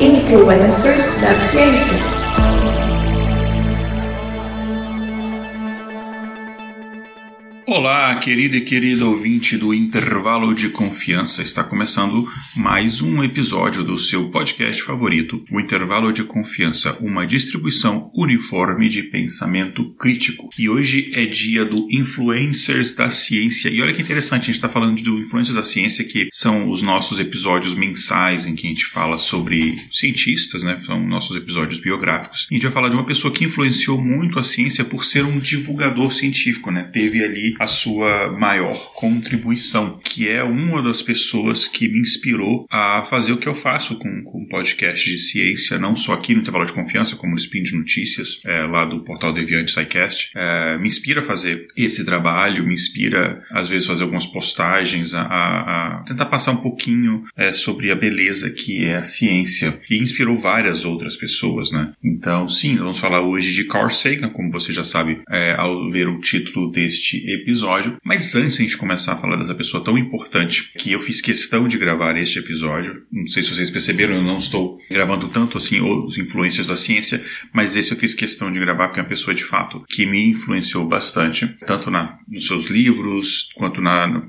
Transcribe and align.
Influencers 0.00 1.20
da 1.20 1.34
Ciência. 1.34 1.96
Olá, 7.66 8.07
querida 8.18 8.56
e 8.56 8.62
querido 8.62 9.08
ouvinte 9.08 9.56
do 9.56 9.72
Intervalo 9.72 10.52
de 10.52 10.68
Confiança. 10.70 11.40
Está 11.40 11.62
começando 11.62 12.28
mais 12.56 13.00
um 13.00 13.22
episódio 13.22 13.84
do 13.84 13.96
seu 13.96 14.28
podcast 14.28 14.82
favorito, 14.82 15.44
o 15.52 15.60
Intervalo 15.60 16.12
de 16.12 16.24
Confiança, 16.24 16.98
uma 17.00 17.24
distribuição 17.24 18.10
uniforme 18.12 18.88
de 18.88 19.04
pensamento 19.04 19.94
crítico. 19.94 20.48
E 20.58 20.68
hoje 20.68 21.12
é 21.14 21.26
dia 21.26 21.64
do 21.64 21.86
Influencers 21.92 22.92
da 22.92 23.08
Ciência. 23.08 23.68
E 23.68 23.80
olha 23.80 23.92
que 23.92 24.02
interessante, 24.02 24.42
a 24.42 24.46
gente 24.46 24.54
está 24.56 24.68
falando 24.68 25.00
do 25.00 25.20
Influencers 25.20 25.54
da 25.54 25.62
Ciência, 25.62 26.04
que 26.04 26.28
são 26.32 26.68
os 26.68 26.82
nossos 26.82 27.20
episódios 27.20 27.74
mensais 27.74 28.46
em 28.46 28.56
que 28.56 28.66
a 28.66 28.70
gente 28.70 28.86
fala 28.86 29.16
sobre 29.16 29.76
cientistas, 29.92 30.64
né? 30.64 30.74
São 30.74 31.06
nossos 31.06 31.36
episódios 31.36 31.80
biográficos. 31.80 32.48
A 32.50 32.54
gente 32.54 32.64
vai 32.64 32.72
falar 32.72 32.88
de 32.88 32.96
uma 32.96 33.06
pessoa 33.06 33.32
que 33.32 33.44
influenciou 33.44 34.02
muito 34.02 34.40
a 34.40 34.42
ciência 34.42 34.84
por 34.84 35.04
ser 35.04 35.24
um 35.24 35.38
divulgador 35.38 36.12
científico, 36.12 36.72
né? 36.72 36.82
Teve 36.92 37.22
ali 37.22 37.54
a 37.60 37.66
sua 37.68 38.07
maior 38.38 38.76
contribuição, 38.94 39.98
que 39.98 40.28
é 40.28 40.42
uma 40.42 40.82
das 40.82 41.02
pessoas 41.02 41.68
que 41.68 41.88
me 41.88 42.00
inspirou 42.00 42.66
a 42.70 43.04
fazer 43.04 43.32
o 43.32 43.38
que 43.38 43.48
eu 43.48 43.54
faço 43.54 43.96
com, 43.96 44.22
com 44.24 44.46
podcast 44.46 45.10
de 45.10 45.18
ciência, 45.18 45.78
não 45.78 45.94
só 45.96 46.14
aqui 46.14 46.34
no 46.34 46.40
Intervalo 46.40 46.66
de 46.66 46.72
Confiança, 46.72 47.16
como 47.16 47.32
no 47.32 47.38
Spin 47.38 47.62
de 47.62 47.76
Notícias, 47.76 48.40
é, 48.44 48.62
lá 48.64 48.84
do 48.84 49.04
portal 49.04 49.32
Deviante 49.32 49.72
SciCast. 49.72 50.32
É, 50.34 50.78
me 50.78 50.88
inspira 50.88 51.20
a 51.20 51.24
fazer 51.24 51.68
esse 51.76 52.04
trabalho, 52.04 52.66
me 52.66 52.74
inspira, 52.74 53.42
às 53.50 53.68
vezes, 53.68 53.86
fazer 53.86 54.02
algumas 54.02 54.26
postagens, 54.26 55.14
a, 55.14 55.22
a, 55.22 56.04
tentar 56.06 56.26
passar 56.26 56.52
um 56.52 56.62
pouquinho 56.62 57.24
é, 57.36 57.52
sobre 57.52 57.90
a 57.90 57.94
beleza 57.94 58.50
que 58.50 58.84
é 58.84 58.96
a 58.96 59.04
ciência. 59.04 59.80
E 59.90 59.98
inspirou 59.98 60.36
várias 60.36 60.84
outras 60.84 61.16
pessoas, 61.16 61.70
né? 61.70 61.92
Então, 62.02 62.48
sim, 62.48 62.76
vamos 62.76 62.98
falar 62.98 63.20
hoje 63.20 63.52
de 63.52 63.64
Carl 63.64 63.90
Sagan, 63.90 64.30
como 64.30 64.50
você 64.50 64.72
já 64.72 64.84
sabe 64.84 65.20
é, 65.28 65.54
ao 65.56 65.88
ver 65.90 66.08
o 66.08 66.20
título 66.20 66.70
deste 66.70 67.18
episódio. 67.30 67.96
Mas 68.04 68.34
antes 68.34 68.56
de 68.56 68.62
a 68.62 68.64
gente 68.64 68.76
começar 68.76 69.12
a 69.12 69.16
falar 69.16 69.36
dessa 69.36 69.54
pessoa 69.54 69.82
tão 69.82 69.98
importante, 69.98 70.72
que 70.78 70.92
eu 70.92 71.00
fiz 71.00 71.20
questão 71.20 71.68
de 71.68 71.78
gravar 71.78 72.16
este 72.16 72.38
episódio, 72.38 73.02
não 73.12 73.26
sei 73.26 73.42
se 73.42 73.54
vocês 73.54 73.70
perceberam, 73.70 74.14
eu 74.14 74.22
não 74.22 74.38
estou 74.38 74.78
gravando 74.90 75.28
tanto 75.28 75.58
assim 75.58 75.80
os 75.80 76.16
influências 76.18 76.66
da 76.66 76.76
ciência, 76.76 77.24
mas 77.52 77.76
esse 77.76 77.92
eu 77.92 77.98
fiz 77.98 78.14
questão 78.14 78.52
de 78.52 78.58
gravar 78.58 78.88
porque 78.88 79.00
é 79.00 79.02
uma 79.02 79.08
pessoa 79.08 79.34
de 79.34 79.44
fato 79.44 79.84
que 79.88 80.06
me 80.06 80.30
influenciou 80.30 80.86
bastante, 80.86 81.46
tanto 81.66 81.90
na, 81.90 82.18
nos 82.28 82.46
seus 82.46 82.66
livros, 82.66 83.48
quanto 83.54 83.80
na, 83.80 84.22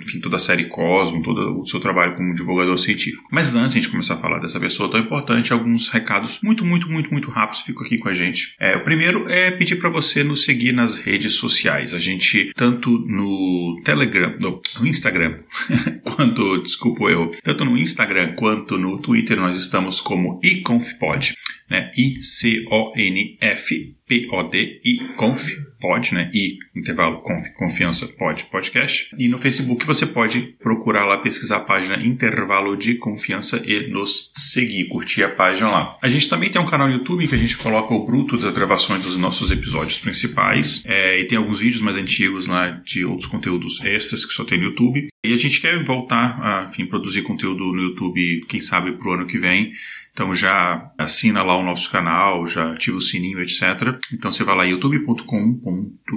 enfim, 0.00 0.20
toda 0.20 0.36
a 0.36 0.38
série 0.38 0.66
Cosmo, 0.66 1.22
todo 1.22 1.60
o 1.60 1.66
seu 1.66 1.80
trabalho 1.80 2.14
como 2.16 2.34
divulgador 2.34 2.78
científico. 2.78 3.28
Mas 3.30 3.54
antes 3.54 3.72
de 3.72 3.78
a 3.78 3.82
gente 3.82 3.90
começar 3.90 4.14
a 4.14 4.18
falar 4.18 4.38
dessa 4.38 4.60
pessoa 4.60 4.90
tão 4.90 5.00
importante, 5.00 5.52
alguns 5.52 5.88
recados 5.88 6.40
muito, 6.42 6.64
muito, 6.64 6.90
muito, 6.90 7.10
muito 7.10 7.30
rápidos 7.30 7.62
ficam 7.62 7.84
aqui 7.84 7.98
com 7.98 8.08
a 8.08 8.14
gente. 8.14 8.54
É, 8.60 8.76
o 8.76 8.84
primeiro 8.84 9.28
é 9.28 9.50
pedir 9.50 9.76
para 9.76 9.90
você 9.90 10.22
nos 10.22 10.44
seguir 10.44 10.72
nas 10.72 10.96
redes 10.96 11.34
sociais. 11.34 11.94
A 11.94 11.98
gente 11.98 12.52
tanto 12.54 12.93
no 12.98 13.80
Telegram, 13.84 14.36
no, 14.38 14.60
no 14.80 14.86
Instagram, 14.86 15.40
quanto, 16.04 16.62
desculpa 16.62 17.10
erro, 17.10 17.30
tanto 17.42 17.64
no 17.64 17.76
Instagram 17.76 18.34
quanto 18.34 18.78
no 18.78 18.98
Twitter 19.00 19.36
nós 19.36 19.56
estamos 19.56 20.00
como 20.00 20.40
iconfpod, 20.42 21.34
né? 21.70 21.90
I-C-O-N-F 21.96 23.94
P-O-D 24.06 24.80
e 24.84 24.98
conf, 25.16 25.48
pod, 25.80 26.14
né? 26.14 26.30
E 26.34 26.58
intervalo 26.76 27.22
conf, 27.22 27.48
confiança, 27.56 28.06
pod, 28.06 28.44
podcast. 28.44 29.14
E 29.18 29.28
no 29.28 29.38
Facebook 29.38 29.86
você 29.86 30.06
pode 30.06 30.54
procurar 30.58 31.04
lá, 31.04 31.18
pesquisar 31.18 31.58
a 31.58 31.60
página 31.60 32.02
Intervalo 32.04 32.76
de 32.76 32.96
Confiança 32.96 33.62
e 33.64 33.88
nos 33.88 34.32
seguir, 34.36 34.88
curtir 34.88 35.22
a 35.22 35.28
página 35.28 35.70
lá. 35.70 35.98
A 36.02 36.08
gente 36.08 36.28
também 36.28 36.50
tem 36.50 36.60
um 36.60 36.66
canal 36.66 36.88
no 36.88 36.94
YouTube 36.94 37.28
que 37.28 37.34
a 37.34 37.38
gente 37.38 37.56
coloca 37.56 37.94
o 37.94 38.04
bruto 38.04 38.36
das 38.36 38.54
gravações 38.54 39.02
dos 39.02 39.16
nossos 39.16 39.50
episódios 39.50 39.98
principais. 39.98 40.82
É, 40.86 41.20
e 41.20 41.26
tem 41.26 41.38
alguns 41.38 41.60
vídeos 41.60 41.82
mais 41.82 41.96
antigos 41.96 42.46
lá 42.46 42.70
de 42.70 43.04
outros 43.04 43.28
conteúdos 43.28 43.82
extras 43.84 44.24
que 44.24 44.32
só 44.32 44.44
tem 44.44 44.58
no 44.58 44.64
YouTube. 44.64 45.08
E 45.24 45.32
a 45.32 45.36
gente 45.36 45.60
quer 45.60 45.82
voltar 45.82 46.38
a, 46.42 46.64
enfim, 46.64 46.86
produzir 46.86 47.22
conteúdo 47.22 47.64
no 47.72 47.82
YouTube, 47.82 48.44
quem 48.48 48.60
sabe, 48.60 48.92
pro 48.92 49.14
ano 49.14 49.26
que 49.26 49.38
vem. 49.38 49.72
Então 50.14 50.32
já 50.32 50.92
assina 50.96 51.42
lá 51.42 51.58
o 51.58 51.64
nosso 51.64 51.90
canal, 51.90 52.46
já 52.46 52.72
ativa 52.72 52.96
o 52.96 53.00
sininho, 53.00 53.40
etc. 53.40 53.98
Então 54.12 54.30
você 54.30 54.44
vai 54.44 54.56
lá 54.56 54.62
youtube.com, 54.62 55.60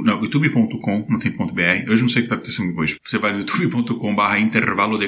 não, 0.03 0.22
youtube.com, 0.22 1.08
não 1.09 1.18
tem 1.18 1.31
ponto 1.31 1.53
.br, 1.53 1.90
hoje 1.90 2.03
não 2.03 2.09
sei 2.09 2.22
o 2.22 2.28
que 2.28 2.34
está 2.34 2.35
acontecendo 2.35 2.78
hoje. 2.78 2.97
Você 3.03 3.18
vai 3.18 3.34
no 3.34 3.40
youtube.com 3.40 4.16
barra 4.16 4.40
intervalo 4.40 5.00
de 5.00 5.08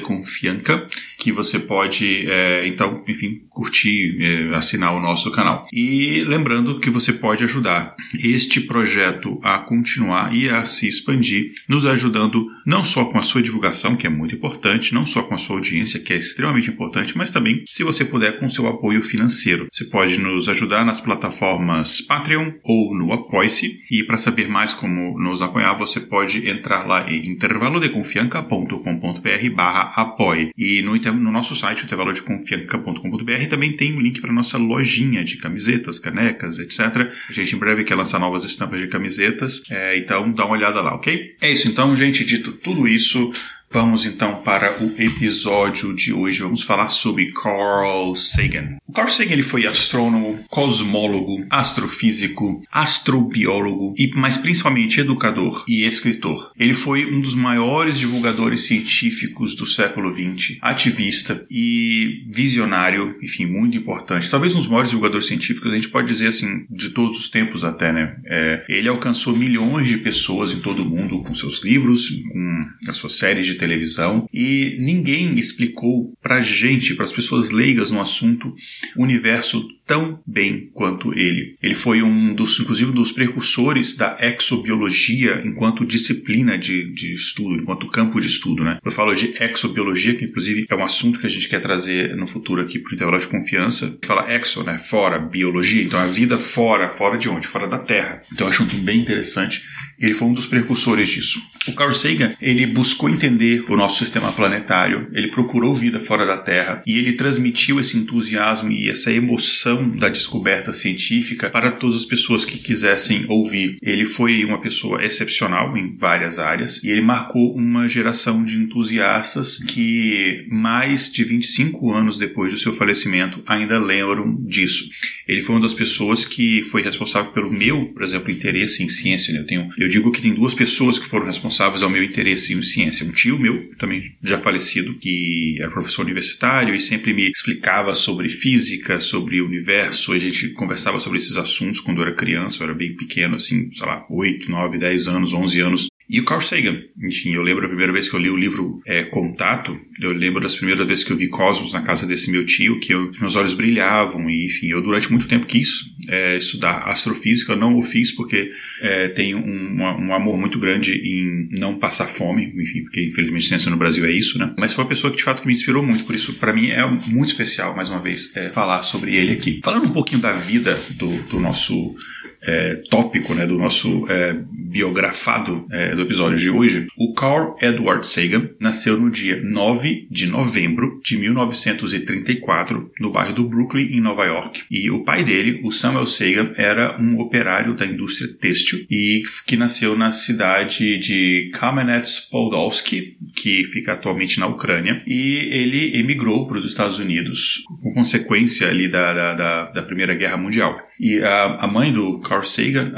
que 1.18 1.30
você 1.30 1.58
pode, 1.58 2.26
é, 2.28 2.66
então, 2.66 3.04
enfim, 3.06 3.42
curtir, 3.48 4.18
é, 4.20 4.56
assinar 4.56 4.92
o 4.94 5.00
nosso 5.00 5.30
canal. 5.30 5.68
E 5.72 6.24
lembrando 6.24 6.80
que 6.80 6.90
você 6.90 7.12
pode 7.12 7.44
ajudar 7.44 7.94
este 8.18 8.60
projeto 8.60 9.38
a 9.42 9.58
continuar 9.58 10.34
e 10.34 10.48
a 10.48 10.64
se 10.64 10.88
expandir, 10.88 11.52
nos 11.68 11.86
ajudando 11.86 12.48
não 12.66 12.82
só 12.82 13.04
com 13.04 13.18
a 13.18 13.22
sua 13.22 13.42
divulgação, 13.42 13.94
que 13.94 14.06
é 14.06 14.10
muito 14.10 14.34
importante, 14.34 14.94
não 14.94 15.06
só 15.06 15.22
com 15.22 15.34
a 15.34 15.38
sua 15.38 15.56
audiência, 15.56 16.00
que 16.00 16.12
é 16.12 16.16
extremamente 16.16 16.70
importante, 16.70 17.16
mas 17.16 17.30
também, 17.30 17.62
se 17.68 17.84
você 17.84 18.04
puder, 18.04 18.38
com 18.38 18.50
seu 18.50 18.66
apoio 18.80 19.02
financeiro. 19.02 19.68
Você 19.70 19.84
pode 19.84 20.18
nos 20.18 20.48
ajudar 20.48 20.86
nas 20.86 21.00
plataformas 21.00 22.00
Patreon 22.00 22.52
ou 22.64 22.96
no 22.96 23.12
Apoice. 23.12 23.82
E 23.90 24.02
para 24.04 24.16
saber 24.16 24.48
mais 24.48 24.72
como 24.72 25.18
nos 25.18 25.42
apoiar, 25.42 25.74
você 25.74 26.00
pode 26.00 26.48
entrar 26.48 26.86
lá 26.86 27.10
em 27.10 27.28
intervalodeconfianca.com.br 27.28 29.54
barra 29.54 29.92
apoie. 29.94 30.50
E 30.56 30.80
no, 30.80 30.96
no 30.96 31.30
nosso 31.30 31.54
site, 31.54 31.84
intervalodeconfianca.com.br, 31.84 33.46
também 33.48 33.76
tem 33.76 33.94
um 33.94 34.00
link 34.00 34.18
para 34.20 34.32
nossa 34.32 34.56
lojinha 34.56 35.22
de 35.22 35.36
camisetas, 35.36 35.98
canecas, 35.98 36.58
etc. 36.58 37.12
A 37.28 37.32
gente 37.32 37.54
em 37.54 37.58
breve 37.58 37.84
quer 37.84 37.96
lançar 37.96 38.18
novas 38.18 38.44
estampas 38.44 38.80
de 38.80 38.88
camisetas, 38.88 39.60
é, 39.70 39.98
então 39.98 40.32
dá 40.32 40.46
uma 40.46 40.56
olhada 40.56 40.80
lá, 40.80 40.94
ok? 40.94 41.36
É 41.42 41.52
isso 41.52 41.68
então, 41.68 41.94
gente. 41.94 42.24
Dito 42.24 42.52
tudo 42.52 42.88
isso, 42.88 43.30
Vamos 43.72 44.04
então 44.04 44.42
para 44.42 44.82
o 44.82 44.92
episódio 45.00 45.94
de 45.94 46.12
hoje. 46.12 46.42
Vamos 46.42 46.64
falar 46.64 46.88
sobre 46.88 47.30
Carl 47.30 48.16
Sagan. 48.16 48.78
O 48.84 48.92
Carl 48.92 49.08
Sagan 49.08 49.34
ele 49.34 49.44
foi 49.44 49.64
astrônomo, 49.64 50.44
cosmólogo, 50.48 51.46
astrofísico, 51.48 52.60
astrobiólogo 52.72 53.94
e, 53.96 54.08
mais 54.08 54.36
principalmente, 54.36 54.98
educador 54.98 55.64
e 55.68 55.84
escritor. 55.86 56.50
Ele 56.58 56.74
foi 56.74 57.06
um 57.06 57.20
dos 57.20 57.36
maiores 57.36 57.96
divulgadores 57.96 58.62
científicos 58.62 59.54
do 59.54 59.64
século 59.64 60.12
XX, 60.12 60.58
ativista 60.60 61.46
e 61.48 62.24
visionário, 62.28 63.16
enfim, 63.22 63.46
muito 63.46 63.78
importante. 63.78 64.28
Talvez 64.28 64.52
um 64.56 64.58
dos 64.58 64.66
maiores 64.66 64.90
divulgadores 64.90 65.28
científicos, 65.28 65.70
a 65.70 65.76
gente 65.76 65.90
pode 65.90 66.08
dizer 66.08 66.26
assim, 66.26 66.66
de 66.68 66.90
todos 66.90 67.20
os 67.20 67.30
tempos 67.30 67.62
até, 67.62 67.92
né? 67.92 68.16
É, 68.26 68.64
ele 68.68 68.88
alcançou 68.88 69.36
milhões 69.36 69.86
de 69.86 69.98
pessoas 69.98 70.50
em 70.50 70.58
todo 70.58 70.82
o 70.82 70.84
mundo 70.84 71.22
com 71.22 71.32
seus 71.36 71.62
livros, 71.62 72.08
com 72.32 72.66
as 72.88 72.96
suas 72.96 73.16
séries 73.16 73.46
de 73.46 73.59
televisão 73.60 74.26
e 74.32 74.76
ninguém 74.80 75.38
explicou 75.38 76.12
para 76.22 76.40
gente, 76.40 76.94
para 76.94 77.04
as 77.04 77.12
pessoas 77.12 77.50
leigas 77.50 77.90
no 77.90 78.00
assunto, 78.00 78.54
o 78.96 79.02
universo 79.02 79.68
tão 79.86 80.20
bem 80.24 80.70
quanto 80.72 81.12
ele. 81.18 81.56
Ele 81.60 81.74
foi 81.74 82.00
um 82.00 82.32
dos, 82.32 82.58
inclusive, 82.60 82.92
dos 82.92 83.10
precursores 83.10 83.96
da 83.96 84.16
exobiologia 84.20 85.42
enquanto 85.44 85.84
disciplina 85.84 86.56
de, 86.56 86.92
de 86.92 87.12
estudo, 87.12 87.56
enquanto 87.56 87.88
campo 87.88 88.20
de 88.20 88.28
estudo, 88.28 88.62
né? 88.62 88.78
Eu 88.84 88.92
falo 88.92 89.14
de 89.14 89.34
exobiologia, 89.42 90.14
que 90.14 90.26
inclusive 90.26 90.66
é 90.70 90.74
um 90.76 90.84
assunto 90.84 91.18
que 91.18 91.26
a 91.26 91.30
gente 91.30 91.48
quer 91.48 91.60
trazer 91.60 92.16
no 92.16 92.26
futuro 92.26 92.62
aqui 92.62 92.78
para 92.78 92.92
o 92.92 92.94
intervalo 92.94 93.18
de 93.18 93.26
confiança. 93.26 93.98
Fala 94.04 94.32
exo, 94.32 94.62
né? 94.62 94.78
Fora, 94.78 95.18
biologia. 95.18 95.82
Então 95.82 95.98
a 95.98 96.06
vida 96.06 96.38
fora, 96.38 96.88
fora 96.88 97.18
de 97.18 97.28
onde? 97.28 97.48
Fora 97.48 97.66
da 97.66 97.78
Terra. 97.78 98.22
Então 98.32 98.46
acho 98.46 98.62
um 98.62 98.66
bem 98.66 99.00
interessante. 99.00 99.62
Ele 100.00 100.14
foi 100.14 100.28
um 100.28 100.32
dos 100.32 100.46
precursores 100.46 101.08
disso. 101.08 101.40
O 101.68 101.72
Carl 101.72 101.92
Sagan, 101.92 102.32
ele 102.40 102.66
buscou 102.66 103.10
entender 103.10 103.64
o 103.68 103.76
nosso 103.76 103.98
sistema 103.98 104.32
planetário, 104.32 105.08
ele 105.12 105.28
procurou 105.28 105.74
vida 105.74 106.00
fora 106.00 106.24
da 106.24 106.38
Terra 106.38 106.82
e 106.86 106.98
ele 106.98 107.12
transmitiu 107.12 107.78
esse 107.78 107.98
entusiasmo 107.98 108.72
e 108.72 108.88
essa 108.88 109.12
emoção 109.12 109.90
da 109.90 110.08
descoberta 110.08 110.72
científica 110.72 111.50
para 111.50 111.70
todas 111.70 111.96
as 111.96 112.04
pessoas 112.04 112.46
que 112.46 112.58
quisessem 112.58 113.26
ouvir. 113.28 113.76
Ele 113.82 114.06
foi 114.06 114.42
uma 114.42 114.60
pessoa 114.60 115.04
excepcional 115.04 115.76
em 115.76 115.94
várias 115.96 116.38
áreas 116.38 116.82
e 116.82 116.88
ele 116.88 117.02
marcou 117.02 117.54
uma 117.54 117.86
geração 117.86 118.42
de 118.42 118.56
entusiastas 118.56 119.58
que 119.58 120.46
mais 120.50 121.12
de 121.12 121.24
25 121.24 121.92
anos 121.92 122.16
depois 122.16 122.52
do 122.52 122.58
seu 122.58 122.72
falecimento 122.72 123.42
ainda 123.46 123.78
lembram 123.78 124.34
disso. 124.46 124.88
Ele 125.28 125.42
foi 125.42 125.56
uma 125.56 125.62
das 125.62 125.74
pessoas 125.74 126.24
que 126.24 126.62
foi 126.64 126.82
responsável 126.82 127.32
pelo 127.32 127.52
meu, 127.52 127.86
por 127.86 128.02
exemplo, 128.02 128.30
interesse 128.30 128.82
em 128.82 128.88
ciência. 128.88 129.32
Eu 129.32 129.44
tenho, 129.44 129.68
eu 129.78 129.89
digo 129.90 130.12
que 130.12 130.22
tem 130.22 130.32
duas 130.32 130.54
pessoas 130.54 130.98
que 130.98 131.08
foram 131.08 131.26
responsáveis 131.26 131.82
ao 131.82 131.90
meu 131.90 132.02
interesse 132.02 132.54
em 132.54 132.62
ciência. 132.62 133.04
Um 133.04 133.12
tio 133.12 133.38
meu, 133.38 133.74
também 133.76 134.14
já 134.22 134.38
falecido, 134.38 134.94
que 134.94 135.56
era 135.60 135.70
professor 135.70 136.02
universitário 136.02 136.74
e 136.74 136.80
sempre 136.80 137.12
me 137.12 137.28
explicava 137.28 137.92
sobre 137.94 138.28
física, 138.28 139.00
sobre 139.00 139.40
o 139.40 139.46
universo 139.46 140.12
a 140.12 140.18
gente 140.18 140.50
conversava 140.50 141.00
sobre 141.00 141.18
esses 141.18 141.36
assuntos 141.36 141.80
quando 141.80 141.98
eu 141.98 142.06
era 142.06 142.14
criança, 142.14 142.62
eu 142.62 142.68
era 142.68 142.74
bem 142.74 142.94
pequeno, 142.94 143.36
assim, 143.36 143.70
sei 143.72 143.86
lá, 143.86 144.06
8, 144.08 144.50
9, 144.50 144.78
10 144.78 145.08
anos, 145.08 145.32
11 145.32 145.60
anos. 145.60 145.89
E 146.10 146.18
o 146.18 146.24
Carl 146.24 146.40
Sagan, 146.40 146.76
enfim, 147.00 147.34
eu 147.34 147.42
lembro 147.42 147.64
a 147.64 147.68
primeira 147.68 147.92
vez 147.92 148.08
que 148.08 148.16
eu 148.16 148.18
li 148.18 148.28
o 148.28 148.36
livro 148.36 148.82
é, 148.84 149.04
Contato, 149.04 149.78
eu 150.00 150.10
lembro 150.10 150.42
das 150.42 150.56
primeiras 150.56 150.84
vezes 150.84 151.04
que 151.04 151.12
eu 151.12 151.16
vi 151.16 151.28
Cosmos 151.28 151.72
na 151.72 151.82
casa 151.82 152.04
desse 152.04 152.32
meu 152.32 152.44
tio, 152.44 152.80
que 152.80 152.92
eu, 152.92 153.12
meus 153.20 153.36
olhos 153.36 153.54
brilhavam, 153.54 154.28
e 154.28 154.46
enfim, 154.46 154.66
eu 154.66 154.82
durante 154.82 155.08
muito 155.08 155.28
tempo 155.28 155.46
quis 155.46 155.68
é, 156.08 156.36
estudar 156.36 156.82
astrofísica, 156.88 157.52
eu 157.52 157.56
não 157.56 157.76
o 157.76 157.82
fiz 157.84 158.10
porque 158.10 158.50
é, 158.82 159.06
tenho 159.06 159.38
um, 159.38 159.76
um, 159.80 160.12
amor 160.12 160.36
muito 160.36 160.58
grande 160.58 160.94
em 160.94 161.48
não 161.60 161.78
passar 161.78 162.08
fome, 162.08 162.52
enfim, 162.56 162.82
porque 162.82 163.06
infelizmente 163.06 163.46
ciência 163.46 163.70
no 163.70 163.76
Brasil 163.76 164.04
é 164.04 164.10
isso, 164.10 164.36
né? 164.36 164.52
Mas 164.58 164.72
foi 164.72 164.82
uma 164.82 164.88
pessoa 164.88 165.12
que 165.12 165.16
de 165.16 165.22
fato 165.22 165.42
que 165.42 165.46
me 165.46 165.54
inspirou 165.54 165.80
muito, 165.80 166.02
por 166.02 166.16
isso 166.16 166.34
para 166.34 166.52
mim 166.52 166.70
é 166.70 166.84
muito 166.84 167.28
especial, 167.28 167.76
mais 167.76 167.88
uma 167.88 168.00
vez, 168.00 168.34
é, 168.34 168.50
falar 168.50 168.82
sobre 168.82 169.14
ele 169.14 169.34
aqui. 169.34 169.60
Falando 169.62 169.86
um 169.86 169.92
pouquinho 169.92 170.20
da 170.20 170.32
vida 170.32 170.76
do, 170.96 171.22
do 171.28 171.38
nosso 171.38 171.94
é, 172.42 172.76
tópico 172.88 173.34
né, 173.34 173.46
do 173.46 173.58
nosso 173.58 174.06
é, 174.10 174.36
biografado 174.52 175.66
é, 175.70 175.94
do 175.94 176.02
episódio 176.02 176.38
de 176.38 176.50
hoje, 176.50 176.86
o 176.96 177.12
Carl 177.12 177.56
Edward 177.60 178.06
Sagan 178.06 178.50
nasceu 178.60 178.98
no 178.98 179.10
dia 179.10 179.40
9 179.42 180.06
de 180.10 180.26
novembro 180.26 181.00
de 181.04 181.16
1934 181.18 182.90
no 183.00 183.10
bairro 183.10 183.34
do 183.34 183.48
Brooklyn, 183.48 183.88
em 183.92 184.00
Nova 184.00 184.24
York. 184.24 184.62
E 184.70 184.90
o 184.90 185.04
pai 185.04 185.24
dele, 185.24 185.60
o 185.64 185.70
Samuel 185.70 186.06
Sagan, 186.06 186.52
era 186.56 187.00
um 187.00 187.18
operário 187.18 187.74
da 187.74 187.86
indústria 187.86 188.32
têxtil 188.32 188.86
e 188.90 189.22
que 189.46 189.56
nasceu 189.56 189.96
na 189.96 190.10
cidade 190.10 190.98
de 190.98 191.50
Kamenets-Podolsky, 191.54 193.16
que 193.36 193.64
fica 193.66 193.92
atualmente 193.92 194.38
na 194.38 194.46
Ucrânia. 194.46 195.02
E 195.06 195.48
ele 195.50 195.98
emigrou 195.98 196.46
para 196.46 196.58
os 196.58 196.66
Estados 196.66 196.98
Unidos 196.98 197.62
com 197.82 197.92
consequência 197.92 198.68
ali 198.68 198.88
da, 198.88 199.12
da, 199.12 199.34
da, 199.34 199.64
da 199.72 199.82
Primeira 199.82 200.14
Guerra 200.14 200.36
Mundial. 200.36 200.78
E 201.02 201.24
a, 201.24 201.64
a 201.64 201.66
mãe 201.66 201.90
do 201.90 202.18
Carl 202.18 202.42
Sagan, 202.42 202.92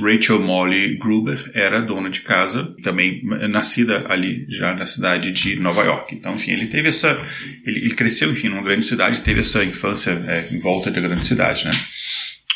Rachel 0.00 0.40
Molly 0.40 0.96
Gruber, 0.96 1.50
era 1.52 1.82
dona 1.82 2.08
de 2.08 2.20
casa, 2.20 2.72
também 2.84 3.20
nascida 3.50 4.06
ali 4.08 4.46
já 4.48 4.76
na 4.76 4.86
cidade 4.86 5.32
de 5.32 5.56
Nova 5.56 5.82
York. 5.82 6.14
Então, 6.14 6.34
enfim, 6.34 6.52
ele 6.52 6.66
teve 6.66 6.90
essa. 6.90 7.20
Ele, 7.66 7.80
ele 7.80 7.94
cresceu, 7.96 8.30
enfim, 8.30 8.48
numa 8.48 8.62
grande 8.62 8.86
cidade, 8.86 9.22
teve 9.22 9.40
essa 9.40 9.64
infância 9.64 10.12
é, 10.28 10.54
em 10.54 10.60
volta 10.60 10.88
da 10.88 11.00
grande 11.00 11.26
cidade, 11.26 11.64
né? 11.64 11.72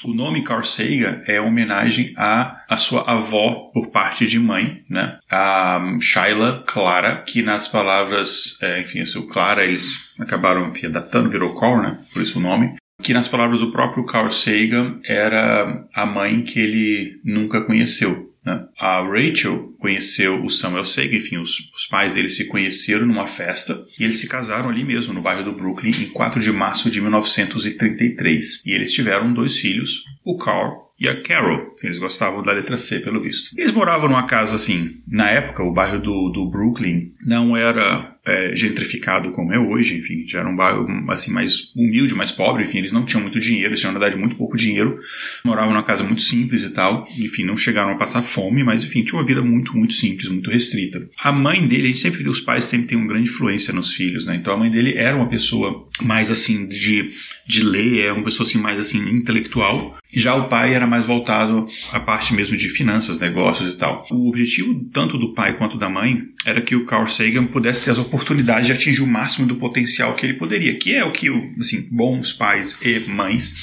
O 0.04 0.14
nome 0.14 0.44
Carl 0.44 0.62
Sagan 0.62 1.20
é 1.26 1.40
homenagem 1.40 2.14
à, 2.16 2.62
à 2.68 2.76
sua 2.76 3.10
avó 3.10 3.70
por 3.74 3.88
parte 3.88 4.24
de 4.24 4.38
mãe, 4.38 4.84
né? 4.88 5.18
A 5.28 5.80
Shaila 6.00 6.62
Clara, 6.64 7.24
que 7.26 7.42
nas 7.42 7.66
palavras, 7.66 8.56
é, 8.62 8.82
enfim, 8.82 9.02
o 9.18 9.26
Clara, 9.26 9.64
eles 9.64 9.98
acabaram 10.20 10.68
enfim, 10.68 10.86
adaptando, 10.86 11.28
virou 11.28 11.58
Carl, 11.58 11.82
né? 11.82 11.98
Por 12.12 12.22
isso 12.22 12.38
o 12.38 12.42
nome 12.42 12.76
que 13.02 13.12
nas 13.12 13.28
palavras 13.28 13.60
do 13.60 13.72
próprio 13.72 14.04
Carl 14.04 14.30
Sagan 14.30 15.00
era 15.04 15.86
a 15.94 16.06
mãe 16.06 16.42
que 16.42 16.58
ele 16.58 17.20
nunca 17.24 17.60
conheceu. 17.60 18.32
Né? 18.44 18.64
A 18.78 19.02
Rachel 19.02 19.74
conheceu 19.78 20.42
o 20.44 20.50
Samuel 20.50 20.84
Sagan, 20.84 21.16
enfim, 21.16 21.36
os, 21.36 21.70
os, 21.74 21.86
pais 21.86 22.14
dele 22.14 22.28
se 22.28 22.46
conheceram 22.46 23.06
numa 23.06 23.26
festa 23.26 23.84
e 23.98 24.04
eles 24.04 24.18
se 24.18 24.28
casaram 24.28 24.68
ali 24.70 24.84
mesmo, 24.84 25.12
no 25.12 25.20
bairro 25.20 25.44
do 25.44 25.52
Brooklyn, 25.52 25.90
em 25.90 26.08
4 26.08 26.40
de 26.40 26.52
março 26.52 26.90
de 26.90 27.00
1933. 27.00 28.62
E 28.64 28.72
eles 28.72 28.92
tiveram 28.92 29.32
dois 29.32 29.58
filhos, 29.58 30.04
o 30.24 30.38
Carl 30.38 30.86
e 30.98 31.08
a 31.08 31.20
Carol, 31.20 31.74
eles 31.82 31.98
gostavam 31.98 32.42
da 32.42 32.52
letra 32.52 32.78
C, 32.78 33.00
pelo 33.00 33.20
visto. 33.20 33.50
Eles 33.58 33.72
moravam 33.72 34.08
numa 34.08 34.26
casa 34.26 34.56
assim, 34.56 35.02
na 35.06 35.30
época, 35.30 35.62
o 35.62 35.72
bairro 35.72 36.00
do, 36.00 36.30
do 36.30 36.48
Brooklyn 36.48 37.12
não 37.26 37.54
era 37.54 38.15
é, 38.26 38.56
gentrificado 38.56 39.30
como 39.30 39.52
é 39.52 39.58
hoje, 39.58 39.96
enfim, 39.96 40.24
já 40.26 40.40
era 40.40 40.48
um 40.48 40.56
bairro 40.56 40.86
assim 41.08 41.32
mais 41.32 41.70
humilde, 41.76 42.14
mais 42.14 42.32
pobre, 42.32 42.64
enfim, 42.64 42.78
eles 42.78 42.90
não 42.90 43.04
tinham 43.04 43.22
muito 43.22 43.38
dinheiro, 43.38 43.68
eles 43.68 43.80
tinham 43.80 43.92
na 43.92 44.00
verdade 44.00 44.20
muito 44.20 44.34
pouco 44.34 44.56
dinheiro, 44.56 44.98
moravam 45.44 45.72
numa 45.72 45.84
casa 45.84 46.02
muito 46.02 46.22
simples 46.22 46.64
e 46.64 46.70
tal, 46.70 47.06
enfim, 47.16 47.44
não 47.44 47.56
chegaram 47.56 47.92
a 47.92 47.94
passar 47.94 48.22
fome, 48.22 48.64
mas 48.64 48.82
enfim, 48.82 49.04
tinha 49.04 49.18
uma 49.18 49.26
vida 49.26 49.40
muito, 49.40 49.76
muito 49.76 49.94
simples, 49.94 50.28
muito 50.28 50.50
restrita. 50.50 51.08
A 51.22 51.30
mãe 51.30 51.66
dele, 51.68 51.84
a 51.84 51.86
gente 51.86 52.00
sempre 52.00 52.28
os 52.28 52.40
pais 52.40 52.64
sempre 52.64 52.88
têm 52.88 52.98
uma 52.98 53.06
grande 53.06 53.30
influência 53.30 53.72
nos 53.72 53.92
filhos, 53.92 54.26
né? 54.26 54.34
Então 54.34 54.54
a 54.54 54.56
mãe 54.56 54.70
dele 54.70 54.94
era 54.96 55.16
uma 55.16 55.28
pessoa 55.28 55.88
mais 56.02 56.28
assim 56.28 56.66
de, 56.66 57.10
de 57.46 57.62
ler, 57.62 58.06
é 58.06 58.12
uma 58.12 58.24
pessoa 58.24 58.46
assim 58.46 58.58
mais 58.58 58.80
assim 58.80 58.98
intelectual, 58.98 59.96
já 60.12 60.34
o 60.34 60.48
pai 60.48 60.74
era 60.74 60.86
mais 60.86 61.04
voltado 61.04 61.66
à 61.92 62.00
parte 62.00 62.34
mesmo 62.34 62.56
de 62.56 62.68
finanças, 62.68 63.20
negócios 63.20 63.72
e 63.72 63.76
tal. 63.76 64.04
O 64.10 64.28
objetivo 64.28 64.84
tanto 64.92 65.16
do 65.16 65.32
pai 65.32 65.56
quanto 65.56 65.78
da 65.78 65.88
mãe 65.88 66.22
era 66.44 66.60
que 66.60 66.74
o 66.74 66.84
Carl 66.84 67.06
Sagan 67.06 67.46
pudesse 67.46 67.84
ter 67.84 67.90
as 67.90 67.98
oportunidades 67.98 68.15
oportunidade 68.16 68.66
de 68.66 68.72
atingir 68.72 69.02
o 69.02 69.06
máximo 69.06 69.46
do 69.46 69.56
potencial 69.56 70.14
que 70.14 70.26
ele 70.26 70.34
poderia, 70.34 70.74
que 70.74 70.94
é 70.94 71.04
o 71.04 71.12
que 71.12 71.28
assim, 71.60 71.86
bons 71.90 72.32
pais 72.32 72.76
e 72.82 72.98
mães 73.08 73.54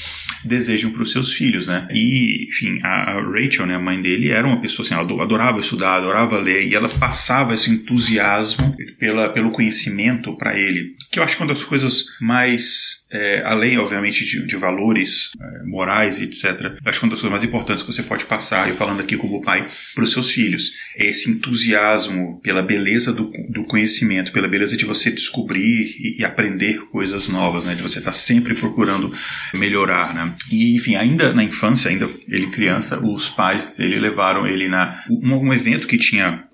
desejam 0.44 0.90
para 0.90 1.02
os 1.02 1.10
seus 1.10 1.32
filhos, 1.32 1.66
né? 1.66 1.88
E, 1.90 2.48
enfim, 2.48 2.78
a 2.82 3.20
Rachel, 3.20 3.66
né, 3.66 3.76
a 3.76 3.80
mãe 3.80 4.00
dele, 4.00 4.30
era 4.30 4.46
uma 4.46 4.60
pessoa 4.60 4.84
assim, 4.84 4.94
ela 4.94 5.22
adorava 5.22 5.58
estudar, 5.58 5.96
adorava 5.96 6.38
ler, 6.38 6.66
e 6.66 6.74
ela 6.74 6.88
passava 6.88 7.54
esse 7.54 7.70
entusiasmo 7.70 8.76
pela, 8.98 9.30
pelo 9.30 9.50
conhecimento 9.50 10.36
para 10.36 10.58
ele, 10.58 10.94
que 11.10 11.18
eu 11.18 11.22
acho 11.22 11.36
que 11.36 11.42
é 11.42 11.46
uma 11.46 11.54
das 11.54 11.64
coisas 11.64 12.04
mais 12.20 13.03
é, 13.14 13.42
além, 13.46 13.78
obviamente, 13.78 14.24
de, 14.24 14.44
de 14.44 14.56
valores 14.56 15.30
é, 15.40 15.64
morais 15.64 16.20
etc., 16.20 16.76
acho 16.84 16.98
que 16.98 17.06
uma 17.06 17.10
das 17.10 17.20
coisas 17.20 17.30
mais 17.30 17.44
importantes 17.44 17.84
que 17.84 17.92
você 17.92 18.02
pode 18.02 18.24
passar, 18.24 18.68
eu 18.68 18.74
falando 18.74 19.00
aqui 19.00 19.16
como 19.16 19.40
pai, 19.40 19.66
para 19.94 20.02
os 20.02 20.12
seus 20.12 20.30
filhos, 20.30 20.72
é 20.96 21.06
esse 21.06 21.30
entusiasmo 21.30 22.40
pela 22.42 22.60
beleza 22.60 23.12
do, 23.12 23.30
do 23.48 23.64
conhecimento, 23.64 24.32
pela 24.32 24.48
beleza 24.48 24.76
de 24.76 24.84
você 24.84 25.12
descobrir 25.12 25.94
e, 25.98 26.20
e 26.20 26.24
aprender 26.24 26.86
coisas 26.90 27.28
novas, 27.28 27.64
né? 27.64 27.74
de 27.74 27.82
você 27.82 27.98
estar 27.98 28.10
tá 28.10 28.16
sempre 28.16 28.54
procurando 28.54 29.14
melhorar. 29.54 30.12
Né? 30.12 30.34
E, 30.50 30.74
enfim, 30.74 30.96
ainda 30.96 31.32
na 31.32 31.44
infância, 31.44 31.90
ainda 31.90 32.08
ele 32.28 32.48
criança, 32.48 32.98
os 32.98 33.28
pais 33.28 33.78
ele 33.78 34.00
levaram 34.00 34.46
ele 34.46 34.68
na 34.68 35.04
um, 35.08 35.36
um 35.36 35.54
evento 35.54 35.86
que 35.86 35.98
tinha. 35.98 36.44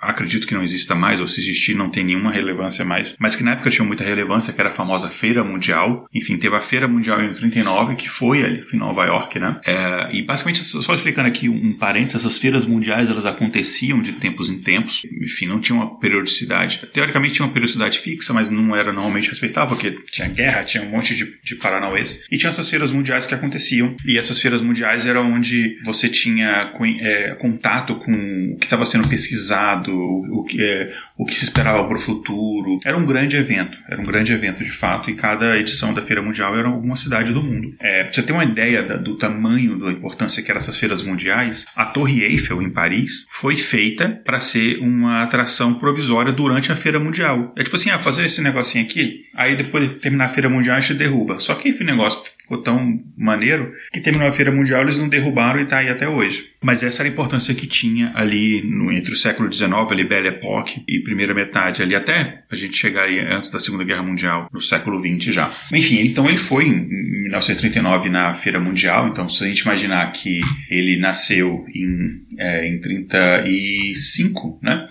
Acredito 0.00 0.46
que 0.46 0.54
não 0.54 0.62
exista 0.62 0.94
mais, 0.94 1.20
ou 1.20 1.28
se 1.28 1.40
existir 1.40 1.74
não 1.74 1.90
tem 1.90 2.04
nenhuma 2.04 2.32
relevância 2.32 2.84
mais, 2.84 3.14
mas 3.18 3.36
que 3.36 3.42
na 3.42 3.52
época 3.52 3.70
tinha 3.70 3.84
muita 3.84 4.04
relevância, 4.04 4.52
que 4.52 4.60
era 4.60 4.70
a 4.70 4.74
famosa 4.74 5.08
Feira 5.08 5.44
Mundial. 5.44 6.08
Enfim, 6.14 6.36
teve 6.36 6.56
a 6.56 6.60
Feira 6.60 6.88
Mundial 6.88 7.22
em 7.22 7.32
39, 7.32 7.96
que 7.96 8.08
foi 8.08 8.42
ali 8.42 8.64
em 8.72 8.76
Nova 8.76 9.04
York, 9.04 9.38
né? 9.38 9.60
É, 9.66 10.08
e 10.12 10.22
basicamente, 10.22 10.62
só 10.62 10.94
explicando 10.94 11.28
aqui 11.28 11.48
um 11.48 11.72
parênteses, 11.74 12.24
essas 12.24 12.38
feiras 12.38 12.64
mundiais, 12.64 13.10
elas 13.10 13.26
aconteciam 13.26 14.00
de 14.00 14.12
tempos 14.12 14.48
em 14.48 14.58
tempos, 14.58 15.02
enfim, 15.20 15.46
não 15.46 15.60
tinha 15.60 15.76
uma 15.76 15.98
periodicidade. 15.98 16.80
Teoricamente 16.92 17.34
tinha 17.34 17.46
uma 17.46 17.52
periodicidade 17.52 17.98
fixa, 17.98 18.32
mas 18.32 18.50
não 18.50 18.74
era 18.74 18.92
normalmente 18.92 19.28
respeitável, 19.28 19.76
porque 19.76 19.98
tinha 20.10 20.28
guerra, 20.28 20.64
tinha 20.64 20.82
um 20.82 20.90
monte 20.90 21.14
de, 21.14 21.38
de 21.42 21.54
paranauês. 21.56 22.24
E 22.30 22.38
tinha 22.38 22.50
essas 22.50 22.68
feiras 22.68 22.90
mundiais 22.90 23.26
que 23.26 23.34
aconteciam, 23.34 23.94
e 24.06 24.18
essas 24.18 24.40
feiras 24.40 24.62
mundiais 24.62 25.06
eram 25.06 25.32
onde 25.32 25.78
você 25.84 26.08
tinha 26.08 26.72
é, 27.00 27.34
contato 27.34 27.96
com 27.96 28.12
o 28.54 28.58
que 28.58 28.66
estava 28.66 28.84
sendo 28.86 29.08
pesquisado, 29.08 29.89
o, 29.90 30.40
o, 30.40 30.44
que, 30.44 30.62
é, 30.62 30.92
o 31.16 31.24
que 31.24 31.34
se 31.34 31.44
esperava 31.44 31.86
para 31.86 31.96
o 31.96 32.00
futuro. 32.00 32.80
Era 32.84 32.96
um 32.96 33.06
grande 33.06 33.36
evento, 33.36 33.78
era 33.88 34.00
um 34.00 34.04
grande 34.04 34.32
evento 34.32 34.62
de 34.62 34.70
fato, 34.70 35.10
e 35.10 35.14
cada 35.14 35.58
edição 35.58 35.92
da 35.92 36.02
Feira 36.02 36.22
Mundial 36.22 36.56
era 36.56 36.68
alguma 36.68 36.96
cidade 36.96 37.32
do 37.32 37.42
mundo. 37.42 37.74
É, 37.80 38.04
pra 38.04 38.12
você 38.12 38.22
ter 38.22 38.32
uma 38.32 38.44
ideia 38.44 38.82
da, 38.82 38.96
do 38.96 39.16
tamanho, 39.16 39.78
da 39.78 39.90
importância 39.90 40.42
que 40.42 40.50
eram 40.50 40.60
essas 40.60 40.76
feiras 40.76 41.02
mundiais, 41.02 41.66
a 41.76 41.84
Torre 41.84 42.22
Eiffel, 42.22 42.62
em 42.62 42.70
Paris, 42.70 43.26
foi 43.30 43.56
feita 43.56 44.08
para 44.24 44.40
ser 44.40 44.78
uma 44.78 45.22
atração 45.22 45.74
provisória 45.74 46.32
durante 46.32 46.72
a 46.72 46.76
Feira 46.76 46.98
Mundial. 46.98 47.52
É 47.56 47.62
tipo 47.62 47.76
assim, 47.76 47.90
ah, 47.90 47.98
fazer 47.98 48.26
esse 48.26 48.40
negocinho 48.40 48.84
aqui, 48.84 49.22
aí 49.34 49.56
depois 49.56 49.88
de 49.88 49.94
terminar 49.96 50.24
a 50.24 50.28
Feira 50.28 50.48
Mundial 50.48 50.76
a 50.76 50.80
gente 50.80 50.94
derruba. 50.94 51.38
Só 51.40 51.54
que 51.54 51.68
esse 51.68 51.84
negócio 51.84 52.20
ficou 52.50 52.58
tão 52.58 53.00
maneiro 53.16 53.72
que 53.92 54.00
terminou 54.00 54.26
a 54.26 54.32
Feira 54.32 54.50
Mundial, 54.50 54.82
eles 54.82 54.98
não 54.98 55.08
derrubaram 55.08 55.60
e 55.60 55.62
está 55.62 55.78
aí 55.78 55.88
até 55.88 56.08
hoje. 56.08 56.50
Mas 56.60 56.82
essa 56.82 57.02
era 57.02 57.08
a 57.08 57.12
importância 57.12 57.54
que 57.54 57.66
tinha 57.66 58.10
ali 58.14 58.60
no, 58.62 58.90
entre 58.90 59.12
o 59.12 59.16
século 59.16 59.52
XIX, 59.52 59.72
ali 59.90 60.02
Belle 60.02 60.28
Époque, 60.28 60.82
e 60.88 60.98
primeira 60.98 61.32
metade 61.32 61.80
ali, 61.80 61.94
até 61.94 62.42
a 62.50 62.56
gente 62.56 62.76
chegar 62.76 63.04
aí 63.04 63.20
antes 63.20 63.52
da 63.52 63.60
Segunda 63.60 63.84
Guerra 63.84 64.02
Mundial, 64.02 64.48
no 64.52 64.60
século 64.60 64.98
XX 64.98 65.32
já. 65.32 65.50
Enfim, 65.72 66.00
então 66.00 66.28
ele 66.28 66.38
foi 66.38 66.64
em 66.66 66.88
1939 66.88 68.08
na 68.08 68.34
Feira 68.34 68.58
Mundial, 68.58 69.08
então 69.08 69.28
se 69.28 69.44
a 69.44 69.46
gente 69.46 69.60
imaginar 69.60 70.10
que 70.10 70.40
ele 70.68 70.98
nasceu 70.98 71.64
em, 71.72 72.22
é, 72.36 72.66
em 72.66 72.80
35, 72.80 74.58
né? 74.60 74.88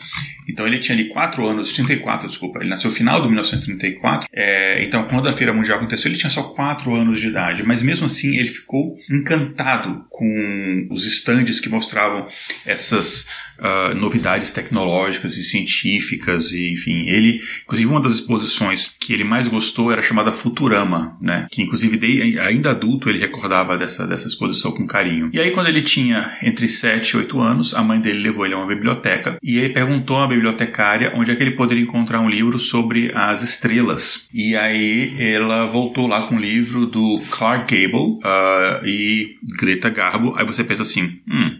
Então 0.50 0.68
ele 0.68 0.80
tinha 0.80 0.98
ali 0.98 1.10
4 1.10 1.48
anos, 1.48 1.72
34, 1.74 2.28
desculpa, 2.28 2.60
ele 2.60 2.70
nasceu 2.70 2.90
no 2.90 2.96
final 2.96 3.22
de 3.22 3.28
1934, 3.28 4.28
é, 4.34 4.84
então 4.84 5.04
quando 5.04 5.28
a 5.28 5.34
Feira 5.34 5.54
Mundial 5.54 5.78
aconteceu 5.78 6.10
ele 6.10 6.18
tinha 6.18 6.30
só 6.30 6.44
4 6.44 6.94
anos 6.96 7.20
de 7.20 7.28
idade, 7.28 7.64
mas 7.64 7.82
mesmo 7.82 8.06
assim 8.06 8.38
ele 8.38 8.50
ficou 8.50 8.98
encantado 9.10 10.06
com 10.10 10.88
os 10.90 11.06
estandes 11.06 11.60
que 11.60 11.70
mostravam 11.70 12.28
essas 12.66 13.26
uh, 13.60 13.96
novidades 13.96 14.52
tecnológicas 14.52 15.38
e 15.38 15.44
científicas, 15.44 16.52
e 16.52 16.72
enfim, 16.72 17.08
ele, 17.08 17.42
inclusive 17.64 17.90
uma 17.90 18.02
das 18.02 18.14
exposições 18.14 18.94
que 19.00 19.14
ele 19.14 19.24
mais 19.24 19.48
gostou 19.48 19.92
era 19.92 20.02
chamada 20.02 20.32
Futurama, 20.32 21.18
né, 21.22 21.48
que 21.52 21.62
inclusive 21.62 21.98
de, 21.98 22.40
ainda 22.40 22.72
adulto 22.72 23.10
ele 23.10 23.20
recordava 23.20 23.78
dessa, 23.78 24.08
dessa 24.08 24.28
exposição 24.28 24.72
com 24.72 24.88
carinho. 24.88 25.30
E 25.34 25.40
aí 25.40 25.52
quando 25.52 25.68
ele 25.68 25.84
tinha 25.84 26.38
entre 26.42 26.68
7 26.68 27.12
e 27.12 27.18
8 27.18 27.40
anos, 27.40 27.74
a 27.74 27.84
mãe 27.84 28.00
dele 28.00 28.20
levou 28.20 28.46
ele 28.46 28.56
a 28.56 28.58
uma 28.58 28.68
biblioteca 28.68 29.38
e 29.42 29.58
ele 29.58 29.74
perguntou 29.74 30.18
à 30.18 30.28
bibliotecária 30.40 31.12
onde 31.16 31.32
é 31.32 31.36
que 31.36 31.44
ele 31.44 31.52
poderia 31.52 31.84
encontrar 31.84 32.22
um 32.22 32.30
livro 32.30 32.58
sobre 32.58 33.12
as 33.14 33.44
estrelas. 33.44 34.28
E 34.34 34.56
aí 34.56 35.16
ela 35.20 35.66
voltou 35.66 36.08
lá 36.08 36.28
com 36.28 36.36
um 36.36 36.40
livro 36.40 36.86
do 36.86 37.22
Clark 37.30 37.74
Gable 37.74 38.20
uh, 38.20 38.86
e 38.86 39.36
Greta 39.60 39.90
Garbo. 39.90 40.34
Aí 40.38 40.46
você 40.46 40.64
pensa 40.64 40.82
assim, 40.82 41.19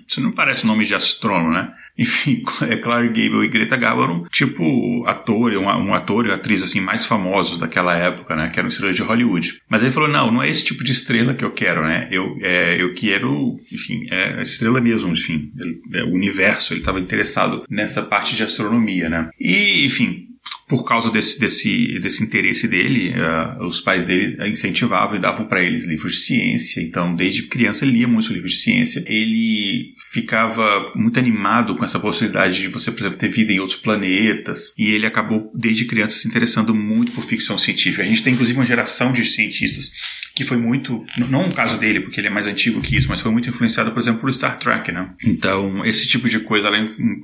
Isso 0.10 0.22
não 0.22 0.32
parece 0.32 0.66
nome 0.66 0.86
de 0.86 0.96
astrônomo, 0.96 1.54
né? 1.54 1.72
Enfim, 1.98 2.44
é 2.68 2.78
Clark 2.78 3.10
Gable 3.10 3.46
e 3.46 3.50
Greta 3.50 3.78
Garbo 3.78 4.28
tipo 4.32 5.06
ator, 5.06 5.54
um, 5.54 5.66
um 5.66 5.94
ator 5.94 6.26
e 6.26 6.32
atriz 6.32 6.64
assim 6.64 6.82
mais 6.82 7.06
famosos 7.06 7.60
daquela 7.60 7.96
época, 7.96 8.36
né? 8.36 8.50
Que 8.50 8.60
eram 8.60 8.70
estrelas 8.70 8.96
de 8.96 9.04
Hollywood. 9.04 9.60
Mas 9.70 9.84
ele 9.84 9.92
falou, 9.92 10.10
não, 10.10 10.32
não 10.32 10.42
é 10.42 10.50
esse 10.50 10.66
tipo 10.66 10.84
de 10.84 10.92
estrela 10.92 11.34
que 11.34 11.46
eu 11.46 11.52
quero, 11.52 11.84
né? 11.84 12.08
Eu, 12.12 12.38
é, 12.42 12.82
eu 12.82 12.94
quero, 12.96 13.58
enfim, 13.72 14.08
é 14.10 14.40
a 14.40 14.42
estrela 14.42 14.82
mesmo, 14.82 15.12
enfim, 15.12 15.52
ele, 15.58 15.80
é 15.94 16.04
o 16.04 16.14
universo. 16.14 16.74
Ele 16.74 16.80
estava 16.80 17.00
interessado 17.00 17.64
nessa 17.70 18.02
parte 18.02 18.36
de 18.36 18.44
astronomia, 18.44 19.10
né? 19.10 19.30
E, 19.40 19.86
enfim, 19.86 20.30
por 20.70 20.84
causa 20.84 21.10
desse, 21.10 21.40
desse, 21.40 21.98
desse 22.00 22.24
interesse 22.24 22.68
dele, 22.68 23.12
uh, 23.20 23.66
os 23.66 23.82
pais 23.82 24.06
dele 24.06 24.38
incentivavam 24.48 25.18
e 25.18 25.20
davam 25.20 25.48
para 25.48 25.64
eles 25.64 25.84
livros 25.84 26.14
de 26.14 26.20
ciência. 26.20 26.80
Então, 26.80 27.16
desde 27.16 27.48
criança, 27.48 27.84
ele 27.84 27.98
lia 27.98 28.08
muitos 28.08 28.30
livros 28.30 28.52
de 28.52 28.60
ciência. 28.60 29.04
Ele 29.08 29.96
ficava 30.12 30.94
muito 30.96 31.18
animado 31.18 31.76
com 31.76 31.84
essa 31.84 32.00
possibilidade 32.00 32.62
de 32.62 32.68
você, 32.68 32.92
por 32.92 33.00
exemplo, 33.00 33.18
ter 33.18 33.30
vida 33.30 33.52
em 33.52 33.60
outros 33.60 33.80
planetas. 33.80 34.72
E 34.78 34.92
ele 34.92 35.08
acabou, 35.08 35.52
desde 35.56 35.86
criança, 35.86 36.20
se 36.20 36.28
interessando 36.28 36.76
muito 36.76 37.14
por 37.14 37.24
ficção 37.24 37.58
científica. 37.58 38.04
A 38.04 38.06
gente 38.06 38.22
tem, 38.22 38.34
inclusive, 38.34 38.60
uma 38.60 38.66
geração 38.66 39.12
de 39.12 39.26
cientistas 39.26 39.92
que 40.40 40.46
foi 40.46 40.56
muito, 40.56 41.06
não 41.18 41.50
o 41.50 41.54
caso 41.54 41.78
dele, 41.78 42.00
porque 42.00 42.18
ele 42.18 42.28
é 42.28 42.30
mais 42.30 42.48
antigo 42.48 42.80
que 42.80 42.96
isso, 42.96 43.10
mas 43.10 43.20
foi 43.20 43.30
muito 43.30 43.50
influenciado, 43.50 43.92
por 43.92 44.00
exemplo, 44.00 44.22
por 44.22 44.34
Star 44.34 44.58
Trek, 44.58 44.90
né? 44.90 45.10
Então, 45.26 45.84
esse 45.86 46.08
tipo 46.08 46.30
de 46.30 46.40
coisa 46.40 46.70
é 46.70 46.80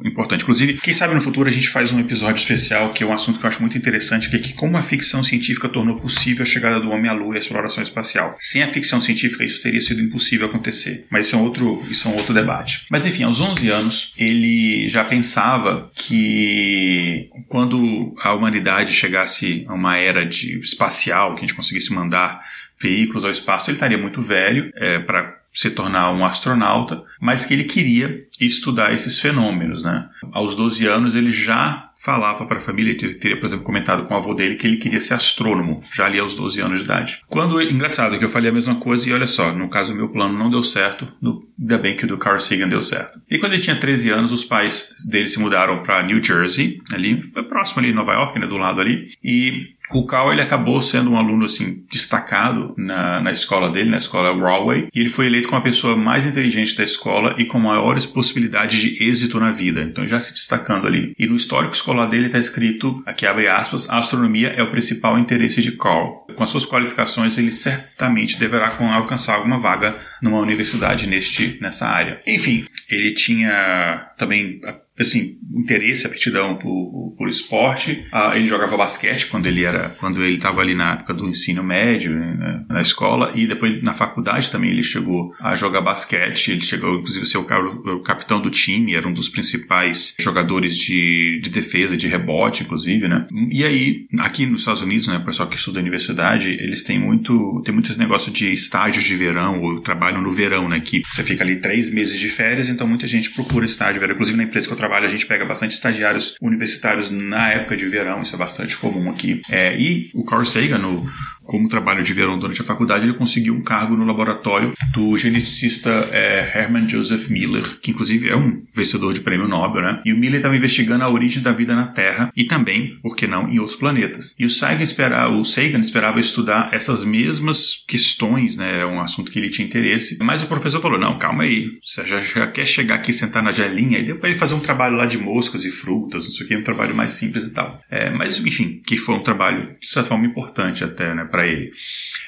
importante. 0.06 0.42
Inclusive, 0.42 0.74
quem 0.74 0.94
sabe 0.94 1.14
no 1.14 1.22
futuro 1.22 1.48
a 1.48 1.52
gente 1.52 1.70
faz 1.70 1.94
um 1.94 2.00
episódio 2.00 2.42
especial, 2.42 2.92
que 2.92 3.04
é 3.04 3.08
um 3.08 3.14
assunto 3.14 3.35
que 3.40 3.46
eu 3.46 3.50
acho 3.50 3.62
muito 3.62 3.78
interessante, 3.78 4.30
que 4.30 4.36
é 4.36 4.40
que 4.40 4.54
como 4.54 4.78
a 4.78 4.82
ficção 4.82 5.24
científica 5.24 5.70
tornou 5.70 6.00
possível 6.00 6.44
a 6.44 6.46
chegada 6.46 6.80
do 6.80 6.90
homem 6.92 7.10
à 7.10 7.14
Lua 7.14 7.36
e 7.36 7.38
a 7.38 7.42
exploração 7.42 7.84
espacial. 7.84 8.36
Sem 8.40 8.64
a 8.64 8.68
ficção 8.68 9.02
científica, 9.02 9.44
isso 9.44 9.62
teria 9.62 9.82
sido 9.82 10.02
impossível 10.02 10.48
acontecer. 10.48 11.06
Mas 11.10 11.28
isso 11.28 11.36
é 11.36 11.40
um 11.40 11.44
outro, 11.44 11.84
isso 11.90 12.08
é 12.08 12.12
um 12.12 12.16
outro 12.16 12.34
debate. 12.34 12.86
Mas 12.90 13.06
enfim, 13.06 13.24
aos 13.24 13.40
11 13.40 13.70
anos, 13.70 14.14
ele 14.18 14.88
já 14.88 15.04
pensava 15.04 15.92
que 15.96 17.30
quando 17.48 18.16
a 18.22 18.34
humanidade 18.34 18.94
chegasse 18.94 19.66
a 19.68 19.74
uma 19.74 19.98
era 19.98 20.26
de 20.26 20.60
espacial, 20.60 21.36
que 21.36 21.40
a 21.40 21.48
gente 21.48 21.56
conseguisse 21.56 21.94
mandar 21.94 22.42
veículos 22.80 23.24
ao 23.24 23.32
espaço, 23.32 23.70
ele 23.70 23.78
estaria 23.78 23.98
muito 23.98 24.22
velho 24.22 24.72
é, 24.76 25.00
para 25.00 25.35
se 25.56 25.72
tornar 25.72 26.12
um 26.12 26.26
astronauta, 26.26 27.02
mas 27.20 27.46
que 27.46 27.54
ele 27.54 27.64
queria 27.64 28.26
estudar 28.40 28.94
esses 28.94 29.20
fenômenos. 29.20 29.84
Né? 29.84 30.08
Aos 30.34 30.56
12 30.56 30.86
anos, 30.86 31.16
ele 31.16 31.32
já 31.32 31.90
falava 32.04 32.46
para 32.46 32.58
a 32.58 32.62
família, 32.62 32.96
teria, 32.98 33.38
por 33.40 33.46
exemplo, 33.46 33.64
comentado 33.64 34.04
com 34.04 34.14
o 34.14 34.18
avô 34.18 34.34
dele 34.34 34.56
que 34.56 34.68
ele 34.68 34.78
queria 34.78 35.00
ser 35.00 35.14
astrônomo, 35.14 35.80
já 35.94 36.06
ali 36.06 36.20
aos 36.20 36.36
12 36.36 36.60
anos 36.60 36.80
de 36.80 36.84
idade. 36.84 37.22
Quando, 37.28 37.62
engraçado, 37.62 38.20
que 38.20 38.26
eu 38.26 38.30
falei 38.30 38.50
a 38.50 38.54
mesma 38.54 38.76
coisa 38.76 39.10
e 39.10 39.14
olha 39.14 39.28
só, 39.28 39.54
no 39.54 39.70
caso, 39.70 39.94
o 39.94 39.96
meu 39.96 40.10
plano 40.10 40.38
não 40.38 40.50
deu 40.50 40.62
certo, 40.62 41.08
no, 41.22 41.48
ainda 41.58 41.78
bem 41.78 41.96
que 41.96 42.04
o 42.04 42.08
do 42.08 42.18
Carl 42.18 42.40
Sagan 42.40 42.68
deu 42.68 42.82
certo. 42.82 43.20
E 43.32 43.40
quando 43.40 43.54
ele 43.54 43.62
tinha 43.62 43.78
13 43.78 44.10
anos, 44.10 44.32
os 44.34 44.44
pais 44.44 44.94
dele 45.10 45.30
se 45.30 45.40
mudaram 45.40 45.84
para 45.84 46.04
New 46.04 46.22
Jersey, 46.22 46.82
ali, 46.92 47.22
próximo 47.48 47.82
ali, 47.82 47.94
Nova 47.94 48.14
York, 48.14 48.38
né, 48.40 48.46
do 48.46 48.58
lado 48.58 48.82
ali, 48.82 49.08
e 49.24 49.75
o 49.92 50.06
Cal 50.06 50.32
ele 50.32 50.42
acabou 50.42 50.82
sendo 50.82 51.12
um 51.12 51.18
aluno 51.18 51.46
assim 51.46 51.84
destacado 51.92 52.74
na, 52.78 53.22
na 53.22 53.32
escola 53.32 53.70
dele, 53.70 53.90
na 53.90 53.98
escola 53.98 54.36
Broadway, 54.36 54.88
e 54.94 55.00
ele 55.00 55.10
foi 55.10 55.28
eleito 55.28 55.48
como 55.48 55.60
a 55.60 55.64
pessoa 55.64 55.96
mais 55.96 56.26
inteligente 56.26 56.78
da 56.78 56.84
escola 56.84 57.36
e 57.38 57.46
com 57.46 57.60
maiores 57.60 58.06
possibilidades 58.06 58.80
de 58.80 59.04
êxito 59.04 59.40
na 59.40 59.52
vida. 59.52 59.82
Então 59.82 60.08
já 60.08 60.20
se 60.20 60.34
destacando 60.34 60.88
ali. 60.88 61.14
E 61.18 61.28
no 61.28 61.36
histórico 61.36 61.74
escolar 61.74 62.08
dele 62.08 62.28
está 62.28 62.40
escrito, 62.40 63.02
aqui 63.06 63.26
abre 63.26 63.48
aspas, 63.48 63.90
a 63.90 64.00
astronomia 64.00 64.50
é 64.50 64.64
o 64.64 64.72
principal 64.72 65.18
interesse 65.18 65.62
de 65.62 65.74
Carl. 65.74 66.26
Com 66.36 66.44
as 66.44 66.50
suas 66.50 66.66
qualificações, 66.66 67.38
ele 67.38 67.52
certamente 67.52 68.40
deverá 68.40 68.76
alcançar 68.94 69.36
alguma 69.36 69.60
vaga 69.60 69.96
numa 70.22 70.40
universidade 70.40 71.08
neste, 71.08 71.58
nessa 71.62 71.88
área. 71.88 72.20
Enfim, 72.28 72.66
ele 72.90 73.14
tinha 73.14 74.10
também 74.18 74.60
assim, 75.00 75.38
interesse, 75.54 76.08
aptidão 76.08 76.56
por, 76.56 77.14
por 77.18 77.28
esporte. 77.28 78.06
Ah, 78.12 78.34
ele 78.36 78.48
jogava 78.48 78.78
basquete 78.78 79.28
quando 79.28 79.46
ele 79.48 79.64
era, 79.64 79.90
quando 80.00 80.24
ele 80.24 80.36
estava 80.36 80.62
ali 80.62 80.74
na 80.74 80.94
época 80.94 81.14
do 81.14 81.28
ensino 81.28 81.64
médio, 81.64 82.12
né, 82.12 82.66
na 82.70 82.82
escola, 82.82 83.32
e 83.36 83.46
depois 83.46 83.82
na 83.82 83.94
faculdade 83.94 84.52
também 84.52 84.72
ele 84.72 84.84
chegou 84.84 85.34
a 85.40 85.56
jogar 85.56 85.82
basquete. 85.82 86.52
Ele 86.52 86.62
chegou, 86.62 86.96
inclusive, 86.96 87.24
a 87.24 87.26
ser 87.26 87.38
o, 87.38 87.42
o 87.42 88.04
capitão 88.04 88.42
do 88.42 88.50
time, 88.50 88.96
era 88.96 89.08
um 89.08 89.14
dos 89.14 89.30
principais 89.30 90.16
jogadores 90.20 90.78
de, 90.78 91.40
de 91.42 91.50
defesa, 91.50 91.98
de 91.98 92.08
rebote, 92.08 92.64
inclusive, 92.64 93.08
né? 93.08 93.28
E 93.52 93.64
aí, 93.64 94.08
aqui 94.20 94.46
nos 94.46 94.62
Estados 94.62 94.82
Unidos, 94.82 95.08
né, 95.08 95.18
o 95.18 95.26
pessoal 95.26 95.50
que 95.50 95.56
estuda 95.56 95.80
universidade, 95.80 96.50
eles 96.50 96.84
têm 96.84 97.00
muito, 97.00 97.62
tem 97.66 97.74
muito 97.74 97.90
esse 97.90 98.00
negócio 98.00 98.32
de 98.32 98.54
estágios 98.54 99.04
de 99.04 99.16
verão, 99.16 99.62
ou 99.62 99.82
trabalho 99.82 100.22
no 100.22 100.32
verão, 100.32 100.70
né? 100.70 100.80
Que 100.80 101.02
você 101.06 101.24
fica 101.24 101.44
ali 101.44 101.58
três 101.60 101.90
meses 101.90 102.20
de 102.20 102.30
férias, 102.30 102.70
então 102.70 102.88
muita 102.88 103.08
gente 103.08 103.32
procura 103.32 103.66
estágio 103.66 103.96
de 103.96 104.00
verão. 104.00 104.16
Inclusive 104.16 104.38
na 104.38 104.44
empresa 104.44 104.68
que 104.68 104.74
eu 104.74 104.78
trabalho, 104.86 105.08
a 105.08 105.10
gente 105.10 105.26
pega 105.26 105.44
bastante 105.46 105.74
estagiários 105.74 106.38
universitários 106.40 107.10
na 107.10 107.52
época 107.52 107.76
de 107.76 107.86
verão, 107.88 108.22
isso 108.22 108.36
é 108.36 108.38
bastante 108.38 108.78
comum 108.78 109.10
aqui. 109.10 109.42
É, 109.50 109.76
e 109.76 110.12
o 110.14 110.24
Carl 110.24 110.46
Sagan, 110.46 110.78
no, 110.78 111.10
como 111.46 111.70
trabalho 111.70 112.04
de 112.04 112.14
verão 112.14 112.38
durante 112.38 112.62
a 112.62 112.66
faculdade, 112.66 113.06
ele 113.06 113.14
conseguiu 113.14 113.54
um 113.54 113.62
cargo 113.62 113.96
no 113.96 114.06
laboratório 114.06 114.74
do 114.94 115.18
geneticista 115.18 116.10
é, 116.12 116.52
Hermann 116.56 116.90
Joseph 116.90 117.30
Miller, 117.30 117.64
que 117.82 117.92
inclusive 117.92 118.30
é 118.30 118.36
um 118.36 118.64
vencedor 118.74 119.14
de 119.14 119.22
prêmio 119.22 119.48
Nobel, 119.48 119.82
né? 119.82 120.02
E 120.06 120.14
o 120.14 120.18
Miller 120.18 120.38
estava 120.38 120.56
investigando 120.56 121.04
a 121.04 121.10
origem 121.10 121.42
da 121.42 121.52
vida 121.52 121.76
na 121.76 121.88
Terra 121.88 122.32
e 122.36 122.46
também, 122.46 122.98
por 123.02 123.16
que 123.16 123.28
não, 123.28 123.48
em 123.50 123.60
outros 123.60 123.78
planetas. 123.78 124.36
E 124.38 124.46
o 124.46 124.50
Sagan, 124.50 124.84
espera, 124.84 125.30
o 125.30 125.44
Sagan 125.44 125.80
esperava 125.80 126.20
estudar 126.20 126.70
essas 126.74 127.04
mesmas 127.04 127.84
questões, 127.88 128.56
né? 128.56 128.82
É 128.82 128.86
um 128.86 129.00
assunto 129.00 129.32
que 129.32 129.40
ele 129.40 129.50
tinha 129.50 129.68
interesse. 129.68 130.18
Mas 130.22 130.44
o 130.44 130.48
professor 130.48 130.82
falou: 130.82 131.00
não, 131.00 131.18
calma 131.18 131.44
aí, 131.44 131.68
você 131.82 132.06
já, 132.08 132.20
já 132.20 132.48
quer 132.48 132.66
chegar 132.66 132.96
aqui 132.96 133.14
sentar 133.14 133.44
na 133.44 133.52
gelinha 133.52 134.00
e 134.00 134.06
depois 134.06 134.36
fazer 134.38 134.56
um 134.56 134.60
trabalho 134.60 134.96
lá 134.96 135.06
de 135.06 135.18
moscas 135.18 135.64
e 135.66 135.72
frutas, 135.72 136.26
não 136.26 136.32
sei 136.32 136.46
o 136.46 136.50
que, 136.50 136.58
um 136.58 136.64
trabalho 136.64 136.96
mais 136.96 137.14
simples 137.14 137.46
e 137.46 137.54
tal. 137.54 137.80
É, 137.90 138.10
mas, 138.10 138.40
enfim, 138.40 138.82
que 138.86 138.98
foi 138.98 139.16
um 139.16 139.24
trabalho 139.24 139.76
de 139.80 139.88
certa 139.88 140.10
forma 140.10 140.26
importante 140.26 140.84
até, 140.84 141.14
né? 141.14 141.26
Para 141.36 141.46
ele. 141.46 141.74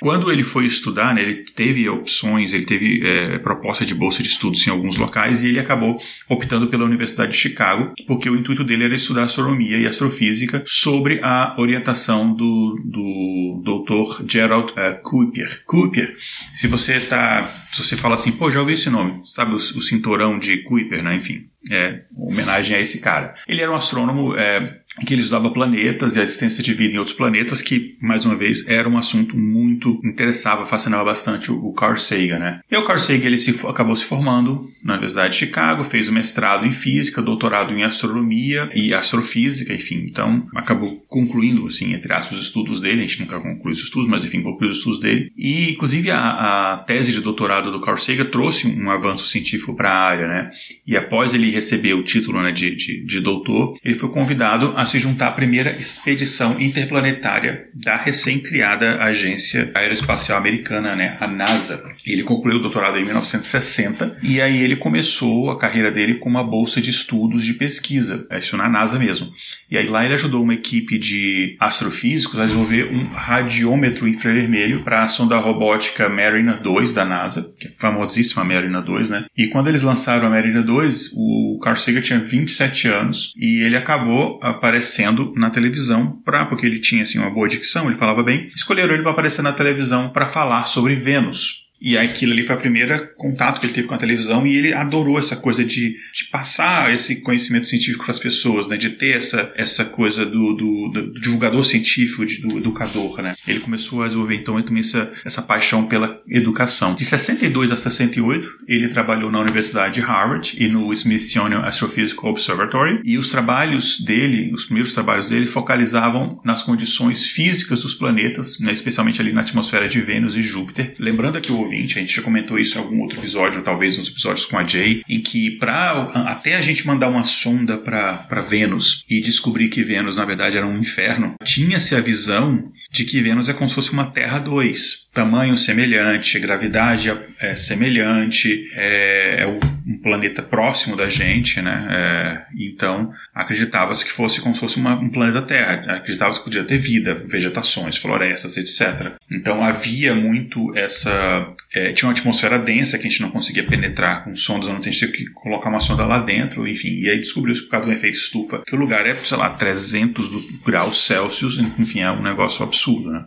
Quando 0.01 0.29
ele 0.29 0.43
foi 0.43 0.65
estudar, 0.65 1.15
né, 1.15 1.21
ele 1.21 1.45
teve 1.55 1.87
opções, 1.87 2.51
ele 2.51 2.65
teve 2.65 3.01
é, 3.07 3.39
proposta 3.39 3.85
de 3.85 3.95
bolsa 3.95 4.21
de 4.21 4.27
estudos 4.27 4.67
em 4.67 4.69
alguns 4.69 4.97
locais 4.97 5.43
e 5.43 5.47
ele 5.47 5.59
acabou 5.59 5.97
optando 6.27 6.67
pela 6.67 6.83
Universidade 6.83 7.31
de 7.31 7.37
Chicago, 7.37 7.93
porque 8.05 8.29
o 8.29 8.35
intuito 8.35 8.65
dele 8.65 8.83
era 8.83 8.95
estudar 8.95 9.23
astronomia 9.23 9.77
e 9.77 9.87
astrofísica 9.87 10.61
sobre 10.67 11.21
a 11.23 11.55
orientação 11.57 12.33
do, 12.33 12.75
do 12.83 13.63
Dr. 13.63 14.29
Gerald 14.29 14.73
uh, 14.73 15.01
Kuiper. 15.01 15.63
Kuiper, 15.65 16.13
se 16.53 16.67
você 16.67 16.99
tá, 16.99 17.43
se 17.71 17.81
você 17.81 17.95
fala 17.95 18.15
assim, 18.15 18.33
pô, 18.33 18.51
já 18.51 18.59
ouvi 18.59 18.73
esse 18.73 18.89
nome, 18.89 19.21
sabe 19.23 19.53
o, 19.53 19.55
o 19.55 19.81
cinturão 19.81 20.37
de 20.37 20.63
Kuiper, 20.63 21.01
né? 21.01 21.15
Enfim, 21.15 21.45
é, 21.71 22.01
homenagem 22.15 22.75
a 22.75 22.81
esse 22.81 22.99
cara. 22.99 23.33
Ele 23.47 23.61
era 23.61 23.71
um 23.71 23.75
astrônomo 23.75 24.35
é, 24.35 24.79
que 25.05 25.13
ele 25.13 25.21
estudava 25.21 25.51
planetas 25.51 26.15
e 26.15 26.19
a 26.19 26.23
existência 26.23 26.63
de 26.63 26.73
vida 26.73 26.95
em 26.95 26.97
outros 26.97 27.15
planetas, 27.15 27.61
que, 27.61 27.97
mais 28.01 28.25
uma 28.25 28.35
vez, 28.35 28.67
era 28.67 28.87
um 28.87 28.97
assunto 28.97 29.37
muito 29.37 29.99
interessava, 30.03 30.65
fascinava 30.65 31.05
bastante 31.05 31.51
o, 31.51 31.71
Carl 31.73 31.97
Sagan, 31.97 32.39
né? 32.39 32.61
E 32.71 32.75
o 32.75 32.85
Carl 32.85 32.99
Sagan, 32.99 33.25
ele 33.25 33.37
se, 33.37 33.51
acabou 33.67 33.95
se 33.95 34.05
formando 34.05 34.67
na 34.83 34.93
Universidade 34.93 35.33
de 35.33 35.39
Chicago, 35.39 35.83
fez 35.83 36.07
o 36.07 36.13
mestrado 36.13 36.65
em 36.65 36.71
física, 36.71 37.21
doutorado 37.21 37.73
em 37.73 37.83
astronomia 37.83 38.69
e 38.73 38.93
astrofísica, 38.93 39.73
enfim, 39.73 40.05
então 40.09 40.47
acabou 40.55 41.03
concluindo, 41.07 41.67
assim, 41.67 41.93
entre 41.93 42.13
aspas, 42.13 42.39
os 42.39 42.45
estudos 42.45 42.79
dele, 42.79 43.03
a 43.03 43.05
gente 43.05 43.19
nunca 43.19 43.39
concluiu 43.39 43.73
os 43.73 43.79
estudos, 43.79 44.09
mas 44.09 44.23
enfim, 44.23 44.41
concluiu 44.41 44.71
os 44.71 44.77
estudos 44.77 44.99
dele. 44.99 45.31
E, 45.37 45.71
inclusive, 45.71 46.09
a, 46.09 46.73
a 46.73 46.77
tese 46.87 47.11
de 47.11 47.21
doutorado 47.21 47.71
do 47.71 47.81
Carl 47.81 47.97
Sagan 47.97 48.25
trouxe 48.25 48.67
um 48.67 48.89
avanço 48.89 49.27
científico 49.27 49.75
para 49.75 49.89
a 49.89 50.01
área, 50.01 50.27
né? 50.27 50.51
E 50.85 50.97
após 50.97 51.33
ele 51.33 51.56
receber 51.57 51.93
o 51.93 52.03
título 52.03 52.41
né, 52.41 52.51
de, 52.51 52.75
de, 52.75 53.03
de 53.03 53.19
doutor, 53.19 53.77
ele 53.83 53.95
foi 53.95 54.09
convidado 54.09 54.73
a 54.75 54.85
se 54.85 54.99
juntar 54.99 55.29
à 55.29 55.31
primeira 55.31 55.71
expedição 55.71 56.59
interplanetária 56.59 57.67
da 57.73 57.95
recém-criada 57.95 59.01
Agência 59.01 59.71
Aeroespacial 59.73 60.37
Americana, 60.37 60.95
né, 60.95 61.17
a 61.19 61.27
NASA. 61.27 61.83
Ele 62.05 62.23
concluiu 62.23 62.57
o 62.57 62.61
doutorado 62.61 62.97
em 62.97 63.03
1960 63.03 64.19
e 64.21 64.39
aí 64.39 64.61
ele 64.61 64.75
começou 64.75 65.51
a 65.51 65.59
carreira 65.59 65.91
dele 65.91 66.15
com 66.15 66.29
uma 66.29 66.43
bolsa 66.43 66.79
de 66.79 66.91
estudos 66.91 67.43
de 67.43 67.53
pesquisa, 67.53 68.25
é 68.29 68.39
isso 68.39 68.55
na 68.55 68.69
NASA 68.69 68.99
mesmo. 68.99 69.31
E 69.69 69.77
aí 69.77 69.87
lá 69.87 70.05
ele 70.05 70.13
ajudou 70.13 70.43
uma 70.43 70.53
equipe 70.53 70.97
de 70.97 71.55
astrofísicos 71.59 72.39
a 72.39 72.45
desenvolver 72.45 72.89
um 72.91 73.05
radiômetro 73.13 74.07
infravermelho 74.07 74.83
para 74.83 75.03
a 75.03 75.07
sonda 75.07 75.37
robótica 75.37 76.07
Mariner 76.07 76.61
2 76.61 76.93
da 76.93 77.03
NASA, 77.03 77.53
que 77.59 77.67
é 77.67 77.69
a 77.69 77.73
famosíssima 77.73 78.43
Mariner 78.43 78.81
2, 78.81 79.09
né? 79.09 79.25
E 79.37 79.47
quando 79.47 79.67
eles 79.67 79.81
lançaram 79.81 80.27
a 80.27 80.29
Mariner 80.29 80.63
2, 80.63 81.13
o 81.15 81.36
Carl 81.61 81.75
Sagan 81.75 82.01
tinha 82.01 82.19
27 82.19 82.87
anos 82.87 83.33
e 83.37 83.61
ele 83.63 83.75
acabou 83.75 84.39
aparecendo 84.41 85.33
na 85.35 85.49
televisão 85.49 86.21
para 86.23 86.45
porque 86.45 86.65
ele 86.65 86.79
tinha 86.79 87.03
assim 87.03 87.19
uma 87.19 87.29
boa 87.29 87.47
dicção, 87.47 87.87
ele 87.87 87.97
falava 87.97 88.23
bem. 88.23 88.47
Escolheram 88.55 88.93
ele 88.93 89.03
para 89.03 89.11
aparecer 89.11 89.41
na 89.41 89.53
televisão 89.53 90.09
para 90.09 90.25
falar 90.25 90.65
sobre 90.65 90.95
Vênus. 90.95 91.66
E 91.79 91.97
aquilo 91.97 92.33
ali 92.33 92.43
foi 92.43 92.55
a 92.55 92.59
primeira 92.59 92.99
contato 93.15 93.59
que 93.59 93.65
ele 93.65 93.73
teve 93.73 93.87
com 93.87 93.93
a 93.93 93.97
televisão 93.97 94.45
e 94.45 94.55
ele 94.55 94.73
adorou 94.73 95.19
essa 95.19 95.35
coisa 95.35 95.63
de, 95.63 95.95
de 96.13 96.25
passar 96.31 96.93
esse 96.93 97.17
conhecimento 97.17 97.67
científico 97.67 98.03
para 98.03 98.13
as 98.13 98.19
pessoas, 98.19 98.67
né? 98.67 98.77
De 98.77 98.91
ter 98.91 99.17
essa, 99.17 99.51
essa 99.55 99.85
coisa 99.85 100.25
do, 100.25 100.53
do, 100.53 100.89
do 100.89 101.19
divulgador 101.19 101.63
científico, 101.63 102.25
de, 102.25 102.41
do 102.41 102.57
educador, 102.57 103.21
né? 103.21 103.35
Ele 103.47 103.59
começou 103.59 104.01
a 104.01 104.07
desenvolver 104.07 104.35
então 104.35 104.61
também 104.61 104.81
essa, 104.81 105.11
essa 105.23 105.41
paixão 105.41 105.87
pela 105.87 106.21
educação. 106.27 106.95
De 106.95 107.05
62 107.05 107.71
a 107.71 107.75
68, 107.75 108.47
ele 108.67 108.89
trabalhou 108.89 109.31
na 109.31 109.39
Universidade 109.39 109.95
de 109.95 110.01
Harvard 110.01 110.55
e 110.57 110.67
no 110.67 110.91
Smithsonian 110.93 111.59
Astrophysical 111.59 112.31
Observatory 112.31 113.01
e 113.03 113.17
os 113.17 113.29
trabalhos 113.29 113.99
dele, 114.01 114.51
os 114.53 114.65
primeiros 114.65 114.93
trabalhos 114.93 115.29
dele 115.29 115.45
focalizavam 115.45 116.39
nas 116.43 116.61
condições 116.61 117.25
físicas 117.27 117.81
dos 117.81 117.95
planetas, 117.95 118.59
né? 118.59 118.71
especialmente 118.71 119.21
ali 119.21 119.31
na 119.31 119.41
atmosfera 119.41 119.87
de 119.87 120.01
Vênus 120.01 120.35
e 120.35 120.41
Júpiter. 120.41 120.95
Lembrando 120.99 121.37
aqui 121.37 121.51
o 121.51 121.66
ouvinte, 121.67 121.97
a 121.97 122.01
gente 122.01 122.15
já 122.15 122.21
comentou 122.21 122.57
isso 122.57 122.77
em 122.77 122.81
algum 122.81 123.01
outro 123.01 123.19
episódio, 123.19 123.59
ou 123.59 123.63
talvez 123.63 123.97
nos 123.97 124.07
episódios 124.07 124.45
com 124.45 124.57
a 124.57 124.65
Jay, 124.65 125.03
em 125.07 125.21
que 125.21 125.51
para 125.51 126.11
até 126.27 126.55
a 126.55 126.61
gente 126.61 126.87
mandar 126.87 127.09
uma 127.09 127.23
sonda 127.23 127.77
para 127.77 128.41
Vênus 128.41 129.05
e 129.09 129.21
descobrir 129.21 129.69
que 129.69 129.83
Vênus 129.83 130.17
na 130.17 130.25
verdade 130.25 130.57
era 130.57 130.65
um 130.65 130.79
inferno, 130.79 131.35
tinha-se 131.43 131.95
a 131.95 132.01
visão 132.01 132.71
de 132.91 133.05
que 133.05 133.21
Vênus 133.21 133.49
é 133.49 133.53
como 133.53 133.69
se 133.69 133.75
fosse 133.75 133.91
uma 133.91 134.09
Terra 134.09 134.39
2. 134.39 135.07
Tamanho 135.13 135.57
semelhante, 135.57 136.39
gravidade 136.39 137.11
é 137.39 137.55
semelhante, 137.55 138.69
é, 138.73 139.43
é 139.43 139.76
um 139.87 139.97
planeta 139.97 140.43
próximo 140.43 140.97
da 140.97 141.09
gente, 141.09 141.61
né? 141.61 141.87
É, 141.89 142.45
então 142.59 143.13
acreditava-se 143.33 144.03
que 144.03 144.11
fosse 144.11 144.41
como 144.41 144.53
se 144.53 144.59
fosse 144.59 144.77
uma, 144.77 144.95
um 144.95 145.09
planeta 145.09 145.41
Terra. 145.41 145.95
Acreditava-se 145.95 146.39
que 146.39 146.45
podia 146.45 146.63
ter 146.65 146.77
vida, 146.77 147.13
vegetações, 147.15 147.97
florestas, 147.97 148.57
etc. 148.57 149.13
Então 149.31 149.63
havia 149.63 150.13
muito 150.13 150.75
essa. 150.75 151.47
É, 151.73 151.93
tinha 151.93 152.07
uma 152.09 152.13
atmosfera 152.13 152.59
densa 152.59 152.97
que 152.97 153.07
a 153.07 153.09
gente 153.09 153.21
não 153.21 153.31
conseguia 153.31 153.63
penetrar 153.63 154.25
com 154.25 154.35
sondas, 154.35 154.67
não 154.67 154.81
tinha 154.81 154.93
que 154.93 155.25
colocar 155.31 155.69
uma 155.69 155.79
sonda 155.79 156.05
lá 156.05 156.19
dentro, 156.19 156.67
enfim. 156.67 156.99
E 156.99 157.09
aí 157.09 157.19
descobriu-se 157.19 157.61
por 157.61 157.71
causa 157.71 157.87
do 157.87 157.93
efeito 157.93 158.17
estufa 158.17 158.63
que 158.67 158.75
o 158.75 158.79
lugar 158.79 159.05
é, 159.05 159.15
sei 159.15 159.37
lá, 159.37 159.51
300 159.51 160.29
graus 160.65 161.05
Celsius, 161.05 161.57
enfim, 161.79 162.01
é 162.01 162.11
um 162.11 162.21
negócio 162.21 162.63
absurdo, 162.63 163.09
né? 163.09 163.23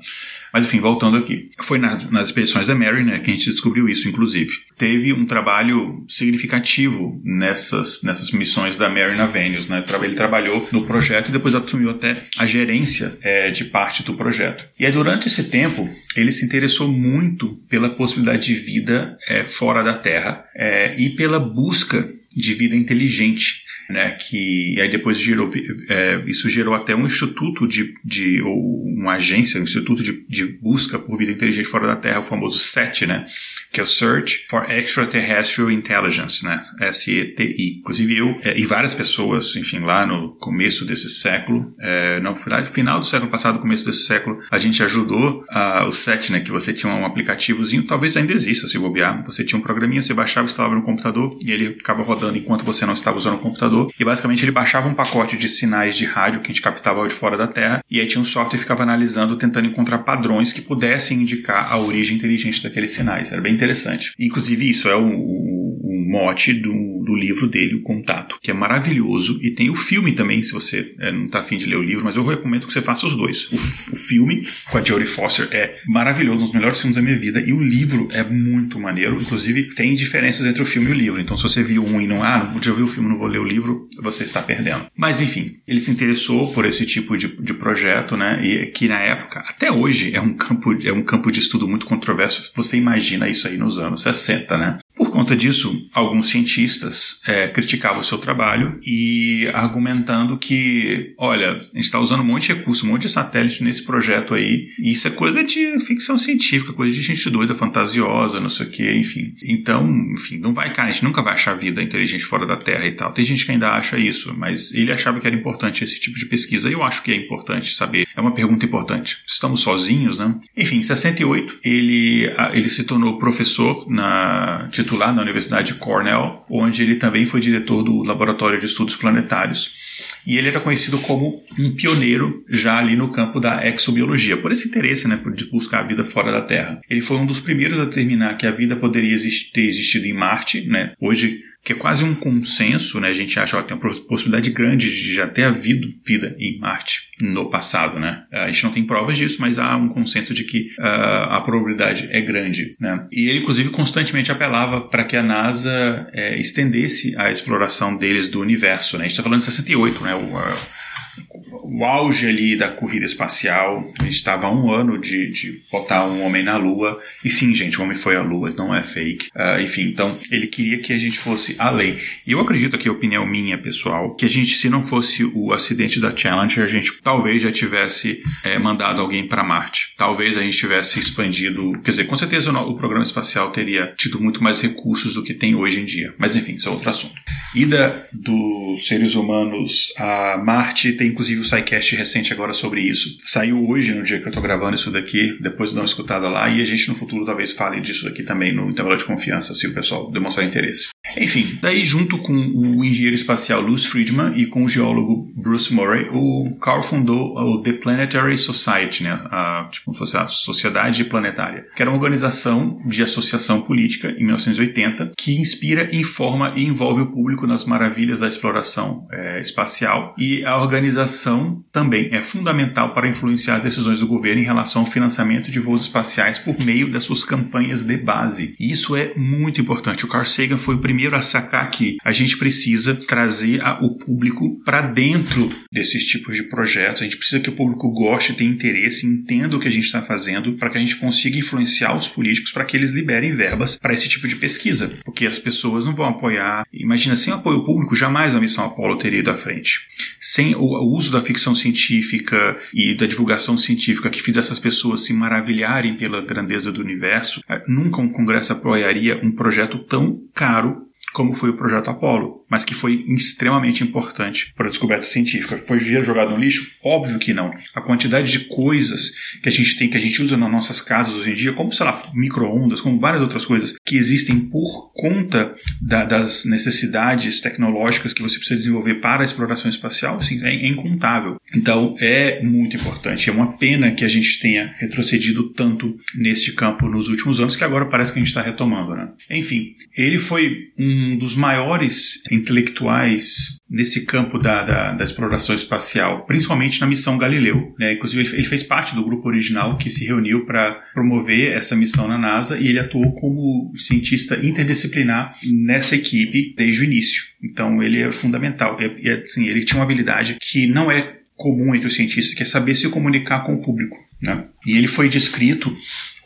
Mas 0.52 0.66
enfim, 0.66 0.80
voltando 0.80 1.16
aqui. 1.16 1.50
Foi 1.62 1.78
nas, 1.78 2.10
nas 2.10 2.26
expedições 2.26 2.66
da 2.66 2.74
Mary 2.74 3.04
né, 3.04 3.18
que 3.18 3.30
a 3.30 3.34
gente 3.34 3.50
descobriu 3.50 3.88
isso, 3.88 4.08
inclusive. 4.08 4.50
Teve 4.76 5.12
um 5.12 5.26
trabalho 5.26 6.04
significativo 6.08 7.20
nessas, 7.24 8.02
nessas 8.02 8.30
missões 8.30 8.76
da 8.76 8.88
Mary 8.88 9.16
na 9.16 9.26
Venus. 9.26 9.68
Né? 9.68 9.84
Ele 10.02 10.14
trabalhou 10.14 10.66
no 10.72 10.86
projeto 10.86 11.28
e 11.28 11.32
depois 11.32 11.54
assumiu 11.54 11.90
até 11.90 12.16
a 12.38 12.46
gerência 12.46 13.18
é, 13.22 13.50
de 13.50 13.64
parte 13.66 14.02
do 14.02 14.14
projeto. 14.14 14.64
E 14.78 14.86
aí, 14.86 14.92
durante 14.92 15.28
esse 15.28 15.44
tempo, 15.44 15.88
ele 16.16 16.32
se 16.32 16.44
interessou 16.44 16.88
muito 16.88 17.60
pela 17.68 17.90
possibilidade 17.90 18.46
de 18.46 18.54
vida 18.54 19.16
é, 19.28 19.44
fora 19.44 19.82
da 19.82 19.94
Terra 19.94 20.44
é, 20.54 20.94
e 20.98 21.10
pela 21.10 21.38
busca 21.38 22.08
de 22.34 22.54
vida 22.54 22.76
inteligente 22.76 23.64
né, 23.90 24.12
que 24.12 24.74
e 24.74 24.80
aí 24.80 24.90
depois 24.90 25.18
gerou, 25.18 25.50
é, 25.88 26.22
isso 26.26 26.48
gerou 26.48 26.74
até 26.74 26.94
um 26.94 27.06
instituto 27.06 27.66
de, 27.66 27.94
de 28.04 28.40
ou 28.42 28.84
uma 28.84 29.14
agência, 29.14 29.60
um 29.60 29.64
instituto 29.64 30.02
de, 30.02 30.24
de 30.28 30.44
busca 30.44 30.98
por 30.98 31.16
vida 31.16 31.32
inteligente 31.32 31.66
fora 31.66 31.86
da 31.86 31.96
Terra, 31.96 32.20
o 32.20 32.22
famoso 32.22 32.58
SET, 32.58 33.06
né, 33.06 33.26
que 33.72 33.80
é 33.80 33.82
o 33.82 33.86
Search 33.86 34.46
for 34.48 34.70
Extraterrestrial 34.70 35.70
Intelligence, 35.70 36.44
né, 36.44 36.60
SETI. 36.92 37.78
Inclusive 37.80 38.16
eu 38.16 38.36
é, 38.42 38.58
e 38.58 38.64
várias 38.64 38.94
pessoas, 38.94 39.56
enfim, 39.56 39.80
lá 39.80 40.06
no 40.06 40.36
começo 40.36 40.84
desse 40.84 41.08
século, 41.08 41.74
é, 41.80 42.20
no 42.20 42.36
final 42.36 43.00
do 43.00 43.06
século 43.06 43.30
passado, 43.30 43.58
começo 43.58 43.84
desse 43.84 44.04
século, 44.04 44.40
a 44.50 44.58
gente 44.58 44.82
ajudou 44.82 45.44
o 45.86 45.92
SET, 45.92 46.30
né, 46.32 46.40
que 46.40 46.50
você 46.50 46.72
tinha 46.72 46.92
um 46.92 47.04
aplicativozinho, 47.04 47.82
talvez 47.84 48.16
ainda 48.16 48.32
exista 48.32 48.68
se 48.68 48.78
bobear, 48.78 49.24
você 49.24 49.44
tinha 49.44 49.58
um 49.58 49.62
programinha, 49.62 50.02
você 50.02 50.14
baixava, 50.14 50.46
instalava 50.46 50.74
no 50.74 50.82
computador 50.82 51.30
e 51.44 51.50
ele 51.50 51.70
ficava 51.70 52.02
rodando 52.02 52.36
enquanto 52.36 52.64
você 52.64 52.84
não 52.84 52.92
estava 52.92 53.16
usando 53.16 53.34
o 53.34 53.38
computador 53.38 53.79
computador 53.80 53.92
e 53.98 54.04
basicamente 54.04 54.44
ele 54.44 54.52
baixava 54.52 54.88
um 54.88 54.94
pacote 54.94 55.36
de 55.36 55.48
sinais 55.48 55.96
de 55.96 56.04
rádio 56.04 56.40
que 56.40 56.46
a 56.50 56.52
gente 56.52 56.62
captava 56.62 57.06
de 57.06 57.14
fora 57.14 57.36
da 57.36 57.46
Terra 57.46 57.84
e 57.90 58.00
aí 58.00 58.06
tinha 58.06 58.20
um 58.20 58.24
software 58.24 58.58
que 58.58 58.64
ficava 58.64 58.82
analisando, 58.82 59.36
tentando 59.36 59.66
encontrar 59.66 59.98
padrões 59.98 60.52
que 60.52 60.60
pudessem 60.60 61.20
indicar 61.20 61.72
a 61.72 61.78
origem 61.78 62.16
inteligente 62.16 62.62
daqueles 62.62 62.92
sinais. 62.92 63.32
Era 63.32 63.40
bem 63.40 63.54
interessante. 63.54 64.12
Inclusive 64.18 64.68
isso 64.68 64.88
é 64.88 64.96
o, 64.96 65.04
o, 65.04 65.59
o 65.70 66.04
mote 66.10 66.52
do, 66.52 66.72
do 67.04 67.14
livro 67.14 67.46
dele, 67.46 67.76
O 67.76 67.82
Contato, 67.82 68.38
que 68.42 68.50
é 68.50 68.54
maravilhoso 68.54 69.38
e 69.42 69.50
tem 69.50 69.70
o 69.70 69.76
filme 69.76 70.12
também, 70.12 70.42
se 70.42 70.52
você 70.52 70.94
é, 70.98 71.12
não 71.12 71.26
está 71.26 71.40
afim 71.40 71.56
de 71.56 71.66
ler 71.66 71.76
o 71.76 71.82
livro, 71.82 72.04
mas 72.04 72.16
eu 72.16 72.26
recomendo 72.26 72.66
que 72.66 72.72
você 72.72 72.82
faça 72.82 73.06
os 73.06 73.16
dois. 73.16 73.50
O, 73.50 73.56
o 73.92 73.96
filme 73.96 74.46
com 74.70 74.78
a 74.78 74.82
Jodie 74.82 75.06
Foster 75.06 75.48
é 75.50 75.78
maravilhoso, 75.86 76.40
um 76.40 76.44
dos 76.44 76.52
melhores 76.52 76.80
filmes 76.80 76.96
da 76.96 77.02
minha 77.02 77.16
vida 77.16 77.40
e 77.40 77.52
o 77.52 77.62
livro 77.62 78.08
é 78.12 78.22
muito 78.22 78.78
maneiro. 78.78 79.20
Inclusive 79.20 79.74
tem 79.74 79.94
diferenças 79.94 80.46
entre 80.46 80.62
o 80.62 80.66
filme 80.66 80.88
e 80.88 80.92
o 80.92 80.94
livro. 80.94 81.20
Então 81.20 81.36
se 81.36 81.42
você 81.42 81.62
viu 81.62 81.84
um 81.84 82.00
e 82.00 82.06
não, 82.06 82.22
ah, 82.22 82.40
podia 82.52 82.72
ver 82.72 82.82
o 82.82 82.88
filme, 82.88 83.08
não 83.08 83.18
vou 83.18 83.26
ler 83.26 83.40
o 83.40 83.44
livro, 83.44 83.88
você 84.02 84.24
está 84.24 84.40
perdendo. 84.42 84.86
Mas 84.96 85.20
enfim, 85.20 85.56
ele 85.66 85.80
se 85.80 85.90
interessou 85.90 86.52
por 86.52 86.64
esse 86.64 86.86
tipo 86.86 87.16
de, 87.16 87.28
de 87.28 87.54
projeto, 87.54 88.16
né? 88.16 88.40
E 88.44 88.66
que 88.66 88.88
na 88.88 88.98
época, 88.98 89.40
até 89.46 89.70
hoje, 89.70 90.14
é 90.14 90.20
um 90.20 90.34
campo, 90.34 90.72
é 90.84 90.92
um 90.92 91.02
campo 91.02 91.30
de 91.30 91.40
estudo 91.40 91.68
muito 91.68 91.86
controverso. 91.86 92.50
Você 92.54 92.76
imagina 92.76 93.28
isso 93.28 93.46
aí 93.46 93.56
nos 93.56 93.78
anos 93.78 94.02
60, 94.02 94.58
né? 94.58 94.78
Por 94.94 95.09
conta 95.20 95.36
disso, 95.36 95.86
alguns 95.92 96.30
cientistas 96.30 97.20
é, 97.26 97.46
criticavam 97.48 98.00
o 98.00 98.04
seu 98.04 98.16
trabalho 98.16 98.80
e 98.82 99.46
argumentando 99.52 100.38
que, 100.38 101.12
olha, 101.18 101.50
a 101.50 101.58
gente 101.58 101.80
está 101.80 102.00
usando 102.00 102.20
um 102.20 102.24
monte 102.24 102.46
de 102.46 102.54
recurso, 102.54 102.86
um 102.86 102.88
monte 102.88 103.02
de 103.02 103.10
satélite 103.10 103.62
nesse 103.62 103.84
projeto 103.84 104.34
aí, 104.34 104.68
e 104.78 104.92
isso 104.92 105.06
é 105.06 105.10
coisa 105.10 105.44
de 105.44 105.78
ficção 105.80 106.16
científica, 106.16 106.72
coisa 106.72 106.94
de 106.94 107.02
gente 107.02 107.28
doida, 107.28 107.54
fantasiosa, 107.54 108.40
não 108.40 108.48
sei 108.48 108.66
o 108.66 108.70
que, 108.70 108.92
enfim. 108.94 109.34
Então, 109.44 109.86
enfim, 110.14 110.38
não 110.38 110.54
vai, 110.54 110.72
cara, 110.72 110.88
a 110.88 110.92
gente 110.92 111.04
nunca 111.04 111.22
vai 111.22 111.34
achar 111.34 111.52
vida 111.52 111.82
inteligente 111.82 112.24
fora 112.24 112.46
da 112.46 112.56
Terra 112.56 112.86
e 112.86 112.92
tal. 112.92 113.12
Tem 113.12 113.24
gente 113.24 113.44
que 113.44 113.52
ainda 113.52 113.68
acha 113.72 113.98
isso, 113.98 114.34
mas 114.38 114.72
ele 114.72 114.90
achava 114.90 115.20
que 115.20 115.26
era 115.26 115.36
importante 115.36 115.84
esse 115.84 116.00
tipo 116.00 116.18
de 116.18 116.24
pesquisa, 116.24 116.70
e 116.70 116.72
eu 116.72 116.82
acho 116.82 117.02
que 117.02 117.12
é 117.12 117.16
importante 117.16 117.74
saber. 117.74 118.08
É 118.16 118.20
uma 118.22 118.32
pergunta 118.32 118.64
importante. 118.64 119.18
Estamos 119.26 119.60
sozinhos, 119.60 120.18
né? 120.18 120.34
Enfim, 120.56 120.78
em 120.78 120.82
68, 120.82 121.58
ele, 121.62 122.24
ele 122.54 122.70
se 122.70 122.84
tornou 122.84 123.18
professor 123.18 123.86
na 123.90 124.66
titular 124.72 125.09
na 125.12 125.22
Universidade 125.22 125.72
de 125.72 125.78
Cornell, 125.78 126.44
onde 126.48 126.82
ele 126.82 126.96
também 126.96 127.26
foi 127.26 127.40
diretor 127.40 127.82
do 127.82 128.02
Laboratório 128.02 128.58
de 128.60 128.66
Estudos 128.66 128.96
Planetários. 128.96 129.89
E 130.26 130.36
ele 130.36 130.48
era 130.48 130.60
conhecido 130.60 130.98
como 130.98 131.42
um 131.58 131.74
pioneiro 131.74 132.44
já 132.48 132.78
ali 132.78 132.96
no 132.96 133.12
campo 133.12 133.40
da 133.40 133.66
exobiologia, 133.66 134.36
por 134.36 134.52
esse 134.52 134.68
interesse 134.68 135.08
né, 135.08 135.16
por 135.16 135.34
buscar 135.50 135.80
a 135.80 135.86
vida 135.86 136.04
fora 136.04 136.32
da 136.32 136.42
Terra. 136.42 136.80
Ele 136.88 137.00
foi 137.00 137.16
um 137.16 137.26
dos 137.26 137.40
primeiros 137.40 137.78
a 137.78 137.84
determinar 137.84 138.34
que 138.34 138.46
a 138.46 138.50
vida 138.50 138.76
poderia 138.76 139.18
ter 139.52 139.62
existido 139.62 140.06
em 140.06 140.12
Marte. 140.12 140.66
Né? 140.66 140.92
Hoje 141.00 141.42
que 141.62 141.72
é 141.72 141.76
quase 141.76 142.02
um 142.02 142.14
consenso, 142.14 142.98
né? 143.00 143.08
A 143.08 143.12
gente 143.12 143.38
acha 143.38 143.60
que 143.62 143.68
tem 143.68 143.76
uma 143.76 143.94
possibilidade 144.04 144.50
grande 144.50 144.90
de 144.90 145.14
já 145.14 145.26
ter 145.26 145.44
havido 145.44 145.92
vida 146.04 146.34
em 146.38 146.58
Marte 146.58 147.10
no 147.20 147.50
passado, 147.50 147.98
né? 147.98 148.24
A 148.32 148.46
gente 148.50 148.64
não 148.64 148.72
tem 148.72 148.84
provas 148.84 149.18
disso, 149.18 149.36
mas 149.40 149.58
há 149.58 149.76
um 149.76 149.88
consenso 149.88 150.32
de 150.32 150.44
que 150.44 150.70
uh, 150.78 151.28
a 151.28 151.40
probabilidade 151.42 152.08
é 152.10 152.20
grande, 152.22 152.76
né? 152.80 153.06
E 153.12 153.28
ele, 153.28 153.40
inclusive, 153.40 153.68
constantemente 153.68 154.32
apelava 154.32 154.80
para 154.80 155.04
que 155.04 155.16
a 155.16 155.22
NASA 155.22 156.08
é, 156.12 156.40
estendesse 156.40 157.14
a 157.18 157.30
exploração 157.30 157.94
deles 157.94 158.28
do 158.28 158.40
universo, 158.40 158.96
né? 158.96 159.04
A 159.04 159.08
gente 159.08 159.12
está 159.12 159.22
falando 159.22 159.40
de 159.40 159.46
68, 159.46 159.89
né? 160.00 160.14
O, 160.14 160.20
uh, 160.20 161.29
o 161.52 161.84
auge 161.84 162.26
ali 162.26 162.56
da 162.56 162.68
corrida 162.68 163.06
espacial. 163.06 163.92
A 163.98 164.04
gente 164.04 164.16
estava 164.16 164.46
há 164.46 164.52
um 164.52 164.70
ano 164.70 164.98
de, 164.98 165.30
de 165.30 165.60
botar 165.70 166.06
um 166.06 166.24
homem 166.24 166.42
na 166.42 166.56
Lua. 166.56 167.00
E 167.24 167.30
sim, 167.30 167.54
gente, 167.54 167.78
o 167.78 167.84
homem 167.84 167.96
foi 167.96 168.16
à 168.16 168.22
Lua, 168.22 168.50
não 168.50 168.74
é 168.74 168.82
fake. 168.82 169.28
Uh, 169.34 169.60
enfim, 169.62 169.82
então 169.82 170.16
ele 170.30 170.46
queria 170.46 170.78
que 170.78 170.92
a 170.92 170.98
gente 170.98 171.18
fosse 171.18 171.54
além. 171.58 171.96
E 172.26 172.32
eu 172.32 172.40
acredito 172.40 172.76
aqui, 172.76 172.88
a 172.88 172.92
opinião 172.92 173.26
minha, 173.26 173.58
pessoal, 173.58 174.14
que 174.14 174.24
a 174.24 174.28
gente, 174.28 174.56
se 174.56 174.68
não 174.68 174.82
fosse 174.82 175.24
o 175.24 175.52
acidente 175.52 176.00
da 176.00 176.14
Challenger, 176.16 176.64
a 176.64 176.68
gente 176.68 176.92
talvez 177.02 177.42
já 177.42 177.52
tivesse 177.52 178.22
é, 178.44 178.58
mandado 178.58 179.00
alguém 179.00 179.26
para 179.26 179.44
Marte. 179.44 179.94
Talvez 179.96 180.36
a 180.36 180.40
gente 180.40 180.56
tivesse 180.56 180.98
expandido. 180.98 181.72
Quer 181.84 181.90
dizer, 181.90 182.04
com 182.04 182.16
certeza 182.16 182.50
o, 182.50 182.70
o 182.70 182.76
programa 182.76 183.04
espacial 183.04 183.50
teria 183.50 183.92
tido 183.96 184.20
muito 184.20 184.42
mais 184.42 184.60
recursos 184.60 185.14
do 185.14 185.22
que 185.22 185.34
tem 185.34 185.54
hoje 185.54 185.80
em 185.80 185.84
dia. 185.84 186.14
Mas 186.18 186.36
enfim, 186.36 186.54
isso 186.54 186.68
é 186.68 186.72
outro 186.72 186.90
assunto. 186.90 187.14
Ida 187.54 188.08
dos 188.12 188.86
seres 188.86 189.14
humanos 189.14 189.92
a 189.96 190.36
Marte 190.36 190.92
tem 190.92 191.08
inclusive 191.08 191.29
o 191.38 191.44
SciCast 191.44 191.96
recente 191.96 192.32
agora 192.32 192.52
sobre 192.52 192.80
isso. 192.80 193.16
Saiu 193.26 193.68
hoje, 193.68 193.92
no 193.92 194.02
dia 194.02 194.18
que 194.18 194.24
eu 194.24 194.30
estou 194.30 194.42
gravando 194.42 194.74
isso 194.74 194.90
daqui, 194.90 195.36
depois 195.40 195.70
de 195.70 195.76
dar 195.76 195.82
uma 195.82 195.86
escutada 195.86 196.28
lá, 196.28 196.48
e 196.48 196.60
a 196.60 196.64
gente 196.64 196.88
no 196.88 196.94
futuro 196.94 197.24
talvez 197.24 197.52
fale 197.52 197.80
disso 197.80 198.08
aqui 198.08 198.22
também 198.22 198.54
no 198.54 198.70
intervalo 198.70 198.96
de 198.96 199.04
confiança, 199.04 199.54
se 199.54 199.66
o 199.66 199.74
pessoal 199.74 200.10
demonstrar 200.10 200.46
interesse. 200.46 200.88
Enfim, 201.18 201.58
daí 201.60 201.84
junto 201.84 202.18
com 202.18 202.32
o 202.32 202.84
engenheiro 202.84 203.14
espacial 203.16 203.60
Luz 203.60 203.84
Friedman 203.84 204.32
e 204.36 204.46
com 204.46 204.64
o 204.64 204.68
geólogo 204.68 205.30
Bruce 205.34 205.72
Murray, 205.72 206.08
o 206.12 206.56
Carl 206.60 206.82
fundou 206.82 207.36
o 207.36 207.62
The 207.62 207.72
Planetary 207.74 208.38
Society, 208.38 209.02
né? 209.02 209.12
a, 209.30 209.68
tipo, 209.70 209.92
a 210.16 210.28
Sociedade 210.28 211.04
Planetária, 211.04 211.66
que 211.74 211.82
era 211.82 211.90
uma 211.90 211.96
organização 211.96 212.80
de 212.86 213.02
associação 213.02 213.62
política 213.62 214.10
em 214.10 214.24
1980 214.24 215.12
que 215.16 215.38
inspira, 215.38 215.88
informa 215.94 216.52
e 216.56 216.64
envolve 216.64 217.02
o 217.02 217.06
público 217.06 217.46
nas 217.46 217.64
maravilhas 217.64 218.20
da 218.20 218.28
exploração 218.28 219.06
é, 219.10 219.40
espacial 219.40 220.14
e 220.18 220.44
a 220.44 220.56
organização 220.56 221.64
também 221.72 222.08
é 222.12 222.20
fundamental 222.20 222.94
para 222.94 223.08
influenciar 223.08 223.56
as 223.56 223.62
decisões 223.62 224.00
do 224.00 224.06
governo 224.06 224.42
em 224.42 224.44
relação 224.44 224.82
ao 224.82 224.88
financiamento 224.88 225.50
de 225.50 225.58
voos 225.58 225.82
espaciais 225.82 226.38
por 226.38 226.58
meio 226.60 226.90
das 226.90 227.04
suas 227.04 227.24
campanhas 227.24 227.82
de 227.82 227.96
base. 227.96 228.54
E 228.58 228.70
isso 228.70 228.96
é 228.96 229.12
muito 229.16 229.60
importante. 229.60 230.04
O 230.04 230.08
Carl 230.08 230.24
Sagan 230.24 230.58
foi 230.58 230.74
o 230.74 230.78
primeiro 230.78 230.99
a 231.08 231.22
sacar 231.22 231.70
que 231.70 231.96
a 232.04 232.12
gente 232.12 232.36
precisa 232.36 232.94
trazer 232.94 233.60
a, 233.62 233.78
o 233.80 233.96
público 233.96 234.60
para 234.64 234.82
dentro 234.82 235.48
desses 235.72 236.04
tipos 236.04 236.36
de 236.36 236.44
projetos. 236.44 237.02
A 237.02 237.04
gente 237.04 237.16
precisa 237.16 237.40
que 237.40 237.50
o 237.50 237.56
público 237.56 237.90
goste, 237.90 238.34
tenha 238.34 238.50
interesse, 238.50 239.06
entenda 239.06 239.56
o 239.56 239.60
que 239.60 239.68
a 239.68 239.70
gente 239.70 239.84
está 239.84 240.02
fazendo 240.02 240.54
para 240.54 240.70
que 240.70 240.78
a 240.78 240.80
gente 240.80 240.96
consiga 240.96 241.38
influenciar 241.38 241.96
os 241.96 242.08
políticos 242.08 242.52
para 242.52 242.64
que 242.64 242.76
eles 242.76 242.90
liberem 242.90 243.32
verbas 243.34 243.76
para 243.76 243.94
esse 243.94 244.08
tipo 244.08 244.28
de 244.28 244.36
pesquisa. 244.36 244.98
Porque 245.04 245.26
as 245.26 245.38
pessoas 245.38 245.84
não 245.84 245.94
vão 245.94 246.06
apoiar. 246.06 246.64
Imagina, 246.72 247.16
sem 247.16 247.32
apoio 247.32 247.64
público, 247.64 247.96
jamais 247.96 248.34
a 248.34 248.40
missão 248.40 248.64
Apollo 248.64 248.98
teria 248.98 249.20
ido 249.20 249.30
à 249.30 249.36
frente. 249.36 249.80
Sem 250.20 250.54
o, 250.54 250.60
o 250.60 250.96
uso 250.96 251.10
da 251.10 251.20
ficção 251.20 251.54
científica 251.54 252.58
e 252.74 252.94
da 252.94 253.06
divulgação 253.06 253.56
científica 253.56 254.10
que 254.10 254.22
fiz 254.22 254.36
essas 254.36 254.58
pessoas 254.58 255.04
se 255.04 255.12
maravilharem 255.12 255.94
pela 255.94 256.20
grandeza 256.20 256.72
do 256.72 256.80
universo, 256.80 257.40
eh, 257.48 257.62
nunca 257.68 258.00
um 258.00 258.08
congresso 258.08 258.52
apoiaria 258.52 259.20
um 259.22 259.32
projeto 259.32 259.78
tão 259.78 260.18
caro 260.34 260.89
como 261.12 261.34
foi 261.34 261.50
o 261.50 261.56
projeto 261.56 261.90
Apollo, 261.90 262.44
mas 262.48 262.64
que 262.64 262.74
foi 262.74 263.04
extremamente 263.08 263.82
importante 263.84 264.52
para 264.56 264.66
a 264.66 264.70
descoberta 264.70 265.04
científica. 265.04 265.56
Foi 265.56 265.78
dinheiro 265.78 266.04
jogado 266.04 266.32
no 266.32 266.38
lixo? 266.38 266.78
Óbvio 266.84 267.18
que 267.18 267.32
não. 267.32 267.52
A 267.74 267.80
quantidade 267.80 268.30
de 268.30 268.40
coisas 268.46 269.12
que 269.42 269.48
a 269.48 269.52
gente 269.52 269.76
tem, 269.76 269.88
que 269.88 269.96
a 269.96 270.00
gente 270.00 270.20
usa 270.20 270.36
nas 270.36 270.50
nossas 270.50 270.80
casas 270.80 271.14
hoje 271.14 271.30
em 271.30 271.34
dia, 271.34 271.52
como, 271.52 271.72
sei 271.72 271.86
lá, 271.86 272.02
micro-ondas, 272.14 272.80
como 272.80 272.98
várias 272.98 273.22
outras 273.22 273.44
coisas, 273.44 273.74
que 273.84 273.96
existem 273.96 274.40
por 274.40 274.92
conta 274.92 275.54
da, 275.80 276.04
das 276.04 276.44
necessidades 276.44 277.40
tecnológicas 277.40 278.12
que 278.12 278.22
você 278.22 278.36
precisa 278.36 278.58
desenvolver 278.58 278.94
para 278.94 279.22
a 279.22 279.24
exploração 279.24 279.70
espacial, 279.70 280.18
assim, 280.18 280.42
é, 280.44 280.54
é 280.54 280.68
incontável. 280.68 281.36
Então, 281.54 281.96
é 282.00 282.42
muito 282.42 282.76
importante. 282.76 283.30
É 283.30 283.32
uma 283.32 283.56
pena 283.56 283.92
que 283.92 284.04
a 284.04 284.08
gente 284.08 284.40
tenha 284.40 284.72
retrocedido 284.78 285.50
tanto 285.50 285.96
neste 286.14 286.52
campo 286.52 286.88
nos 286.88 287.08
últimos 287.08 287.40
anos, 287.40 287.56
que 287.56 287.64
agora 287.64 287.86
parece 287.86 288.12
que 288.12 288.18
a 288.18 288.22
gente 288.22 288.28
está 288.28 288.42
retomando, 288.42 288.94
né? 288.94 289.08
Enfim, 289.30 289.74
ele 289.96 290.18
foi 290.18 290.70
um 290.78 290.99
um 291.00 291.16
dos 291.16 291.34
maiores 291.34 292.22
intelectuais 292.30 293.58
nesse 293.68 294.04
campo 294.04 294.38
da, 294.38 294.62
da, 294.62 294.92
da, 294.92 295.04
exploração 295.04 295.54
espacial, 295.54 296.26
principalmente 296.26 296.80
na 296.80 296.86
missão 296.86 297.16
Galileu. 297.16 297.74
Né? 297.78 297.94
Inclusive, 297.94 298.22
ele, 298.22 298.36
ele, 298.36 298.44
fez 298.46 298.62
parte 298.62 298.94
do 298.94 299.04
grupo 299.04 299.28
original 299.28 299.78
que 299.78 299.90
se 299.90 300.04
reuniu 300.04 300.44
para 300.44 300.74
promover 300.92 301.56
essa 301.56 301.74
missão 301.74 302.06
na 302.06 302.18
NASA 302.18 302.58
e 302.58 302.68
ele 302.68 302.78
atuou 302.78 303.14
como 303.14 303.72
cientista 303.76 304.38
interdisciplinar 304.44 305.34
nessa 305.44 305.94
equipe 305.94 306.54
desde 306.56 306.82
o 306.82 306.84
início. 306.84 307.24
Então, 307.42 307.82
ele 307.82 308.02
é 308.02 308.10
fundamental. 308.10 308.76
E, 308.80 309.10
assim, 309.10 309.46
ele 309.46 309.64
tinha 309.64 309.78
uma 309.78 309.84
habilidade 309.84 310.36
que 310.40 310.66
não 310.66 310.90
é 310.90 311.18
comum 311.36 311.74
entre 311.74 311.86
os 311.86 311.94
cientistas, 311.94 312.34
que 312.34 312.42
é 312.42 312.46
saber 312.46 312.74
se 312.74 312.88
comunicar 312.90 313.44
com 313.46 313.54
o 313.54 313.62
público. 313.62 313.96
Né? 314.20 314.44
E 314.66 314.76
ele 314.76 314.86
foi 314.86 315.08
descrito 315.08 315.74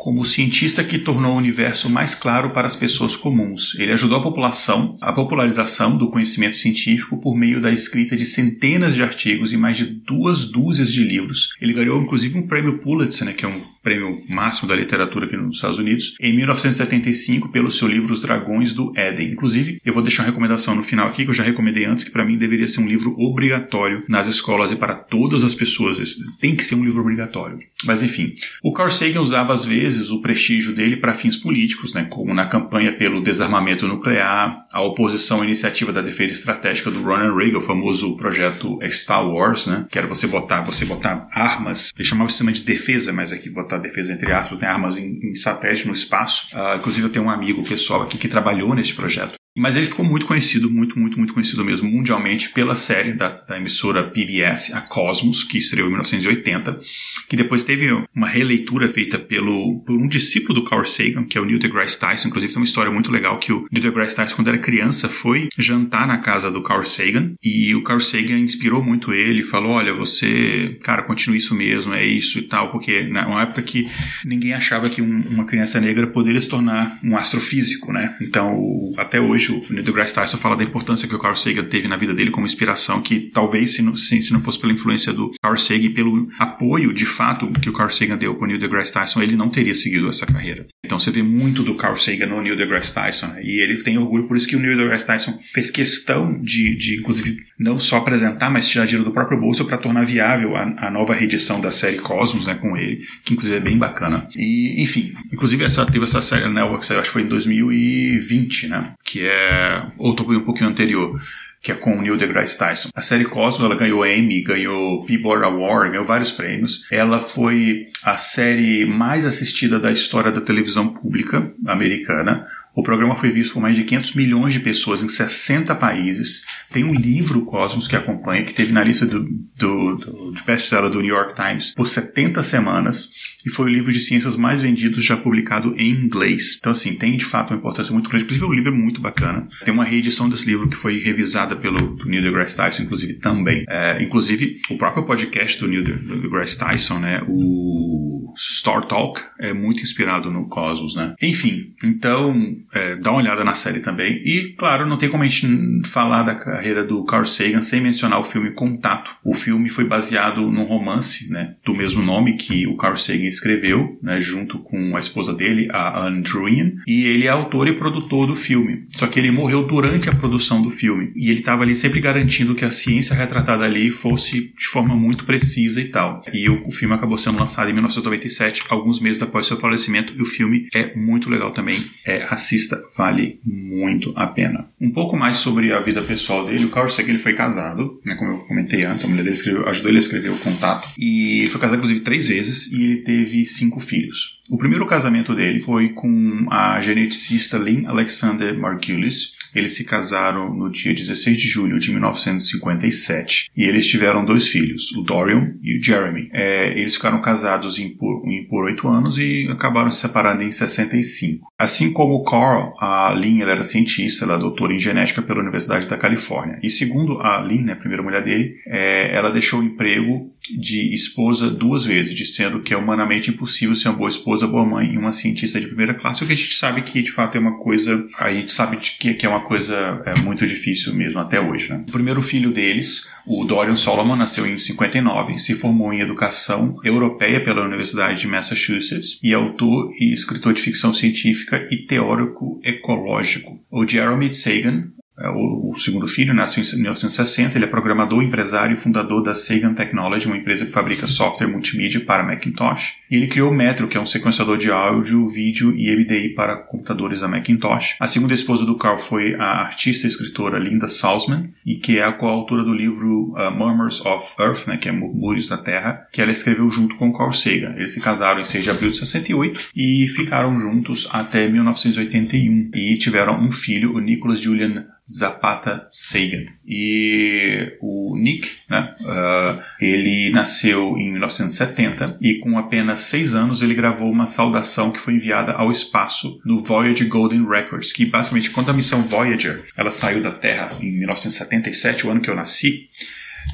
como 0.05 0.21
o 0.21 0.27
cientista 0.27 0.85
que 0.85 0.99
tornou 0.99 1.33
o 1.33 1.39
universo 1.39 1.89
mais 1.89 2.15
claro 2.15 2.51
para 2.51 2.69
as 2.69 2.77
pessoas 2.77 3.17
comuns. 3.17 3.75
Ele 3.79 3.91
ajudou 3.91 4.19
a 4.19 4.23
população 4.23 4.99
à 5.01 5.15
popularização 5.15 5.97
do 5.97 6.11
conhecimento 6.11 6.59
científico 6.59 7.17
por 7.17 7.35
meio 7.35 7.59
da 7.59 7.73
escrita 7.73 8.15
de 8.15 8.27
centenas 8.27 8.95
de 8.95 9.03
artigos 9.03 9.55
e 9.55 9.57
mais 9.57 9.79
de 9.79 9.87
duas 9.87 10.51
dúzias 10.51 10.93
de 10.93 11.03
livros. 11.03 11.55
Ele 11.59 11.73
ganhou 11.73 12.03
inclusive 12.03 12.37
um 12.37 12.47
prêmio 12.47 12.81
Pulitzer, 12.81 13.27
né, 13.27 13.33
que 13.33 13.47
é 13.47 13.49
um 13.49 13.63
prêmio 13.85 14.23
máximo 14.29 14.67
da 14.67 14.75
literatura 14.75 15.27
aqui 15.27 15.37
nos 15.37 15.57
Estados 15.57 15.79
Unidos, 15.79 16.17
em 16.21 16.35
1975 16.35 17.51
pelo 17.51 17.71
seu 17.71 17.87
livro 17.87 18.13
Os 18.13 18.23
Dragões 18.23 18.73
do 18.73 18.93
Éden. 18.97 19.33
Inclusive, 19.33 19.81
eu 19.85 19.93
vou 19.93 20.03
deixar 20.03 20.23
uma 20.23 20.31
recomendação 20.31 20.75
no 20.75 20.83
final 20.83 21.07
aqui 21.07 21.25
que 21.25 21.31
eu 21.31 21.35
já 21.35 21.45
recomendei 21.45 21.85
antes, 21.85 22.05
que 22.05 22.11
para 22.11 22.25
mim 22.25 22.39
deveria 22.39 22.67
ser 22.67 22.81
um 22.81 22.89
livro 22.89 23.15
obrigatório 23.19 24.03
nas 24.09 24.27
escolas 24.27 24.73
e 24.73 24.77
para 24.77 24.95
todas 24.95 25.45
as 25.45 25.55
pessoas. 25.55 25.99
Tem 26.41 26.57
que 26.57 26.65
ser 26.65 26.75
um 26.75 26.85
livro 26.85 27.03
obrigatório. 27.03 27.59
Mas 27.85 28.03
enfim, 28.03 28.35
o 28.63 28.73
Carl 28.73 28.91
Sagan 28.91 29.21
usava 29.21 29.53
às 29.53 29.65
vezes 29.65 30.11
o 30.11 30.23
prestígio 30.23 30.75
dele 30.75 30.97
para 30.97 31.15
fins 31.15 31.37
políticos, 31.37 31.93
né, 31.93 32.07
como 32.09 32.33
na 32.33 32.49
campanha 32.49 32.97
pelo 32.97 33.23
desarmamento 33.23 33.87
nuclear, 33.87 34.65
a 34.73 34.83
oposição 34.83 35.43
à 35.43 35.45
iniciativa 35.45 35.93
da 35.93 36.01
defesa 36.01 36.33
estratégica 36.33 36.91
do 36.91 37.03
Ronald 37.03 37.37
Reagan, 37.37 37.59
o 37.59 37.61
famoso 37.61 38.17
projeto 38.17 38.79
Star 38.89 39.27
Wars, 39.29 39.67
né, 39.67 39.87
que 39.91 39.99
era 39.99 40.07
você 40.07 40.27
botar, 40.27 40.63
você 40.63 40.87
botar 40.87 41.29
armas, 41.31 41.93
ele 41.97 42.09
chamava 42.09 42.29
o 42.29 42.31
sistema 42.31 42.53
de 42.53 42.63
defesa, 42.63 43.13
mas 43.13 43.33
aqui 43.33 43.51
botar 43.51 43.74
defesa 43.79 44.13
entre 44.13 44.33
aspas, 44.33 44.59
tem 44.59 44.69
armas 44.69 44.97
em, 44.99 45.19
em 45.23 45.35
satélite 45.35 45.87
no 45.87 45.93
espaço. 45.93 46.49
Uh, 46.57 46.77
inclusive 46.77 47.07
eu 47.07 47.13
tenho 47.13 47.25
um 47.25 47.31
amigo 47.31 47.63
pessoal 47.65 48.03
aqui 48.03 48.19
que 48.19 48.29
trabalhou 48.29 48.75
nesse 48.75 48.95
projeto. 48.95 49.35
Mas 49.57 49.77
ele 49.77 49.87
ficou 49.87 50.05
muito 50.05 50.27
conhecido, 50.27 50.69
muito, 50.69 50.99
muito, 50.99 51.17
muito 51.17 51.33
conhecido 51.33 51.65
mesmo 51.65 51.89
mundialmente 51.89 52.51
pela 52.51 52.75
série 52.75 53.13
da, 53.13 53.29
da, 53.29 53.57
emissora 53.57 54.11
PBS, 54.11 54.75
a 54.75 54.81
Cosmos, 54.81 55.45
que 55.45 55.59
estreou 55.59 55.87
em 55.87 55.91
1980, 55.91 56.81
que 57.29 57.37
depois 57.37 57.63
teve 57.63 57.89
uma 58.15 58.27
releitura 58.27 58.89
feita 58.89 59.17
pelo, 59.17 59.81
por 59.87 59.97
um 59.97 60.09
discípulo 60.09 60.61
do 60.61 60.65
Carl 60.65 60.85
Sagan, 60.85 61.25
que 61.25 61.39
é 61.39 61.41
o 61.41 61.45
Neil 61.45 61.61
deGrasse 61.61 61.99
Tyson. 61.99 62.29
Inclusive 62.29 62.53
tem 62.53 62.61
uma 62.61 62.67
história 62.67 62.91
muito 62.91 63.13
legal 63.13 63.39
que 63.39 63.53
o 63.53 63.67
Neil 63.71 63.83
deGrasse 63.83 64.17
Tyson, 64.17 64.35
quando 64.35 64.49
era 64.49 64.59
criança, 64.59 65.09
foi 65.09 65.49
jantar 65.57 66.07
na 66.07 66.19
casa 66.19 66.51
do 66.51 66.63
Carl 66.63 66.85
Sagan 66.85 67.35
e 67.43 67.75
o 67.77 67.83
Carl 67.85 68.01
Sagan 68.01 68.39
inspirou 68.39 68.83
muito 68.83 69.13
ele, 69.13 69.45
falou, 69.45 69.73
olha, 69.73 69.95
você, 69.95 70.79
cara, 70.83 71.03
continue 71.03 71.39
isso 71.39 71.55
mesmo, 71.55 71.95
é 71.95 72.05
isso 72.05 72.41
e 72.41 72.43
tal, 72.43 72.73
porque 72.73 73.05
na 73.05 73.25
uma 73.29 73.43
época 73.43 73.63
que 73.63 73.89
ninguém 74.25 74.53
achava 74.53 74.91
que 74.91 75.01
um, 75.01 75.23
uma 75.29 75.45
criança 75.45 75.81
negra 75.81 76.09
poderia 76.09 76.41
se 76.41 76.49
tornar 76.49 76.99
um 77.05 77.17
astrofísico, 77.17 77.93
né? 77.93 78.17
Então, 78.21 78.59
até 78.97 79.21
hoje 79.21 79.44
o 79.53 79.65
Neil 79.71 79.85
deGrasse 79.85 80.15
Tyson 80.15 80.39
fala 80.39 80.57
da 80.57 80.65
importância 80.65 81.09
que 81.09 81.15
o 81.15 81.19
Carl 81.19 81.35
Sagan 81.35 81.65
teve 81.65 81.89
na 81.89 81.97
vida 81.97 82.15
dele 82.15 82.31
como 82.31 82.47
inspiração, 82.47 83.03
que 83.03 83.31
talvez 83.33 83.75
se 83.75 83.83
não, 83.83 83.97
se, 83.97 84.21
se 84.23 84.33
não 84.33 84.41
fosse 84.41 84.59
pela 84.59 84.73
influência 84.73 85.13
do 85.13 85.31
Carl 85.43 85.59
Sagan 85.59 85.85
e 85.85 85.91
pelo 85.91 86.29
apoio 86.39 86.93
de 86.93 87.07
fato 87.07 87.51
que 87.61 87.69
o 87.69 87.73
Carl 87.73 87.91
Sagan 87.91 88.17
deu 88.17 88.35
para 88.35 88.45
o 88.45 88.47
Neil 88.47 88.61
deGrasse 88.61 88.93
Tyson, 88.93 89.23
ele 89.23 89.37
não 89.37 89.49
teria 89.49 89.75
seguido 89.75 90.09
essa 90.09 90.27
carreira. 90.27 90.67
Então 90.85 90.99
você 90.99 91.11
vê 91.11 91.23
muito 91.23 91.63
do 91.63 91.75
Carl 91.75 91.97
Sagan 91.97 92.27
no 92.27 92.43
Neil 92.43 92.57
deGrasse 92.57 92.93
Tyson, 92.93 93.27
né? 93.27 93.43
e 93.43 93.61
ele 93.61 93.77
tem 93.83 93.99
orgulho, 93.99 94.29
por 94.29 94.37
isso 94.37 94.47
que 94.47 94.57
o 94.57 94.61
Neil 94.61 94.77
deGrasse 94.77 95.07
Tyson 95.07 95.39
fez 95.53 95.71
questão 95.71 96.41
de, 96.41 96.77
de 96.77 96.97
inclusive, 97.01 97.39
não 97.59 97.79
só 97.79 97.99
apresentar, 97.99 98.51
mas 98.51 98.69
tirar 98.69 98.87
dinheiro 98.87 99.05
do 99.05 99.13
próprio 99.13 99.41
bolso 99.41 99.65
para 99.65 99.79
tornar 99.79 100.05
viável 100.05 100.57
a, 100.57 100.63
a, 100.87 100.91
nova 100.91 101.15
reedição 101.15 101.61
da 101.61 101.71
série 101.71 101.99
Cosmos, 101.99 102.47
né, 102.47 102.55
com 102.55 102.77
ele, 102.77 103.03
que 103.25 103.33
inclusive 103.33 103.57
é 103.57 103.61
bem 103.61 103.79
bacana. 103.79 104.29
E, 104.37 104.83
enfim, 104.83 105.15
inclusive 105.33 105.65
essa, 105.65 105.85
teve 105.87 106.05
essa 106.05 106.23
série 106.23 106.49
né, 106.49 106.63
que 106.79 106.93
acho 106.93 107.03
que 107.03 107.09
foi 107.09 107.23
em 107.23 107.29
2020, 107.29 108.69
né, 108.69 108.83
que 109.05 109.21
é 109.21 109.34
é, 109.35 109.87
outro 109.99 110.25
um 110.31 110.45
pouquinho 110.45 110.71
anterior, 110.71 111.21
que 111.61 111.73
é 111.73 111.75
com 111.75 111.97
o 111.97 112.01
Neil 112.03 112.17
deGrasse 112.17 112.59
Tyson. 112.59 112.91
A 112.95 113.01
série 113.01 113.25
Cosmos, 113.25 113.65
ela 113.65 113.75
ganhou 113.75 114.07
Emmy, 114.07 114.43
ganhou 114.43 115.05
Peabody 115.05 115.45
Award, 115.45 115.91
ganhou 115.91 116.05
vários 116.05 116.31
prêmios. 116.31 116.87
Ela 116.93 117.21
foi 117.21 117.87
a 118.03 118.17
série 118.17 118.85
mais 118.85 119.25
assistida 119.25 119.81
da 119.81 119.91
história 119.91 120.31
da 120.31 120.41
televisão 120.41 120.89
pública 120.89 121.53
americana. 121.67 122.47
O 122.75 122.83
programa 122.83 123.17
foi 123.17 123.31
visto 123.31 123.55
por 123.55 123.63
mais 123.63 123.77
de 123.77 123.85
500 123.85 124.15
milhões 124.15 124.55
de 124.55 124.61
pessoas 124.61 125.03
em 125.03 125.09
60 125.09 125.75
países. 125.77 126.43
Tem 126.73 126.83
um 126.83 126.93
livro, 126.95 127.45
Cosmos, 127.45 127.87
que 127.87 127.97
acompanha, 127.97 128.45
que 128.45 128.53
teve 128.53 128.73
na 128.73 128.83
lista 128.83 129.07
do, 129.07 129.25
do, 129.57 129.97
do, 129.97 130.33
de 130.33 130.43
best-seller 130.43 130.91
do 130.91 131.01
New 131.01 131.15
York 131.15 131.35
Times 131.35 131.73
por 131.75 131.87
70 131.87 132.43
semanas 132.43 133.11
e 133.47 133.51
foi 133.51 133.67
o 133.67 133.69
livro 133.69 133.93
de 133.93 134.01
ciências 134.01 134.37
mais 134.37 134.63
vendido 134.63 135.01
já 135.03 135.17
publicado 135.17 135.75
em 135.77 135.91
inglês. 135.91 136.57
Então, 136.59 136.73
assim, 136.73 136.95
tem 136.95 137.17
de 137.17 137.25
fato 137.25 137.51
uma 137.51 137.59
importância 137.59 137.93
muito 137.93 138.09
grande. 138.09 138.25
Inclusive, 138.25 138.47
o 138.47 138.53
livro 138.53 138.71
é 138.71 138.75
muito 138.75 139.01
bacana. 139.01 139.47
Tem 139.65 139.75
uma 139.75 139.85
reedição 139.85 140.29
desse 140.29 140.47
livro 140.47 140.69
que 140.69 140.77
foi 140.77 140.99
revisada 141.01 141.55
pelo 141.55 141.97
Neil 142.07 142.23
deGrasse 142.23 142.57
Tyson, 142.57 142.85
inclusive, 142.85 143.15
também. 143.15 143.65
É, 143.69 144.03
inclusive, 144.03 144.61
o 144.71 144.79
próprio 144.79 145.05
podcast 145.05 145.61
do 145.61 145.69
Neil 145.69 145.85
deGrasse 145.85 146.59
Tyson, 146.59 146.99
né, 146.99 147.23
o 147.29 148.33
Star 148.37 148.87
Talk, 148.89 149.21
é 149.39 149.53
muito 149.53 149.83
inspirado 149.83 150.31
no 150.31 150.49
Cosmos, 150.49 150.97
né? 150.97 151.15
Enfim, 151.23 151.75
então, 151.85 152.35
é, 152.73 152.97
dá 152.97 153.11
uma 153.11 153.21
olhada 153.21 153.45
na 153.45 153.55
série 153.55 153.81
também. 153.81 154.23
E, 154.25 154.55
claro, 154.59 154.87
não 154.87 154.97
tem 154.97 155.09
como 155.09 155.23
a 155.23 155.27
gente 155.27 155.89
falar 155.89 156.23
da 156.23 156.35
carreira 156.35 156.85
do 156.85 157.05
Carl 157.05 157.25
Sagan 157.25 157.63
sem 157.63 157.81
mencionar 157.81 158.21
o 158.21 158.25
filme 158.25 158.51
Contato. 158.51 159.11
O 159.25 159.35
filme 159.35 159.69
foi 159.69 159.85
baseado 159.85 160.51
num 160.51 160.65
romance, 160.65 161.31
né, 161.31 161.55
do 161.65 161.75
mesmo 161.75 162.03
nome 162.03 162.37
que 162.37 162.67
o 162.67 162.77
Carl 162.77 162.97
Sagan 162.97 163.25
escreveu, 163.25 163.99
né, 164.03 164.21
junto 164.21 164.59
com 164.59 164.97
a 164.97 164.99
esposa 164.99 165.33
dele, 165.33 165.69
a 165.73 166.07
Anne 166.07 166.23
Druyan, 166.23 166.73
e 166.87 167.05
ele 167.07 167.27
é 167.27 167.31
autor 167.31 167.69
e 167.69 167.75
produtor 167.75 168.27
do 168.27 168.37
filme. 168.37 168.87
Só 168.91 169.07
que 169.07 169.19
ele 169.19 169.31
morreu 169.31 169.67
durante 169.67 170.09
a 170.09 170.15
produção 170.15 170.63
do 170.63 170.71
filme, 170.71 171.13
e 171.15 171.31
ele 171.31 171.41
estava 171.41 171.63
ali 171.63 171.75
sempre 171.75 172.01
garantindo 172.01 172.55
que 172.55 172.65
a 172.65 172.71
ciência 172.71 173.15
retratada 173.15 173.65
ali 173.65 173.91
fosse 173.91 174.53
de 174.57 174.67
forma 174.67 174.97
muito 174.97 175.25
precisa 175.25 175.81
e 175.81 175.89
tal. 175.89 176.23
E 176.33 176.49
o, 176.49 176.67
o 176.67 176.73
filme 176.73 176.95
acabou 176.95 177.19
sendo 177.19 177.39
lançado 177.39 177.69
em 177.71 177.73
1997, 177.73 178.65
alguns 178.69 179.01
meses 179.01 179.23
após 179.23 179.47
seu 179.47 179.57
falecimento, 179.57 180.13
e 180.17 180.23
o 180.23 180.27
filme 180.27 180.69
é 180.75 180.95
muito 180.97 181.31
legal 181.31 181.53
também. 181.53 181.79
É, 182.05 182.25
assista, 182.25 182.54
vale 182.97 183.41
muito 183.45 184.13
a 184.17 184.27
pena. 184.27 184.69
Um 184.81 184.91
pouco 184.91 185.17
mais 185.17 185.39
sobre 185.39 185.73
a 185.73 185.81
vida 185.81 186.03
pessoal 186.03 186.47
dele, 186.47 186.65
o 186.65 186.71
Carl 186.71 186.89
Sagan 186.89 187.11
ele 187.11 187.19
foi 187.19 187.35
casado, 187.35 188.01
né, 188.05 188.15
como 188.15 188.33
eu 188.33 188.39
comentei 188.47 188.85
antes, 188.85 189.05
a 189.05 189.09
mulher 189.09 189.23
dele 189.23 189.37
escreveu, 189.37 189.69
ajudou 189.69 189.91
ele 189.91 189.99
a 189.99 190.01
escrever 190.01 190.31
o 190.31 190.39
contato, 190.39 190.89
e 190.99 191.49
foi 191.51 191.61
casado 191.61 191.77
inclusive 191.77 192.01
três 192.01 192.29
vezes, 192.29 192.71
e 192.73 192.83
ele 192.83 192.97
teve 193.03 193.45
cinco 193.45 193.81
filhos. 193.81 194.35
O 194.51 194.59
primeiro 194.59 194.87
casamento 194.87 195.35
dele 195.35 195.61
foi 195.61 195.89
com 195.91 196.47
a 196.51 196.79
geneticista 196.83 197.57
Lynn 197.57 197.87
Alexander 197.87 198.59
Margulis. 198.59 199.33
Eles 199.55 199.73
se 199.73 199.85
casaram 199.85 200.55
no 200.55 200.71
dia 200.71 200.93
16 200.93 201.39
de 201.39 201.49
julho 201.49 201.79
de 201.79 201.91
1957 201.91 203.51
e 203.57 203.65
eles 203.65 203.87
tiveram 203.87 204.23
dois 204.23 204.49
filhos, 204.49 204.93
o 204.93 205.03
Dorian 205.03 205.55
e 205.63 205.79
o 205.79 205.83
Jeremy. 205.83 206.29
É, 206.33 206.79
eles 206.79 206.95
ficaram 206.95 207.23
casados 207.23 207.79
em 207.79 207.97
por 207.97 208.65
oito 208.65 208.87
anos 208.87 209.17
e 209.17 209.49
acabaram 209.51 209.91
se 209.91 210.01
separando 210.01 210.43
em 210.43 210.53
65. 210.53 211.49
Assim 211.65 211.95
como 211.95 212.23
Carl, 212.25 212.75
a 212.79 213.11
Lynn 213.15 213.41
ela 213.41 213.53
era 213.53 213.65
cientista, 213.65 214.27
ela 214.27 214.35
é 214.35 214.39
doutora 214.39 214.75
em 214.75 214.79
genética 214.79 215.23
pela 215.23 215.41
Universidade 215.41 215.87
da 215.87 215.97
Califórnia. 215.97 216.59
E 216.63 216.69
segundo 216.69 217.23
a 217.23 217.41
Lynn, 217.41 217.65
né, 217.65 217.73
a 217.73 217.77
primeira 217.77 218.03
mulher 218.03 218.23
dele, 218.23 218.57
é, 218.67 219.17
ela 219.17 219.31
deixou 219.31 219.61
o 219.61 219.65
emprego 219.65 220.31
de 220.51 220.95
esposa 220.95 221.51
duas 221.51 221.85
vezes, 221.85 222.15
dizendo 222.15 222.61
que 222.61 222.75
é 222.75 222.77
humanamente 222.77 223.31
impossível 223.31 223.75
ser 223.75 223.89
uma 223.89 223.97
boa 223.97 224.11
esposa, 224.11 224.47
boa 224.47 224.65
mãe 224.65 224.93
e 224.93 224.99
uma 224.99 225.13
cientista 225.13 225.61
de 225.61 225.67
primeira 225.67 225.95
classe, 225.95 226.23
o 226.23 226.27
que 226.27 226.33
a 226.33 226.37
gente 226.37 226.55
sabe 226.55 226.83
que 226.83 227.03
de 227.03 227.11
fato 227.11 227.37
é 227.37 227.41
uma 227.41 227.59
coisa, 227.59 228.07
a 228.19 228.33
gente 228.33 228.53
sabe 228.53 228.77
que, 228.77 229.25
é 229.25 229.29
uma 229.29 229.45
coisa 229.45 230.03
é, 230.05 230.21
muito 230.21 230.47
difícil 230.47 230.95
mesmo 230.95 231.19
até 231.19 231.41
hoje. 231.41 231.71
Né? 231.71 231.85
O 231.89 231.93
primeiro 231.93 232.21
filho 232.21 232.53
deles, 232.53 233.07
o 233.27 233.45
Dorian 233.45 233.77
Solomon, 233.77 234.17
nasceu 234.17 234.47
em 234.47 234.59
59, 234.59 235.39
se 235.39 235.55
formou 235.55 235.93
em 235.93 236.01
educação 236.01 236.77
europeia 236.85 237.43
pela 237.43 237.65
Universidade 237.65 238.21
de 238.21 238.27
Massachusetts 238.27 239.19
e 239.23 239.33
é 239.33 239.35
autor 239.35 239.93
e 239.99 240.13
escritor 240.13 240.53
de 240.53 240.61
ficção 240.61 240.93
científica 240.93 241.67
e 241.71 241.87
teórico 241.87 242.61
ecológico. 242.63 243.59
O 243.71 243.87
Jeremy 243.87 244.35
Sagan 244.35 244.95
o, 245.17 245.71
o, 245.71 245.79
segundo 245.79 246.09
filho 246.09 246.35
nasceu 246.35 246.63
em 246.63 246.83
1960. 246.83 247.57
Ele 247.57 247.65
é 247.65 247.69
programador, 247.69 248.23
empresário 248.23 248.75
e 248.75 248.77
fundador 248.77 249.23
da 249.23 249.35
Sagan 249.35 249.75
Technology, 249.75 250.27
uma 250.27 250.37
empresa 250.37 250.67
que 250.67 250.73
fabrica 250.73 251.07
software 251.07 251.47
multimídia 251.47 252.01
para 252.01 252.25
Macintosh. 252.25 252.99
Ele 253.15 253.29
criou 253.29 253.51
o 253.51 253.55
Metro, 253.55 253.87
que 253.87 253.97
é 253.97 254.01
um 254.01 254.07
sequenciador 254.07 254.59
de 254.59 254.71
áudio, 254.71 255.29
vídeo 255.29 255.75
e 255.77 255.95
MDI 255.95 256.31
para 256.31 256.57
computadores 256.57 257.21
da 257.21 257.29
Macintosh. 257.29 257.97
A 258.01 258.09
segunda 258.09 258.35
esposa 258.35 258.67
do 258.67 258.77
Carl 258.77 258.99
foi 258.99 259.35
a 259.35 259.63
artista 259.63 260.07
e 260.07 260.11
escritora 260.11 260.59
Linda 260.59 260.89
Salzman, 260.89 261.51
e 261.65 261.77
que 261.77 261.99
é 261.99 262.05
a 262.05 262.13
coautora 262.13 262.65
do 262.65 262.75
livro 262.75 263.33
uh, 263.37 263.51
Murmurs 263.51 264.05
of 264.05 264.35
Earth, 264.41 264.67
né, 264.67 264.77
que 264.77 264.89
é 264.89 264.93
Murmúrios 264.93 265.49
da 265.49 265.59
Terra, 265.59 266.07
que 266.13 266.21
ela 266.21 266.33
escreveu 266.33 266.71
junto 266.71 266.97
com 266.97 267.13
Carl 267.13 267.33
Sagan. 267.33 267.75
Eles 267.77 267.95
se 267.95 268.01
casaram 268.01 268.41
em 268.41 268.45
6 268.45 268.65
de 268.65 268.71
abril 268.71 268.91
de 268.91 268.97
68 268.99 269.71
e 269.77 270.09
ficaram 270.09 270.59
juntos 270.59 271.09
até 271.13 271.49
1981 271.49 272.71
e 272.75 272.99
tiveram 272.99 273.41
um 273.41 273.53
filho, 273.53 273.95
o 273.95 274.01
Nicholas 274.01 274.41
Julian 274.41 274.87
Zapata 275.11 275.87
Sagan. 275.91 276.47
E 276.67 277.77
o 277.81 278.17
Nick, 278.17 278.49
né, 278.71 278.95
uh, 279.03 279.63
ele 279.79 280.31
nasceu 280.31 280.97
em 280.97 281.13
1970 281.13 282.19
e 282.23 282.39
com 282.39 282.59
apenas 282.59 283.04
seis 283.05 283.35
anos 283.35 283.63
ele 283.63 283.75
gravou 283.75 284.11
uma 284.11 284.27
saudação 284.27 284.91
que 284.91 285.01
foi 285.01 285.15
enviada 285.15 285.53
ao 285.53 285.71
espaço 285.71 286.41
no 286.45 286.59
Voyager 286.59 287.09
Golden 287.09 287.47
Records, 287.47 287.93
que 287.93 288.05
basicamente 288.05 288.51
quando 288.51 288.71
a 288.71 288.73
missão 288.73 289.03
Voyager 289.03 289.65
ela 289.77 289.91
saiu 289.91 290.23
da 290.23 290.33
Terra 290.33 290.77
em 290.81 290.91
1977, 290.99 292.07
o 292.07 292.11
ano 292.11 292.21
que 292.21 292.31
eu 292.31 292.35
nasci, 292.35 292.89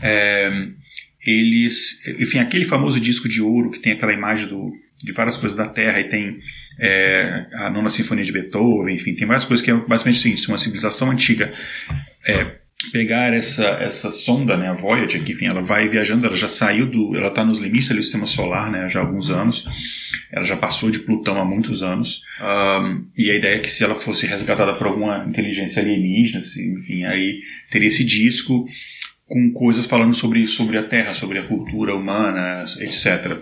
é, 0.02 0.50
eles, 1.24 2.00
enfim, 2.18 2.38
aquele 2.38 2.64
famoso 2.64 2.98
disco 3.00 3.28
de 3.28 3.42
ouro 3.42 3.70
que 3.70 3.78
tem 3.78 3.92
aquela 3.92 4.12
imagem 4.12 4.48
do, 4.48 4.72
de 5.02 5.12
várias 5.12 5.36
coisas 5.36 5.56
da 5.56 5.66
Terra 5.66 6.00
e 6.00 6.04
tem 6.04 6.38
é, 6.78 7.46
a 7.54 7.70
nona 7.70 7.90
sinfonia 7.90 8.24
de 8.24 8.32
Beethoven, 8.32 8.94
enfim, 8.94 9.14
tem 9.14 9.26
várias 9.26 9.44
coisas 9.44 9.64
que 9.64 9.70
é 9.70 9.74
basicamente 9.74 10.20
seguinte, 10.20 10.48
uma 10.48 10.58
civilização 10.58 11.10
antiga 11.10 11.50
é, 12.26 12.59
pegar 12.92 13.32
essa, 13.32 13.64
essa 13.80 14.10
sonda, 14.10 14.56
né, 14.56 14.68
a 14.68 14.72
Voyager, 14.72 15.22
que 15.22 15.32
enfim, 15.32 15.46
ela 15.46 15.60
vai 15.60 15.88
viajando, 15.88 16.26
ela 16.26 16.36
já 16.36 16.48
saiu 16.48 16.86
do, 16.86 17.14
ela 17.14 17.28
está 17.28 17.44
nos 17.44 17.58
limites 17.58 17.88
do 17.88 18.02
sistema 18.02 18.26
solar, 18.26 18.70
né, 18.70 18.88
já 18.88 19.00
há 19.00 19.02
alguns 19.02 19.30
anos, 19.30 19.66
ela 20.32 20.44
já 20.44 20.56
passou 20.56 20.90
de 20.90 21.00
Plutão 21.00 21.38
há 21.38 21.44
muitos 21.44 21.82
anos, 21.82 22.22
um, 22.40 23.04
e 23.16 23.30
a 23.30 23.36
ideia 23.36 23.56
é 23.56 23.58
que 23.58 23.70
se 23.70 23.84
ela 23.84 23.94
fosse 23.94 24.26
resgatada 24.26 24.72
por 24.74 24.86
alguma 24.86 25.24
inteligência 25.28 25.82
alienígena, 25.82 26.40
assim, 26.40 26.74
enfim, 26.74 27.04
aí 27.04 27.40
teria 27.70 27.88
esse 27.88 28.04
disco 28.04 28.66
com 29.30 29.52
coisas 29.52 29.86
falando 29.86 30.12
sobre, 30.12 30.44
sobre 30.48 30.76
a 30.76 30.82
Terra, 30.82 31.14
sobre 31.14 31.38
a 31.38 31.42
cultura 31.42 31.94
humana, 31.94 32.64
etc. 32.80 33.38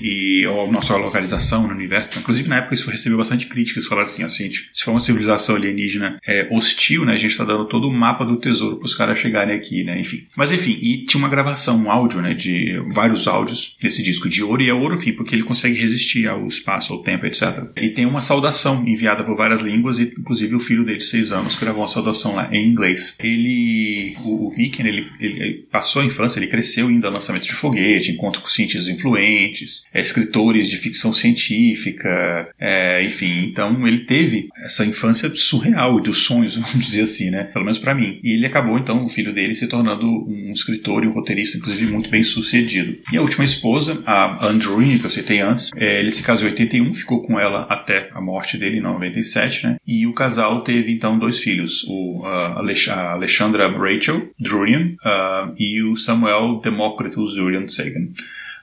E 0.00 0.44
a 0.46 0.70
nossa 0.70 0.96
localização 0.96 1.66
no 1.66 1.74
universo. 1.74 2.20
Inclusive, 2.20 2.48
na 2.48 2.58
época, 2.58 2.74
isso 2.74 2.88
recebeu 2.88 3.18
bastante 3.18 3.46
críticas. 3.46 3.86
Falaram 3.86 4.06
assim, 4.06 4.22
assim 4.22 4.48
se 4.48 4.84
for 4.84 4.92
uma 4.92 5.00
civilização 5.00 5.56
alienígena 5.56 6.20
é, 6.24 6.46
hostil, 6.52 7.04
né, 7.04 7.14
a 7.14 7.16
gente 7.16 7.32
está 7.32 7.44
dando 7.44 7.66
todo 7.66 7.88
o 7.88 7.92
mapa 7.92 8.24
do 8.24 8.36
tesouro 8.36 8.76
para 8.76 8.86
os 8.86 8.94
caras 8.94 9.18
chegarem 9.18 9.56
aqui, 9.56 9.82
né, 9.82 9.98
enfim. 9.98 10.24
Mas, 10.36 10.52
enfim, 10.52 10.78
e 10.80 11.04
tinha 11.04 11.18
uma 11.18 11.28
gravação, 11.28 11.76
um 11.78 11.90
áudio, 11.90 12.22
né, 12.22 12.32
de 12.32 12.80
vários 12.92 13.26
áudios 13.26 13.76
desse 13.82 14.04
disco 14.04 14.28
de 14.28 14.40
ouro, 14.40 14.62
e 14.62 14.68
é 14.68 14.74
ouro, 14.74 14.94
enfim, 14.94 15.12
porque 15.14 15.34
ele 15.34 15.42
consegue 15.42 15.80
resistir 15.80 16.28
ao 16.28 16.46
espaço, 16.46 16.92
ao 16.92 17.02
tempo, 17.02 17.26
etc. 17.26 17.64
E 17.76 17.88
tem 17.88 18.06
uma 18.06 18.20
saudação 18.20 18.86
enviada 18.86 19.24
por 19.24 19.36
várias 19.36 19.60
línguas, 19.60 19.98
e 19.98 20.14
inclusive 20.16 20.54
o 20.54 20.60
filho 20.60 20.84
dele 20.84 20.98
de 20.98 21.04
seis 21.04 21.32
anos 21.32 21.56
gravou 21.56 21.82
uma 21.82 21.88
saudação 21.88 22.36
lá 22.36 22.48
em 22.52 22.68
inglês. 22.68 23.16
Ele, 23.18 24.16
o, 24.24 24.48
o 24.48 24.54
Mickey, 24.56 24.82
ele 24.86 25.10
ele, 25.26 25.66
passou 25.70 26.02
a 26.02 26.04
infância, 26.04 26.38
ele 26.38 26.48
cresceu 26.48 26.90
indo 26.90 27.06
a 27.06 27.10
lançamentos 27.10 27.48
de 27.48 27.54
foguete, 27.54 28.12
encontro 28.12 28.40
com 28.40 28.48
cientistas 28.48 28.88
influentes, 28.88 29.84
é, 29.92 30.00
escritores 30.00 30.68
de 30.68 30.76
ficção 30.76 31.12
científica, 31.12 32.48
é, 32.58 33.02
enfim. 33.04 33.44
Então 33.44 33.86
ele 33.86 34.00
teve 34.00 34.48
essa 34.64 34.84
infância 34.84 35.34
surreal 35.34 36.00
dos 36.00 36.18
sonhos, 36.18 36.56
vamos 36.56 36.86
dizer 36.86 37.02
assim, 37.02 37.30
né? 37.30 37.44
Pelo 37.44 37.64
menos 37.64 37.78
para 37.78 37.94
mim. 37.94 38.20
E 38.22 38.34
ele 38.34 38.46
acabou, 38.46 38.78
então, 38.78 39.04
o 39.04 39.08
filho 39.08 39.32
dele 39.32 39.54
se 39.54 39.66
tornando 39.66 40.06
um 40.06 40.52
escritor 40.52 41.04
e 41.04 41.06
um 41.06 41.12
roteirista, 41.12 41.58
inclusive, 41.58 41.92
muito 41.92 42.10
bem 42.10 42.22
sucedido. 42.22 42.96
E 43.12 43.16
a 43.16 43.22
última 43.22 43.44
esposa, 43.44 44.02
a 44.06 44.46
Andrewine, 44.46 44.98
que 44.98 45.06
eu 45.06 45.10
citei 45.10 45.40
antes, 45.40 45.70
é, 45.76 46.00
ele 46.00 46.10
se 46.10 46.22
casou 46.22 46.48
em 46.48 46.52
81, 46.52 46.94
ficou 46.94 47.22
com 47.22 47.38
ela 47.38 47.66
até 47.68 48.08
a 48.12 48.20
morte 48.20 48.56
dele 48.58 48.78
em 48.78 48.82
97, 48.82 49.66
né? 49.66 49.76
E 49.86 50.06
o 50.06 50.12
casal 50.12 50.62
teve, 50.62 50.92
então, 50.92 51.18
dois 51.18 51.38
filhos, 51.38 51.84
o, 51.88 52.24
Alexandra 52.24 53.68
Rachel 53.68 54.28
Drurian, 54.38 54.94
uh, 55.14 55.54
e 55.58 55.82
o 55.82 55.96
Samuel 55.96 56.60
Demócritus 56.62 57.34
Julian 57.34 57.68
Sagan. 57.68 58.12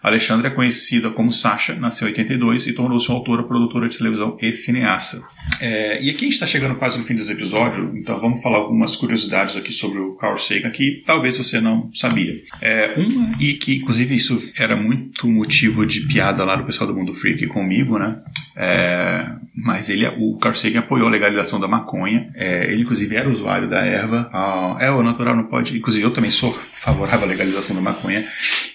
Alexandra 0.01 0.47
é 0.47 0.51
conhecida 0.51 1.09
como 1.11 1.31
Sasha, 1.31 1.75
nasceu 1.75 2.07
em 2.07 2.11
82 2.11 2.67
e 2.67 2.73
tornou-se 2.73 3.07
uma 3.09 3.17
autora, 3.17 3.43
produtora 3.43 3.87
de 3.87 3.97
televisão 3.97 4.37
e 4.41 4.53
cineasta. 4.53 5.21
É, 5.59 6.01
e 6.01 6.09
aqui 6.09 6.19
a 6.19 6.23
gente 6.23 6.33
está 6.33 6.47
chegando 6.47 6.75
quase 6.75 6.97
no 6.97 7.03
fim 7.03 7.15
desse 7.15 7.31
episódio, 7.31 7.91
então 7.95 8.19
vamos 8.19 8.41
falar 8.41 8.57
algumas 8.57 8.95
curiosidades 8.95 9.55
aqui 9.55 9.71
sobre 9.71 9.99
o 9.99 10.15
Carl 10.15 10.37
Sagan 10.37 10.71
que 10.71 11.03
talvez 11.05 11.37
você 11.37 11.59
não 11.61 11.89
sabia. 11.93 12.35
É, 12.61 12.93
uma, 12.97 13.35
e 13.39 13.53
que 13.53 13.75
inclusive 13.75 14.15
isso 14.15 14.51
era 14.57 14.75
muito 14.75 15.27
motivo 15.27 15.85
de 15.85 16.01
piada 16.07 16.43
lá 16.43 16.55
do 16.55 16.65
pessoal 16.65 16.87
do 16.87 16.95
Mundo 16.95 17.13
Freak 17.13 17.45
comigo, 17.47 17.99
né? 17.99 18.19
É, 18.55 19.27
mas 19.55 19.89
ele, 19.89 20.07
o 20.07 20.37
Carl 20.37 20.55
Sagan 20.55 20.79
apoiou 20.79 21.07
a 21.07 21.11
legalização 21.11 21.59
da 21.59 21.67
maconha. 21.67 22.31
É, 22.35 22.71
ele, 22.71 22.81
inclusive, 22.81 23.15
era 23.15 23.29
usuário 23.29 23.69
da 23.69 23.85
erva. 23.85 24.29
Ah, 24.33 24.77
é, 24.79 24.89
o 24.89 25.03
natural 25.03 25.35
não 25.35 25.45
pode. 25.45 25.77
Inclusive, 25.77 26.03
eu 26.05 26.11
também 26.11 26.31
sou 26.31 26.57
favorável 26.81 27.25
à 27.25 27.29
legalização 27.29 27.75
da 27.75 27.81
maconha. 27.81 28.23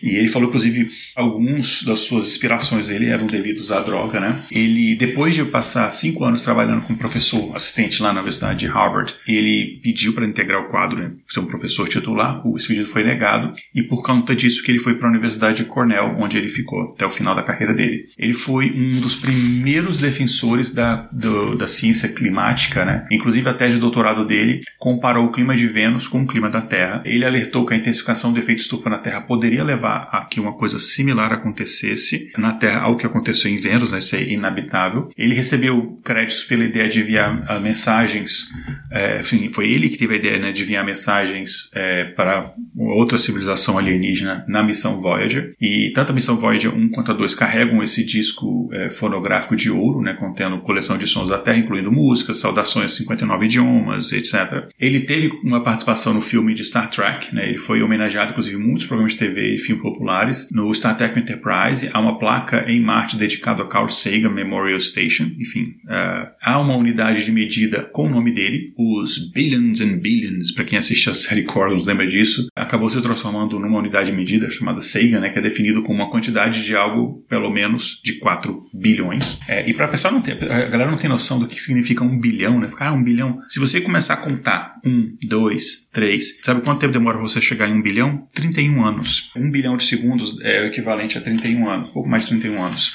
E 0.03 0.11
ele 0.11 0.29
falou, 0.29 0.49
inclusive, 0.49 0.89
alguns 1.15 1.83
das 1.83 2.01
suas 2.01 2.25
inspirações 2.29 2.89
dele 2.89 3.07
eram 3.07 3.27
devidos 3.27 3.73
à 3.73 3.81
droga, 3.81 4.21
né? 4.21 4.41
Ele, 4.51 4.95
depois 4.95 5.35
de 5.35 5.45
passar 5.45 5.91
cinco 5.91 6.25
anos 6.25 6.43
trabalhando 6.43 6.83
como 6.83 6.99
professor 6.99 7.55
assistente 7.57 8.03
lá 8.03 8.13
na 8.13 8.21
Universidade 8.21 8.61
de 8.61 8.67
Harvard, 8.67 9.15
ele 9.27 9.81
pediu 9.83 10.13
para 10.13 10.27
integrar 10.27 10.63
o 10.63 10.69
quadro, 10.69 10.99
né, 10.99 11.11
ser 11.29 11.41
um 11.41 11.47
professor 11.47 11.89
titular. 11.89 12.43
Esse 12.57 12.69
pedido 12.69 12.87
foi 12.87 13.03
negado 13.03 13.53
e 13.75 13.83
por 13.83 14.03
conta 14.03 14.35
disso 14.35 14.63
que 14.63 14.71
ele 14.71 14.79
foi 14.79 14.95
para 14.95 15.09
a 15.09 15.11
Universidade 15.11 15.63
de 15.63 15.65
Cornell, 15.65 16.17
onde 16.19 16.39
ele 16.39 16.49
ficou 16.49 16.93
até 16.95 17.05
o 17.05 17.11
final 17.11 17.35
da 17.35 17.43
carreira 17.43 17.75
dele. 17.75 18.07
Ele 18.19 18.35
foi 18.35 18.71
um 18.71 19.01
dos 19.01 19.17
primeiros 19.17 19.99
defensores 19.99 20.73
da, 20.73 21.09
do, 21.11 21.57
da 21.57 21.67
ciência 21.67 22.09
climática, 22.09 22.85
né? 22.85 23.07
Inclusive 23.11 23.49
a 23.49 23.55
tese 23.55 23.75
de 23.75 23.81
doutorado 23.81 24.27
dele 24.27 24.61
comparou 24.79 25.27
o 25.27 25.33
clima 25.33 25.57
de 25.57 25.67
Vênus 25.67 26.07
com 26.07 26.23
o 26.23 26.27
clima 26.27 26.51
da 26.51 26.61
Terra. 26.61 27.03
Ele 27.05 27.25
alertou 27.25 27.65
que 27.67 27.75
a 27.75 27.77
intenção 27.77 27.96
intensificação 27.97 28.33
do 28.33 28.39
efeito 28.39 28.61
estufa 28.61 28.91
na 28.91 28.99
Terra 28.99 29.21
poderia 29.23 29.65
levar 29.65 30.09
a 30.13 30.25
que 30.25 30.39
uma 30.39 30.53
coisa 30.53 30.79
similar 30.79 31.33
acontecesse 31.33 32.31
na 32.37 32.53
Terra 32.53 32.81
ao 32.81 32.97
que 32.97 33.07
aconteceu 33.07 33.51
em 33.51 33.57
Vênus, 33.57 33.93
né, 33.93 34.01
ser 34.01 34.31
inabitável. 34.31 35.09
Ele 35.17 35.35
recebeu 35.35 35.99
créditos 36.05 36.45
pela 36.45 36.65
ideia 36.65 36.89
de 36.89 37.01
enviar 37.01 37.57
uh, 37.57 37.61
mensagens, 37.61 38.49
é, 38.91 39.21
enfim, 39.21 39.49
foi 39.49 39.71
ele 39.71 39.89
que 39.89 39.97
teve 39.97 40.15
a 40.15 40.19
ideia 40.19 40.39
né, 40.39 40.53
de 40.53 40.63
enviar 40.63 40.85
mensagens 40.85 41.71
é, 41.75 42.05
para 42.05 42.53
outra 42.77 43.19
civilização 43.19 43.79
alienígena 43.79 44.45
na 44.49 44.63
missão 44.63 45.01
Voyager. 45.01 45.55
E 45.61 45.91
tanto 45.95 46.13
a 46.13 46.15
missão 46.15 46.37
Voyager 46.37 46.75
1 46.75 46.91
quanto 46.91 47.13
a 47.13 47.15
2 47.15 47.35
carregam 47.35 47.83
esse 47.83 48.05
disco 48.05 48.69
é, 48.73 48.91
fonográfico 48.91 49.57
de 49.57 49.71
ouro, 49.71 50.01
né, 50.01 50.15
contendo 50.15 50.61
coleção 50.61 50.99
de 50.99 51.07
sons 51.07 51.29
da 51.29 51.39
Terra, 51.39 51.59
incluindo 51.59 51.91
músicas, 51.91 52.39
saudações 52.39 52.93
59 52.93 53.47
idiomas, 53.47 54.13
etc. 54.13 54.69
Ele 54.79 55.01
teve 55.01 55.29
uma 55.43 55.63
participação 55.63 56.15
no 56.15 56.21
filme 56.21 56.55
de 56.55 56.65
Star 56.65 56.91
Trek, 56.91 57.35
né, 57.35 57.49
ele 57.49 57.59
foi 57.59 57.83
homenageado, 57.87 58.33
inclusive, 58.33 58.57
muitos 58.57 58.87
programas 58.87 59.13
de 59.13 59.19
TV 59.19 59.55
e 59.55 59.59
filmes 59.59 59.83
populares. 59.83 60.49
No 60.51 60.73
Star 60.75 60.97
Trek 60.97 61.19
Enterprise 61.19 61.89
há 61.93 62.01
uma 62.01 62.19
placa 62.19 62.65
em 62.69 62.81
Marte 62.81 63.17
dedicada 63.17 63.63
a 63.63 63.67
Carl 63.67 63.89
Sagan 63.89 64.31
Memorial 64.31 64.81
Station. 64.81 65.31
Enfim, 65.39 65.77
uh, 65.85 66.29
há 66.41 66.61
uma 66.61 66.77
unidade 66.77 67.25
de 67.25 67.33
medida 67.33 67.83
com 67.93 68.07
o 68.07 68.11
nome 68.11 68.33
dele, 68.33 68.73
os 68.77 69.31
Billions 69.33 69.81
and 69.81 69.99
Billions, 69.99 70.53
para 70.53 70.65
quem 70.65 70.79
assiste 70.79 71.09
a 71.09 71.15
série 71.15 71.45
Cordons 71.45 71.87
lembra 71.87 72.07
disso, 72.07 72.49
acabou 72.77 72.91
se 72.91 73.01
transformando 73.01 73.59
numa 73.59 73.79
unidade 73.79 74.11
de 74.11 74.17
medida 74.17 74.51
chamada 74.51 74.81
Sagan, 74.81 75.21
né, 75.21 75.31
que 75.31 75.39
é 75.39 75.43
definido 75.43 75.83
como 75.83 76.03
uma 76.03 76.11
quantidade 76.11 76.63
de 76.63 76.77
algo, 76.77 77.25
pelo 77.29 77.51
menos, 77.51 78.01
de 78.05 78.19
4 78.19 78.63
bilhões. 78.73 79.41
É, 79.49 79.69
e 79.69 79.73
para 79.73 79.87
a 79.87 79.89
pessoa 79.89 80.13
não 80.13 80.21
ter, 80.21 80.35
a 80.45 80.67
galera 80.67 80.91
não 80.91 80.99
tem 80.99 81.09
noção 81.09 81.39
do 81.39 81.49
que 81.49 81.61
significa 81.61 82.05
um 82.05 82.19
bilhão, 82.19 82.61
né? 82.61 82.69
Ficar, 82.69 82.89
ah, 82.89 82.93
um 82.93 83.03
bilhão. 83.03 83.39
Se 83.49 83.59
você 83.59 83.81
começar 83.81 84.15
a 84.15 84.19
contar 84.19 84.75
um, 84.85 85.17
dois, 85.25 85.89
três, 85.93 86.39
sabe 86.43 86.61
quanto 86.61 86.81
tempo 86.81 86.93
demora 86.93 87.19
você 87.19 87.41
chegar 87.41 87.69
em 87.69 87.75
um 87.75 87.83
bilhão? 87.83 88.29
31 88.35 88.85
anos. 88.85 89.31
Um 89.35 89.51
bilhão 89.51 89.77
de 89.77 89.85
segundos 89.85 90.39
é 90.43 90.63
o 90.63 90.67
equivalente 90.67 91.17
a 91.17 91.21
31 91.21 91.69
anos, 91.69 91.91
pouco 91.91 92.09
mais 92.09 92.25
de 92.25 92.31
31 92.31 92.63
anos. 92.63 92.93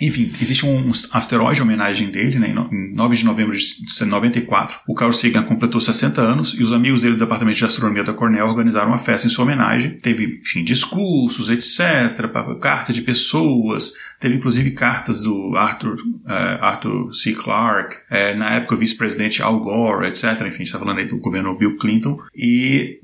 Enfim, 0.00 0.32
existe 0.40 0.64
um 0.64 0.90
asteroide 1.12 1.60
em 1.60 1.62
homenagem 1.62 2.10
dele, 2.10 2.38
né, 2.38 2.48
em 2.50 2.94
9 2.94 3.16
de 3.16 3.24
novembro 3.24 3.56
de 3.56 4.04
94. 4.04 4.80
O 4.88 4.94
Carl 4.94 5.12
Sagan 5.12 5.42
completou 5.42 5.80
60 5.80 6.20
anos 6.20 6.54
e 6.58 6.62
os 6.62 6.72
amigos 6.72 7.02
dele 7.02 7.14
do 7.14 7.20
Departamento 7.20 7.58
de 7.58 7.64
Astronomia 7.64 8.04
da 8.04 8.12
Cornell 8.12 8.46
organizaram 8.46 8.88
uma 8.88 8.98
festa 8.98 9.26
em 9.26 9.30
sua 9.30 9.44
homenagem. 9.44 9.98
Teve, 9.98 10.40
enfim, 10.42 10.62
discursos, 10.64 11.50
etc., 11.50 12.30
cartas 12.60 12.94
de 12.94 13.02
pessoas, 13.02 13.92
teve 14.20 14.36
inclusive 14.36 14.70
cartas 14.72 15.20
do 15.20 15.56
Arthur, 15.56 15.94
uh, 15.94 16.62
Arthur 16.62 17.12
C. 17.12 17.32
Clarke, 17.32 17.96
uh, 18.10 18.36
na 18.36 18.54
época 18.54 18.74
o 18.74 18.78
vice-presidente 18.78 19.42
Al 19.42 19.58
Gore, 19.60 20.08
etc. 20.08 20.24
Enfim, 20.24 20.46
a 20.46 20.50
gente 20.50 20.62
está 20.62 20.78
falando 20.78 20.98
aí 20.98 21.06
do 21.06 21.18
governo 21.18 21.56
Bill 21.56 21.76
Clinton. 21.76 22.20
E 22.34 23.00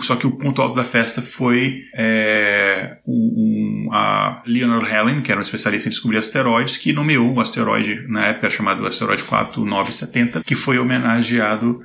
só 0.00 0.16
que 0.16 0.26
o 0.26 0.32
ponto 0.32 0.60
alto 0.62 0.74
da 0.74 0.84
festa 0.84 1.20
foi 1.22 1.82
é, 1.94 2.98
um, 3.06 3.88
a 3.92 4.42
Leonard 4.46 4.90
Helen, 4.90 5.22
que 5.22 5.30
era 5.30 5.40
um 5.40 5.42
especialista 5.42 5.88
em 5.88 5.90
descobrir 5.90 6.16
de 6.16 6.20
asteroides, 6.20 6.76
que 6.76 6.92
nomeou 6.92 7.34
o 7.34 7.40
asteroide, 7.40 8.06
na 8.08 8.26
época 8.26 8.50
chamado 8.50 8.86
asteroide 8.86 9.22
4970, 9.24 10.42
que 10.42 10.54
foi 10.54 10.78
homenageado 10.78 11.82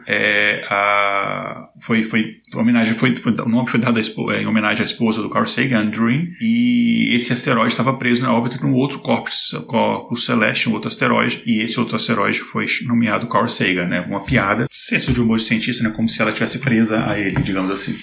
a. 0.70 1.68
Foi, 1.80 2.04
foi, 2.04 2.36
homenagem, 2.54 2.94
foi, 2.94 3.16
foi, 3.16 3.34
o 3.34 3.50
nome 3.50 3.70
foi 3.70 3.80
dado 3.80 4.00
a, 4.00 4.36
em 4.36 4.46
homenagem 4.46 4.84
à 4.84 4.86
esposa 4.86 5.22
do 5.22 5.30
Carl 5.30 5.46
Sagan, 5.46 5.80
Andrew, 5.80 6.28
e 6.40 7.16
esse 7.16 7.34
asteroide 7.34 7.72
estava 7.72 7.94
preso 7.94 8.22
na 8.22 8.34
órbita 8.34 8.51
de 8.58 8.66
um 8.66 8.74
outro 8.74 9.00
corpus, 9.00 9.56
corpus 9.68 10.26
celeste, 10.26 10.70
um 10.70 10.74
outro 10.74 10.88
asteroide, 10.88 11.42
e 11.46 11.62
esse 11.62 11.80
outro 11.80 11.96
asteroide 11.96 12.40
foi 12.40 12.66
nomeado 12.86 13.28
Carl 13.28 13.48
Sagan, 13.48 13.88
né? 13.88 14.02
Uma 14.02 14.24
piada, 14.24 14.68
senso 14.70 15.14
de 15.14 15.22
humor 15.22 15.38
de 15.38 15.44
cientista, 15.44 15.84
né? 15.84 15.92
Como 15.92 16.10
se 16.10 16.22
ela 16.22 16.32
tivesse 16.32 16.60
presa 16.60 17.06
a 17.10 17.20
ele, 17.20 17.42
digamos 17.42 17.72
assim. 17.72 17.96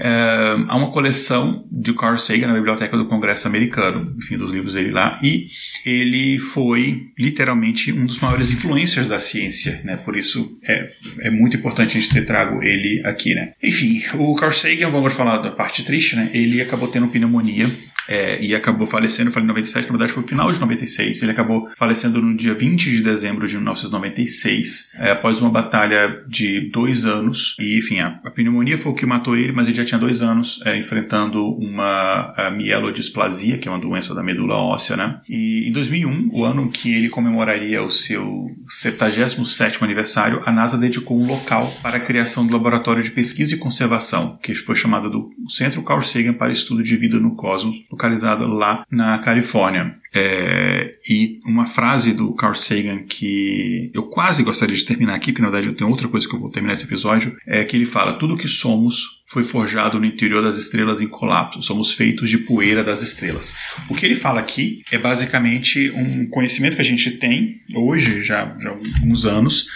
É, 0.00 0.56
há 0.68 0.76
uma 0.76 0.92
coleção 0.92 1.66
de 1.72 1.92
Carl 1.92 2.16
Sagan 2.18 2.46
na 2.46 2.54
biblioteca 2.54 2.96
do 2.96 3.06
Congresso 3.06 3.48
americano, 3.48 4.14
enfim, 4.16 4.36
dos 4.36 4.52
livros 4.52 4.74
dele 4.74 4.92
lá, 4.92 5.18
e 5.20 5.48
ele 5.84 6.38
foi 6.38 7.08
literalmente 7.18 7.92
um 7.92 8.06
dos 8.06 8.18
maiores 8.18 8.52
influencers 8.52 9.08
da 9.08 9.18
ciência, 9.18 9.80
né? 9.84 9.96
Por 9.96 10.16
isso 10.16 10.56
é, 10.62 10.88
é 11.22 11.30
muito 11.30 11.56
importante 11.56 11.98
a 11.98 12.00
gente 12.00 12.14
ter 12.14 12.24
trago 12.24 12.62
ele 12.62 13.02
aqui, 13.04 13.34
né? 13.34 13.52
Enfim, 13.60 14.00
o 14.14 14.36
Carl 14.36 14.52
Sagan, 14.52 14.90
vamos 14.90 15.14
falar 15.14 15.38
da 15.38 15.50
parte 15.50 15.84
triste, 15.84 16.14
né? 16.14 16.30
Ele 16.32 16.62
acabou 16.62 16.88
tendo 16.88 17.08
pneumonia 17.08 17.68
é, 18.08 18.42
e 18.42 18.54
acabou 18.54 18.86
falecendo, 18.86 19.28
eu 19.28 19.32
falei 19.32 19.46
97, 19.46 19.84
na 19.84 19.90
verdade 19.90 20.12
foi 20.12 20.22
o 20.22 20.26
final 20.26 20.50
de 20.50 20.58
96. 20.58 21.22
Ele 21.22 21.30
acabou 21.30 21.68
falecendo 21.76 22.22
no 22.22 22.34
dia 22.34 22.54
20 22.54 22.90
de 22.90 23.02
dezembro 23.02 23.46
de 23.46 23.54
1996, 23.56 24.92
é, 24.98 25.10
após 25.12 25.40
uma 25.40 25.50
batalha 25.50 26.24
de 26.26 26.70
dois 26.70 27.04
anos. 27.04 27.54
E, 27.60 27.78
enfim, 27.78 28.00
a, 28.00 28.18
a, 28.24 28.30
pneumonia 28.30 28.78
foi 28.78 28.92
o 28.92 28.94
que 28.94 29.04
matou 29.04 29.36
ele, 29.36 29.52
mas 29.52 29.66
ele 29.66 29.76
já 29.76 29.84
tinha 29.84 29.98
dois 29.98 30.22
anos 30.22 30.60
é, 30.64 30.78
enfrentando 30.78 31.46
uma 31.56 32.34
mielodisplasia, 32.56 33.58
que 33.58 33.68
é 33.68 33.70
uma 33.70 33.78
doença 33.78 34.14
da 34.14 34.22
medula 34.22 34.54
óssea, 34.54 34.96
né? 34.96 35.20
E 35.28 35.68
em 35.68 35.72
2001, 35.72 36.30
o 36.32 36.44
ano 36.44 36.70
que 36.70 36.94
ele 36.94 37.10
comemoraria 37.10 37.82
o 37.82 37.90
seu 37.90 38.50
77º 38.82 39.82
aniversário, 39.82 40.42
a 40.46 40.52
NASA 40.52 40.78
dedicou 40.78 41.20
um 41.20 41.26
local 41.26 41.70
para 41.82 41.98
a 41.98 42.00
criação 42.00 42.46
do 42.46 42.52
laboratório 42.52 43.02
de 43.02 43.10
pesquisa 43.10 43.54
e 43.54 43.58
conservação, 43.58 44.38
que 44.42 44.54
foi 44.54 44.76
chamado 44.76 45.10
do 45.10 45.30
Centro 45.48 45.82
Carl 45.82 46.02
Sagan 46.02 46.32
para 46.32 46.52
Estudo 46.52 46.82
de 46.82 46.96
Vida 46.96 47.18
no 47.18 47.34
Cosmos, 47.34 47.76
localizada 47.98 48.46
lá 48.46 48.86
na 48.90 49.18
Califórnia. 49.18 49.96
É, 50.14 50.94
e 51.06 51.38
uma 51.44 51.66
frase 51.66 52.14
do 52.14 52.32
Carl 52.32 52.54
Sagan 52.54 53.00
que 53.00 53.90
eu 53.92 54.04
quase 54.04 54.42
gostaria 54.42 54.74
de 54.74 54.84
terminar 54.84 55.14
aqui, 55.14 55.32
porque 55.32 55.42
na 55.42 55.50
verdade 55.50 55.70
eu 55.70 55.76
tenho 55.76 55.90
outra 55.90 56.08
coisa 56.08 56.26
que 56.26 56.34
eu 56.34 56.40
vou 56.40 56.50
terminar 56.50 56.74
esse 56.74 56.84
episódio, 56.84 57.36
é 57.46 57.62
que 57.64 57.76
ele 57.76 57.84
fala: 57.84 58.14
tudo 58.14 58.36
que 58.36 58.48
somos 58.48 59.18
foi 59.26 59.44
forjado 59.44 60.00
no 60.00 60.06
interior 60.06 60.42
das 60.42 60.56
estrelas 60.56 61.02
em 61.02 61.08
colapso. 61.08 61.60
Somos 61.60 61.92
feitos 61.92 62.30
de 62.30 62.38
poeira 62.38 62.82
das 62.82 63.02
estrelas. 63.02 63.52
O 63.90 63.94
que 63.94 64.06
ele 64.06 64.14
fala 64.14 64.40
aqui 64.40 64.82
é 64.90 64.96
basicamente 64.96 65.90
um 65.90 66.26
conhecimento 66.26 66.76
que 66.76 66.82
a 66.82 66.84
gente 66.84 67.10
tem 67.18 67.60
hoje, 67.74 68.22
já, 68.22 68.56
já 68.58 68.70
há 68.70 68.72
alguns 68.72 69.26
anos, 69.26 69.66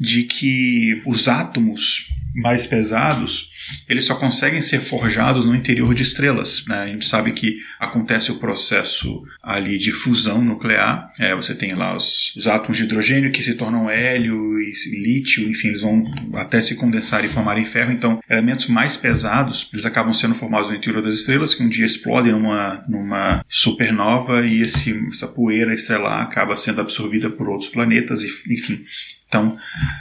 de 0.00 0.22
que 0.22 1.02
os 1.04 1.28
átomos 1.28 2.08
mais 2.34 2.66
pesados 2.66 3.50
eles 3.88 4.04
só 4.04 4.14
conseguem 4.14 4.60
ser 4.60 4.80
forjados 4.80 5.44
no 5.44 5.54
interior 5.54 5.94
de 5.94 6.02
estrelas. 6.02 6.64
Né? 6.66 6.76
A 6.76 6.86
gente 6.86 7.06
sabe 7.06 7.32
que 7.32 7.58
acontece 7.78 8.30
o 8.30 8.36
processo 8.36 9.22
ali 9.42 9.78
de 9.78 9.92
fusão 9.92 10.42
nuclear. 10.42 11.12
É, 11.18 11.34
você 11.34 11.54
tem 11.54 11.74
lá 11.74 11.96
os, 11.96 12.34
os, 12.36 12.46
átomos 12.46 12.76
de 12.76 12.84
hidrogênio 12.84 13.32
que 13.32 13.42
se 13.42 13.54
tornam 13.54 13.88
hélio 13.88 14.58
e 14.60 14.72
lítio, 15.02 15.48
enfim, 15.48 15.68
eles 15.68 15.82
vão 15.82 16.04
até 16.34 16.60
se 16.60 16.74
condensar 16.74 17.24
e 17.24 17.28
formarem 17.28 17.64
ferro. 17.64 17.92
Então, 17.92 18.20
elementos 18.28 18.68
mais 18.68 18.96
pesados, 18.96 19.68
eles 19.72 19.86
acabam 19.86 20.12
sendo 20.12 20.34
formados 20.34 20.70
no 20.70 20.76
interior 20.76 21.02
das 21.02 21.14
estrelas, 21.14 21.54
que 21.54 21.62
um 21.62 21.68
dia 21.68 21.86
explodem 21.86 22.32
numa, 22.32 22.84
numa 22.88 23.44
supernova 23.48 24.46
e 24.46 24.62
esse, 24.62 24.94
essa 25.10 25.28
poeira 25.28 25.74
estrelar 25.74 26.22
acaba 26.22 26.56
sendo 26.56 26.80
absorvida 26.80 27.30
por 27.30 27.48
outros 27.48 27.70
planetas, 27.70 28.22
e, 28.22 28.28
enfim, 28.52 28.82
então, 29.28 29.58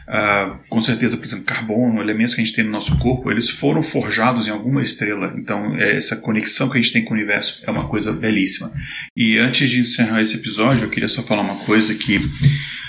uh, 0.07 0.57
com 0.69 0.81
certeza, 0.81 1.17
por 1.17 1.25
exemplo, 1.25 1.43
carbono, 1.43 2.01
elementos 2.01 2.33
que 2.33 2.39
a 2.39 2.43
gente 2.43 2.55
tem 2.55 2.63
no 2.63 2.71
nosso 2.71 2.97
corpo, 2.97 3.29
eles 3.29 3.49
foram 3.49 3.83
forjados 3.83 4.47
em 4.47 4.51
alguma 4.51 4.81
estrela. 4.81 5.35
Então, 5.37 5.75
é, 5.75 5.97
essa 5.97 6.15
conexão 6.15 6.69
que 6.69 6.77
a 6.77 6.81
gente 6.81 6.93
tem 6.93 7.03
com 7.03 7.13
o 7.13 7.17
universo 7.17 7.61
é 7.67 7.69
uma 7.69 7.89
coisa 7.89 8.13
belíssima. 8.13 8.71
E 9.15 9.37
antes 9.37 9.69
de 9.69 9.81
encerrar 9.81 10.21
esse 10.21 10.37
episódio, 10.37 10.85
eu 10.85 10.89
queria 10.89 11.09
só 11.09 11.21
falar 11.21 11.41
uma 11.41 11.57
coisa 11.57 11.93
que 11.93 12.21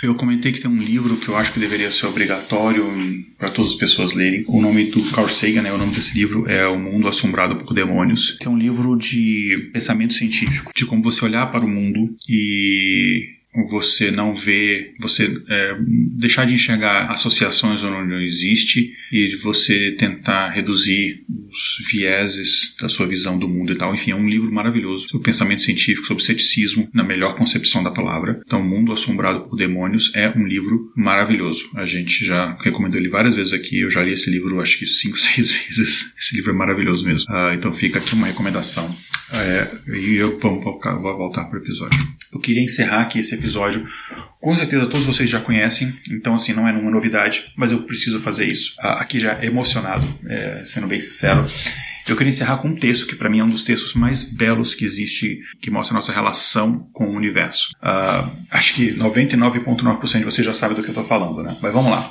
eu 0.01 0.15
comentei 0.15 0.53
que 0.53 0.61
tem 0.61 0.71
um 0.71 0.81
livro 0.81 1.17
que 1.17 1.29
eu 1.29 1.37
acho 1.37 1.53
que 1.53 1.59
deveria 1.59 1.91
ser 1.91 2.07
obrigatório 2.07 2.87
para 3.37 3.51
todas 3.51 3.73
as 3.73 3.77
pessoas 3.77 4.13
lerem. 4.13 4.45
O 4.47 4.61
nome 4.61 4.85
do 4.85 5.03
Carl 5.11 5.29
Sagan, 5.29 5.63
né, 5.63 5.73
o 5.73 5.79
nome 5.79 5.93
desse 5.93 6.15
livro 6.15 6.49
é 6.49 6.69
O 6.69 6.79
Mundo 6.79 7.09
Assombrado 7.09 7.57
por 7.57 7.75
Demônios, 7.75 8.37
que 8.39 8.47
é 8.47 8.51
um 8.51 8.57
livro 8.57 8.97
de 8.97 9.71
pensamento 9.73 10.15
científico, 10.15 10.71
de 10.75 10.87
como 10.87 11.03
você 11.03 11.25
olhar 11.25 11.51
para 11.51 11.65
o 11.65 11.69
mundo 11.69 12.17
e 12.29 13.38
você 13.67 14.11
não 14.11 14.35
vê, 14.35 14.95
você 15.01 15.25
é, 15.49 15.77
deixar 16.17 16.47
de 16.47 16.55
enxergar 16.55 17.11
associações 17.11 17.83
onde 17.83 18.11
não 18.11 18.21
existe 18.21 18.93
e 19.11 19.29
de 19.29 19.37
você 19.37 19.93
tentar 19.93 20.51
reduzir 20.51 21.25
os 21.29 21.87
vieses 21.91 22.77
da 22.81 22.89
sua 22.89 23.07
visão 23.07 23.39
do 23.39 23.49
mundo 23.49 23.73
e 23.73 23.77
tal. 23.77 23.95
Enfim, 23.95 24.11
é 24.11 24.15
um 24.17 24.29
livro 24.29 24.53
maravilhoso 24.53 25.09
sobre 25.09 25.25
pensamento 25.25 25.63
científico, 25.63 26.07
sobre 26.07 26.23
ceticismo, 26.23 26.89
na 26.93 27.03
melhor 27.03 27.37
concepção 27.37 27.83
da 27.83 27.91
palavra. 27.91 28.41
Então, 28.45 28.63
Mundo 28.63 28.93
Assombrado 28.93 29.41
por 29.41 29.57
Demônios 29.57 30.13
é 30.15 30.29
um 30.31 30.47
livro 30.47 30.93
maravilhoso. 30.97 31.71
A 31.75 31.85
gente 31.85 32.25
já 32.25 32.57
recomendou 32.61 33.01
ele 33.01 33.09
várias 33.09 33.35
vezes 33.35 33.53
aqui. 33.53 33.81
Eu 33.81 33.91
já 33.91 34.03
li 34.03 34.13
esse 34.13 34.31
livro, 34.31 34.61
acho 34.61 34.79
que 34.79 34.87
cinco, 34.87 35.17
seis 35.19 35.53
vezes. 35.53 36.15
Esse 36.19 36.37
livro 36.37 36.53
é 36.53 36.55
maravilhoso 36.55 37.05
mesmo. 37.05 37.33
Uh, 37.33 37.55
então, 37.55 37.73
fica 37.73 37.99
aqui 37.99 38.15
uma 38.15 38.27
recomendação. 38.27 38.95
É, 39.33 39.69
e 39.95 40.17
eu 40.17 40.39
vamos 40.39 40.65
vou 40.65 41.17
voltar 41.17 41.45
para 41.45 41.59
o 41.59 41.63
episódio. 41.63 41.99
Eu 42.33 42.41
queria 42.41 42.63
encerrar 42.63 43.03
aqui 43.03 43.19
esse 43.19 43.35
episódio. 43.35 43.48
Com 44.41 44.55
certeza 44.55 44.87
todos 44.87 45.07
vocês 45.07 45.29
já 45.29 45.41
conhecem, 45.41 45.93
então 46.11 46.35
assim 46.35 46.53
não 46.53 46.69
é 46.69 46.73
nenhuma 46.73 46.91
novidade, 46.91 47.53
mas 47.57 47.73
eu 47.73 47.83
preciso 47.83 48.21
fazer 48.21 48.47
isso. 48.47 48.75
Uh, 48.79 48.99
aqui 48.99 49.19
já 49.19 49.45
emocionado, 49.45 50.07
é, 50.29 50.63
sendo 50.65 50.87
bem 50.87 51.01
sincero. 51.01 51.45
Eu 52.09 52.17
queria 52.17 52.31
encerrar 52.31 52.59
com 52.59 52.69
um 52.69 52.75
texto 52.75 53.07
que 53.07 53.15
para 53.15 53.29
mim 53.29 53.41
é 53.41 53.45
um 53.45 53.51
dos 53.51 53.65
textos 53.65 53.93
mais 53.93 54.23
belos 54.23 54.75
que 54.75 54.85
existe, 54.85 55.41
que 55.61 55.71
mostra 55.71 55.95
a 55.95 56.01
nossa 56.01 56.13
relação 56.13 56.89
com 56.93 57.07
o 57.09 57.15
universo. 57.15 57.71
Uh, 57.83 58.31
acho 58.51 58.75
que 58.75 58.93
99,9% 58.93 60.19
de 60.19 60.25
vocês 60.25 60.47
já 60.47 60.55
sabem 60.55 60.75
do 60.75 60.83
que 60.83 60.89
eu 60.89 60.93
estou 60.93 61.05
falando, 61.05 61.43
né? 61.43 61.57
Mas 61.61 61.73
vamos 61.73 61.91
lá. 61.91 62.11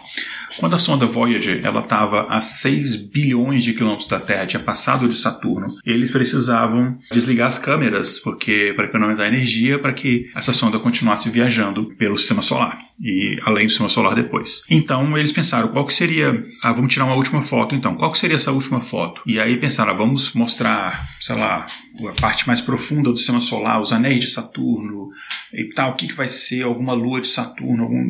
Quando 0.57 0.75
a 0.75 0.79
sonda 0.79 1.05
Voyager 1.05 1.62
ela 1.63 1.81
estava 1.81 2.27
a 2.29 2.41
6 2.41 3.10
bilhões 3.10 3.63
de 3.63 3.73
quilômetros 3.73 4.07
da 4.07 4.19
Terra, 4.19 4.47
tinha 4.47 4.63
passado 4.63 5.07
de 5.07 5.15
Saturno, 5.15 5.75
eles 5.86 6.12
precisavam 6.12 6.97
desligar 7.12 7.47
as 7.47 7.60
câmeras 7.60 8.19
porque 8.19 8.73
para 8.75 8.86
economizar 8.86 9.27
energia 9.27 9.79
para 9.79 9.93
que 9.93 10.29
essa 10.36 10.53
sonda 10.53 10.79
continuasse 10.79 11.29
viajando 11.29 11.95
pelo 11.97 12.17
sistema 12.17 12.41
solar 12.41 12.77
e 12.99 13.39
além 13.43 13.65
do 13.65 13.69
sistema 13.69 13.89
solar 13.89 14.15
depois. 14.15 14.62
Então 14.69 15.17
eles 15.17 15.31
pensaram 15.31 15.69
qual 15.69 15.86
que 15.86 15.93
seria, 15.93 16.43
ah, 16.63 16.73
vamos 16.73 16.91
tirar 16.91 17.05
uma 17.05 17.15
última 17.15 17.41
foto 17.41 17.75
então. 17.75 17.95
Qual 17.95 18.12
que 18.12 18.17
seria 18.17 18.36
essa 18.36 18.51
última 18.51 18.81
foto? 18.81 19.21
E 19.25 19.39
aí 19.39 19.57
pensaram, 19.57 19.91
ah, 19.91 19.97
vamos 19.97 20.33
mostrar, 20.33 21.07
sei 21.19 21.36
lá, 21.36 21.65
a 22.05 22.21
parte 22.21 22.47
mais 22.47 22.62
profunda 22.62 23.12
do 23.12 23.17
sistema 23.17 23.39
solar, 23.39 23.81
os 23.81 23.91
anéis 23.91 24.21
de 24.21 24.27
Saturno 24.27 25.10
e 25.53 25.65
tal. 25.73 25.91
O 25.91 25.95
que, 25.95 26.07
que 26.07 26.15
vai 26.15 26.29
ser 26.29 26.63
alguma 26.63 26.93
lua 26.93 27.21
de 27.21 27.27
Saturno, 27.27 27.83
algum 27.83 28.03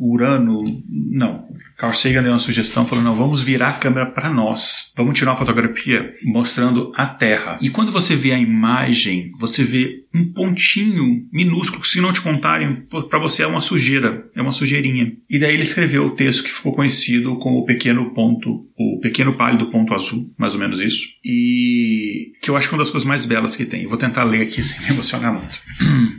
Urano? 0.00 0.82
Não. 0.88 1.48
Carl 1.80 1.94
Sagan 1.94 2.22
deu 2.22 2.32
uma 2.32 2.38
sugestão, 2.38 2.86
falou: 2.86 3.02
não, 3.02 3.14
vamos 3.14 3.40
virar 3.40 3.70
a 3.70 3.72
câmera 3.72 4.04
para 4.04 4.28
nós. 4.28 4.92
Vamos 4.94 5.18
tirar 5.18 5.30
uma 5.30 5.38
fotografia 5.38 6.14
mostrando 6.24 6.92
a 6.94 7.06
Terra. 7.06 7.56
E 7.62 7.70
quando 7.70 7.90
você 7.90 8.14
vê 8.14 8.32
a 8.32 8.38
imagem, 8.38 9.32
você 9.38 9.64
vê 9.64 10.04
um 10.14 10.30
pontinho 10.30 11.26
minúsculo 11.32 11.80
que, 11.80 11.88
se 11.88 11.98
não 11.98 12.12
te 12.12 12.20
contarem, 12.20 12.86
para 13.08 13.18
você 13.18 13.44
é 13.44 13.46
uma 13.46 13.62
sujeira, 13.62 14.30
é 14.36 14.42
uma 14.42 14.52
sujeirinha. 14.52 15.16
E 15.28 15.38
daí 15.38 15.54
ele 15.54 15.62
escreveu 15.62 16.04
o 16.04 16.10
texto 16.10 16.44
que 16.44 16.52
ficou 16.52 16.74
conhecido 16.74 17.38
como 17.38 17.60
o 17.60 17.64
pequeno 17.64 18.12
ponto, 18.12 18.68
o 18.76 19.00
pequeno 19.00 19.32
pálido 19.32 19.70
ponto 19.70 19.94
azul, 19.94 20.34
mais 20.36 20.52
ou 20.52 20.60
menos 20.60 20.78
isso. 20.78 21.08
E 21.24 22.32
que 22.42 22.50
eu 22.50 22.58
acho 22.58 22.68
que 22.68 22.74
é 22.74 22.76
uma 22.76 22.84
das 22.84 22.90
coisas 22.90 23.08
mais 23.08 23.24
belas 23.24 23.56
que 23.56 23.64
tem. 23.64 23.86
Vou 23.86 23.96
tentar 23.96 24.24
ler 24.24 24.42
aqui 24.42 24.60
sem 24.62 24.78
me 24.82 24.90
emocionar 24.90 25.32
muito. 25.32 25.58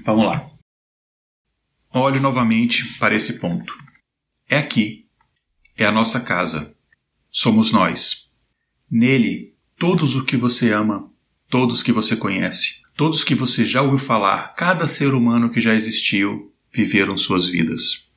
Vamos 0.04 0.26
lá. 0.26 0.44
Olhe 1.94 2.20
novamente 2.20 2.98
para 2.98 3.14
esse 3.14 3.34
ponto. 3.34 3.72
É 4.50 4.58
aqui 4.58 5.02
é 5.78 5.86
a 5.86 5.92
nossa 5.92 6.20
casa. 6.20 6.74
Somos 7.30 7.72
nós. 7.72 8.30
Nele, 8.90 9.54
todos 9.78 10.16
o 10.16 10.26
que 10.26 10.36
você 10.36 10.72
ama, 10.72 11.10
todos 11.50 11.82
que 11.82 11.92
você 11.92 12.16
conhece, 12.16 12.82
todos 12.96 13.24
que 13.24 13.34
você 13.34 13.66
já 13.66 13.82
ouviu 13.82 13.98
falar, 13.98 14.54
cada 14.56 14.88
ser 14.88 15.14
humano 15.14 15.50
que 15.50 15.62
já 15.62 15.74
existiu, 15.74 16.54
viveram 16.72 17.18
suas 17.18 17.48
vidas. 17.48 18.10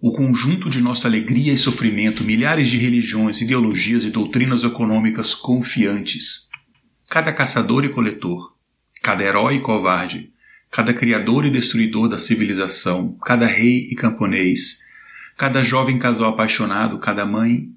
O 0.00 0.12
conjunto 0.12 0.70
de 0.70 0.80
nossa 0.80 1.06
alegria 1.06 1.52
e 1.52 1.58
sofrimento, 1.58 2.24
milhares 2.24 2.68
de 2.70 2.78
religiões, 2.78 3.40
ideologias 3.40 4.04
e 4.04 4.10
doutrinas 4.10 4.64
econômicas 4.64 5.34
confiantes. 5.34 6.48
Cada 7.08 7.32
caçador 7.32 7.84
e 7.84 7.90
coletor, 7.90 8.54
cada 9.02 9.22
herói 9.22 9.56
e 9.56 9.60
covarde, 9.60 10.32
cada 10.70 10.94
criador 10.94 11.44
e 11.44 11.50
destruidor 11.50 12.08
da 12.08 12.18
civilização, 12.18 13.16
cada 13.24 13.46
rei 13.46 13.88
e 13.90 13.94
camponês, 13.94 14.80
cada 15.40 15.64
jovem 15.64 15.98
casal 15.98 16.34
apaixonado, 16.34 16.98
cada 16.98 17.24
mãe 17.24 17.70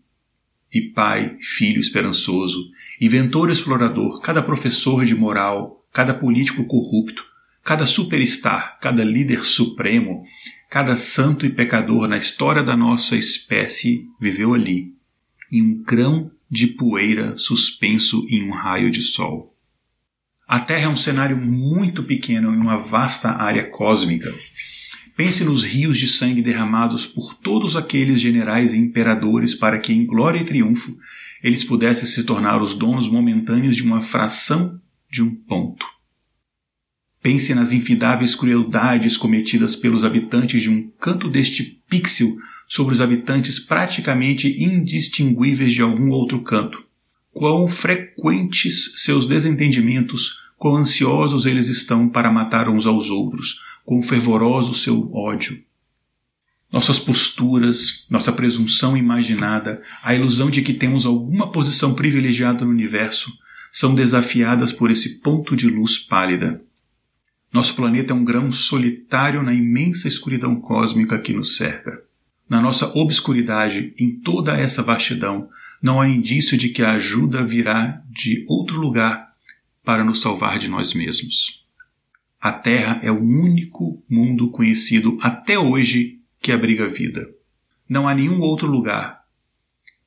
e 0.69 0.81
pai, 0.81 1.37
filho 1.39 1.79
esperançoso, 1.79 2.69
inventor 2.99 3.49
explorador, 3.49 4.19
cada 4.19 4.41
professor 4.43 5.05
de 5.05 5.15
moral, 5.15 5.81
cada 5.93 6.13
político 6.13 6.67
corrupto, 6.67 7.25
cada 7.63 7.85
superstar, 7.85 8.77
cada 8.81 9.01
líder 9.05 9.45
supremo, 9.45 10.25
cada 10.69 10.97
santo 10.97 11.45
e 11.45 11.49
pecador 11.49 12.05
na 12.05 12.17
história 12.17 12.61
da 12.61 12.75
nossa 12.75 13.15
espécie 13.15 14.09
viveu 14.19 14.53
ali, 14.53 14.93
em 15.49 15.61
um 15.61 15.83
grão 15.83 16.29
de 16.51 16.67
poeira 16.67 17.37
suspenso 17.37 18.27
em 18.29 18.43
um 18.43 18.51
raio 18.51 18.91
de 18.91 19.01
sol. 19.01 19.55
A 20.45 20.59
Terra 20.59 20.87
é 20.87 20.89
um 20.89 20.97
cenário 20.97 21.37
muito 21.37 22.03
pequeno 22.03 22.53
em 22.53 22.57
uma 22.57 22.75
vasta 22.75 23.29
área 23.29 23.69
cósmica. 23.69 24.29
Pense 25.15 25.43
nos 25.43 25.63
rios 25.63 25.97
de 25.97 26.07
sangue 26.07 26.41
derramados 26.41 27.05
por 27.05 27.35
todos 27.35 27.75
aqueles 27.75 28.19
generais 28.19 28.73
e 28.73 28.77
imperadores 28.77 29.53
para 29.53 29.77
que, 29.77 29.93
em 29.93 30.05
glória 30.05 30.39
e 30.39 30.45
triunfo, 30.45 30.97
eles 31.43 31.63
pudessem 31.63 32.07
se 32.07 32.23
tornar 32.23 32.61
os 32.61 32.73
donos 32.73 33.07
momentâneos 33.07 33.75
de 33.75 33.83
uma 33.83 34.01
fração 34.01 34.81
de 35.11 35.21
um 35.21 35.35
ponto. 35.35 35.85
Pense 37.21 37.53
nas 37.53 37.71
infindáveis 37.71 38.35
crueldades 38.35 39.15
cometidas 39.15 39.75
pelos 39.75 40.03
habitantes 40.03 40.63
de 40.63 40.69
um 40.69 40.89
canto 40.99 41.29
deste 41.29 41.81
pixel 41.87 42.35
sobre 42.67 42.93
os 42.93 42.99
habitantes 42.99 43.59
praticamente 43.59 44.61
indistinguíveis 44.61 45.73
de 45.73 45.81
algum 45.81 46.09
outro 46.09 46.41
canto. 46.41 46.83
Quão 47.31 47.67
frequentes 47.67 48.93
seus 48.97 49.27
desentendimentos, 49.27 50.39
quão 50.57 50.77
ansiosos 50.77 51.45
eles 51.45 51.69
estão 51.69 52.09
para 52.09 52.31
matar 52.31 52.67
uns 52.67 52.85
aos 52.85 53.09
outros, 53.09 53.59
quão 53.85 54.01
fervoroso 54.01 54.73
seu 54.73 55.13
ódio. 55.13 55.61
Nossas 56.71 56.97
posturas, 56.97 58.05
nossa 58.09 58.31
presunção 58.31 58.97
imaginada, 58.97 59.81
a 60.01 60.15
ilusão 60.15 60.49
de 60.49 60.61
que 60.61 60.73
temos 60.73 61.05
alguma 61.05 61.51
posição 61.51 61.93
privilegiada 61.93 62.65
no 62.65 62.71
universo, 62.71 63.31
são 63.71 63.93
desafiadas 63.93 64.71
por 64.71 64.89
esse 64.89 65.19
ponto 65.19 65.55
de 65.55 65.69
luz 65.69 65.97
pálida. 65.97 66.61
Nosso 67.51 67.75
planeta 67.75 68.13
é 68.13 68.15
um 68.15 68.25
grão 68.25 68.51
solitário 68.51 69.43
na 69.43 69.53
imensa 69.53 70.07
escuridão 70.07 70.55
cósmica 70.59 71.19
que 71.19 71.33
nos 71.33 71.57
cerca. 71.57 72.01
Na 72.49 72.61
nossa 72.61 72.87
obscuridade, 72.97 73.93
em 73.97 74.19
toda 74.19 74.57
essa 74.57 74.81
vastidão, 74.81 75.49
não 75.81 76.01
há 76.01 76.07
indício 76.07 76.57
de 76.57 76.69
que 76.69 76.81
a 76.81 76.93
ajuda 76.93 77.43
virá 77.43 78.01
de 78.09 78.45
outro 78.47 78.79
lugar 78.79 79.33
para 79.83 80.03
nos 80.03 80.21
salvar 80.21 80.57
de 80.57 80.67
nós 80.67 80.93
mesmos. 80.93 81.62
A 82.43 82.51
Terra 82.51 82.99
é 83.01 83.09
o 83.09 83.21
único 83.21 84.03
mundo 84.09 84.51
conhecido 84.51 85.17
até 85.21 85.57
hoje 85.57 86.19
que 86.41 86.51
abriga 86.51 86.85
vida. 86.89 87.25
Não 87.87 88.05
há 88.05 88.13
nenhum 88.13 88.41
outro 88.41 88.67
lugar, 88.67 89.21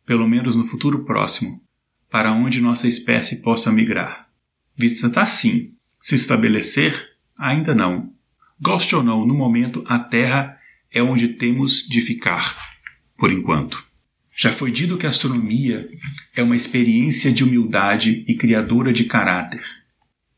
pelo 0.04 0.28
menos 0.28 0.54
no 0.54 0.66
futuro 0.66 1.02
próximo, 1.06 1.62
para 2.10 2.30
onde 2.32 2.60
nossa 2.60 2.86
espécie 2.86 3.40
possa 3.40 3.72
migrar. 3.72 4.28
Vista 4.76 5.06
está 5.06 5.26
sim. 5.26 5.72
Se 5.98 6.14
estabelecer, 6.14 7.08
ainda 7.38 7.74
não. 7.74 8.12
Goste 8.60 8.94
ou 8.94 9.02
não, 9.02 9.26
no 9.26 9.34
momento 9.34 9.82
a 9.86 9.98
Terra 9.98 10.58
é 10.92 11.02
onde 11.02 11.28
temos 11.28 11.88
de 11.88 12.02
ficar, 12.02 12.54
por 13.16 13.32
enquanto. 13.32 13.82
Já 14.36 14.52
foi 14.52 14.70
dito 14.70 14.98
que 14.98 15.06
a 15.06 15.08
astronomia 15.08 15.88
é 16.34 16.42
uma 16.42 16.54
experiência 16.54 17.32
de 17.32 17.42
humildade 17.42 18.26
e 18.28 18.34
criadora 18.34 18.92
de 18.92 19.04
caráter 19.04 19.64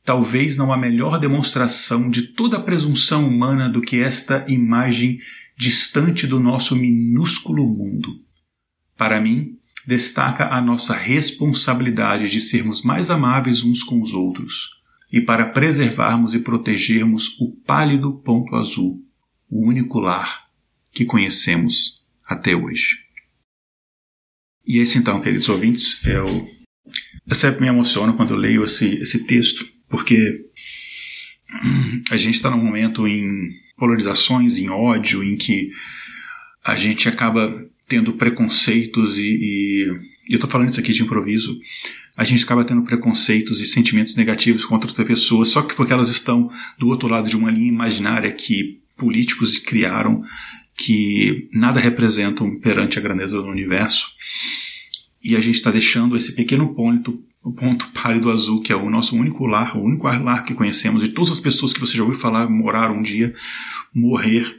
talvez 0.08 0.56
não 0.56 0.72
há 0.72 0.76
melhor 0.78 1.20
demonstração 1.20 2.08
de 2.08 2.28
toda 2.28 2.56
a 2.56 2.62
presunção 2.62 3.28
humana 3.28 3.68
do 3.68 3.82
que 3.82 4.00
esta 4.00 4.42
imagem 4.48 5.20
distante 5.54 6.26
do 6.26 6.40
nosso 6.40 6.74
minúsculo 6.74 7.68
mundo. 7.68 8.18
Para 8.96 9.20
mim, 9.20 9.58
destaca 9.86 10.48
a 10.48 10.62
nossa 10.62 10.94
responsabilidade 10.96 12.30
de 12.30 12.40
sermos 12.40 12.80
mais 12.80 13.10
amáveis 13.10 13.62
uns 13.62 13.82
com 13.82 14.00
os 14.00 14.14
outros 14.14 14.80
e 15.12 15.20
para 15.20 15.50
preservarmos 15.50 16.32
e 16.32 16.38
protegermos 16.38 17.38
o 17.38 17.52
pálido 17.66 18.14
ponto 18.20 18.56
azul, 18.56 19.04
o 19.46 19.68
único 19.68 20.00
lar 20.00 20.46
que 20.90 21.04
conhecemos 21.04 22.02
até 22.26 22.56
hoje. 22.56 22.96
E 24.66 24.78
esse 24.78 24.96
então, 24.96 25.20
queridos 25.20 25.50
ouvintes, 25.50 26.02
é 26.06 26.18
o... 26.18 26.48
eu 27.26 27.34
sempre 27.34 27.60
me 27.60 27.68
emociono 27.68 28.16
quando 28.16 28.34
leio 28.34 28.64
esse, 28.64 28.94
esse 28.94 29.26
texto, 29.26 29.76
porque 29.88 30.44
a 32.10 32.16
gente 32.16 32.34
está 32.34 32.50
num 32.50 32.62
momento 32.62 33.06
em 33.06 33.50
polarizações, 33.76 34.58
em 34.58 34.68
ódio, 34.68 35.22
em 35.22 35.36
que 35.36 35.70
a 36.64 36.76
gente 36.76 37.08
acaba 37.08 37.64
tendo 37.86 38.12
preconceitos 38.12 39.16
e, 39.16 39.22
e, 39.22 39.86
eu 40.28 40.34
estou 40.34 40.50
falando 40.50 40.68
isso 40.68 40.80
aqui 40.80 40.92
de 40.92 41.02
improviso, 41.02 41.58
a 42.16 42.22
gente 42.22 42.44
acaba 42.44 42.64
tendo 42.64 42.82
preconceitos 42.82 43.60
e 43.60 43.66
sentimentos 43.66 44.14
negativos 44.14 44.64
contra 44.64 44.90
outras 44.90 45.06
pessoas 45.06 45.48
só 45.48 45.62
que 45.62 45.74
porque 45.74 45.92
elas 45.92 46.10
estão 46.10 46.50
do 46.78 46.88
outro 46.88 47.08
lado 47.08 47.30
de 47.30 47.36
uma 47.36 47.50
linha 47.50 47.68
imaginária 47.68 48.30
que 48.30 48.78
políticos 48.96 49.58
criaram 49.58 50.22
que 50.76 51.48
nada 51.52 51.80
representam 51.80 52.58
perante 52.58 52.98
a 52.98 53.02
grandeza 53.02 53.40
do 53.40 53.48
universo 53.48 54.08
e 55.28 55.36
a 55.36 55.40
gente 55.40 55.56
está 55.56 55.70
deixando 55.70 56.16
esse 56.16 56.32
pequeno 56.32 56.74
ponto 56.74 57.22
o 57.42 57.52
ponto 57.52 57.86
pálido 57.92 58.30
azul, 58.30 58.60
que 58.60 58.72
é 58.72 58.76
o 58.76 58.90
nosso 58.90 59.14
único 59.14 59.46
lar, 59.46 59.76
o 59.76 59.82
único 59.82 60.06
lar 60.06 60.42
que 60.42 60.54
conhecemos, 60.54 61.04
e 61.04 61.08
todas 61.08 61.30
as 61.30 61.40
pessoas 61.40 61.72
que 61.72 61.80
você 61.80 61.96
já 61.96 62.02
ouviu 62.02 62.18
falar 62.18 62.48
moraram 62.48 62.96
um 62.96 63.02
dia, 63.02 63.34
morrer 63.94 64.58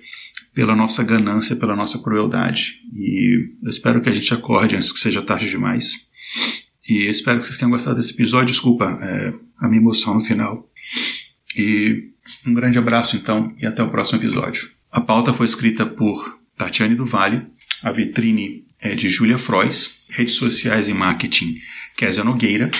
pela 0.54 0.76
nossa 0.76 1.04
ganância, 1.04 1.56
pela 1.56 1.76
nossa 1.76 2.00
crueldade. 2.00 2.82
E 2.94 3.50
eu 3.62 3.70
espero 3.70 4.02
que 4.02 4.10
a 4.10 4.12
gente 4.12 4.34
acorde 4.34 4.76
antes 4.76 4.92
que 4.92 5.00
seja 5.00 5.22
tarde 5.22 5.50
demais. 5.50 6.08
E 6.88 7.10
espero 7.10 7.40
que 7.40 7.46
vocês 7.46 7.58
tenham 7.58 7.72
gostado 7.72 7.98
desse 7.98 8.14
episódio. 8.14 8.54
Desculpa 8.54 8.98
é, 9.02 9.34
a 9.60 9.68
minha 9.68 9.82
emoção 9.82 10.16
no 10.16 10.22
final. 10.22 10.68
E 11.56 12.10
um 12.46 12.54
grande 12.54 12.80
abraço 12.80 13.16
então 13.16 13.54
e 13.60 13.68
até 13.68 13.84
o 13.84 13.90
próximo 13.90 14.20
episódio. 14.20 14.68
A 14.92 15.02
pauta 15.02 15.34
foi 15.34 15.46
escrita 15.46 15.86
por 15.86 16.40
Tatiane 16.58 16.96
do 16.96 17.06
Vale, 17.06 17.46
a 17.84 17.92
vitrine 17.92 18.69
é 18.82 18.96
de 18.96 19.10
Julia 19.10 19.38
Frois, 19.38 20.06
redes 20.10 20.36
sociais 20.36 20.88
e 20.88 20.94
marketing 20.94 21.56
Késia 21.96 22.24
Nogueira, 22.24 22.72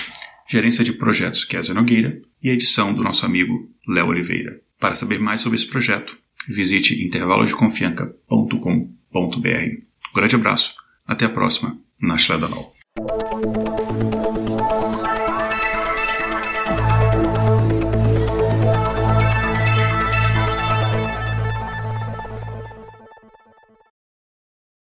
gerência 0.50 0.84
de 0.84 0.94
projetos 0.94 1.46
Kézia 1.46 1.76
Nogueira 1.76 2.20
e 2.42 2.50
edição 2.50 2.92
do 2.94 3.04
nosso 3.04 3.26
amigo 3.26 3.70
Léo 3.88 4.08
Oliveira. 4.08 4.60
Para 4.80 4.96
saber 4.96 5.20
mais 5.20 5.42
sobre 5.42 5.58
esse 5.58 5.68
projeto, 5.68 6.18
visite 6.48 7.04
intervalodeconfianca.com.br. 7.04 9.12
Um 9.12 10.16
grande 10.16 10.36
abraço, 10.36 10.74
até 11.06 11.26
a 11.26 11.30
próxima, 11.30 11.78
na 12.02 12.16
Danol. 12.16 12.79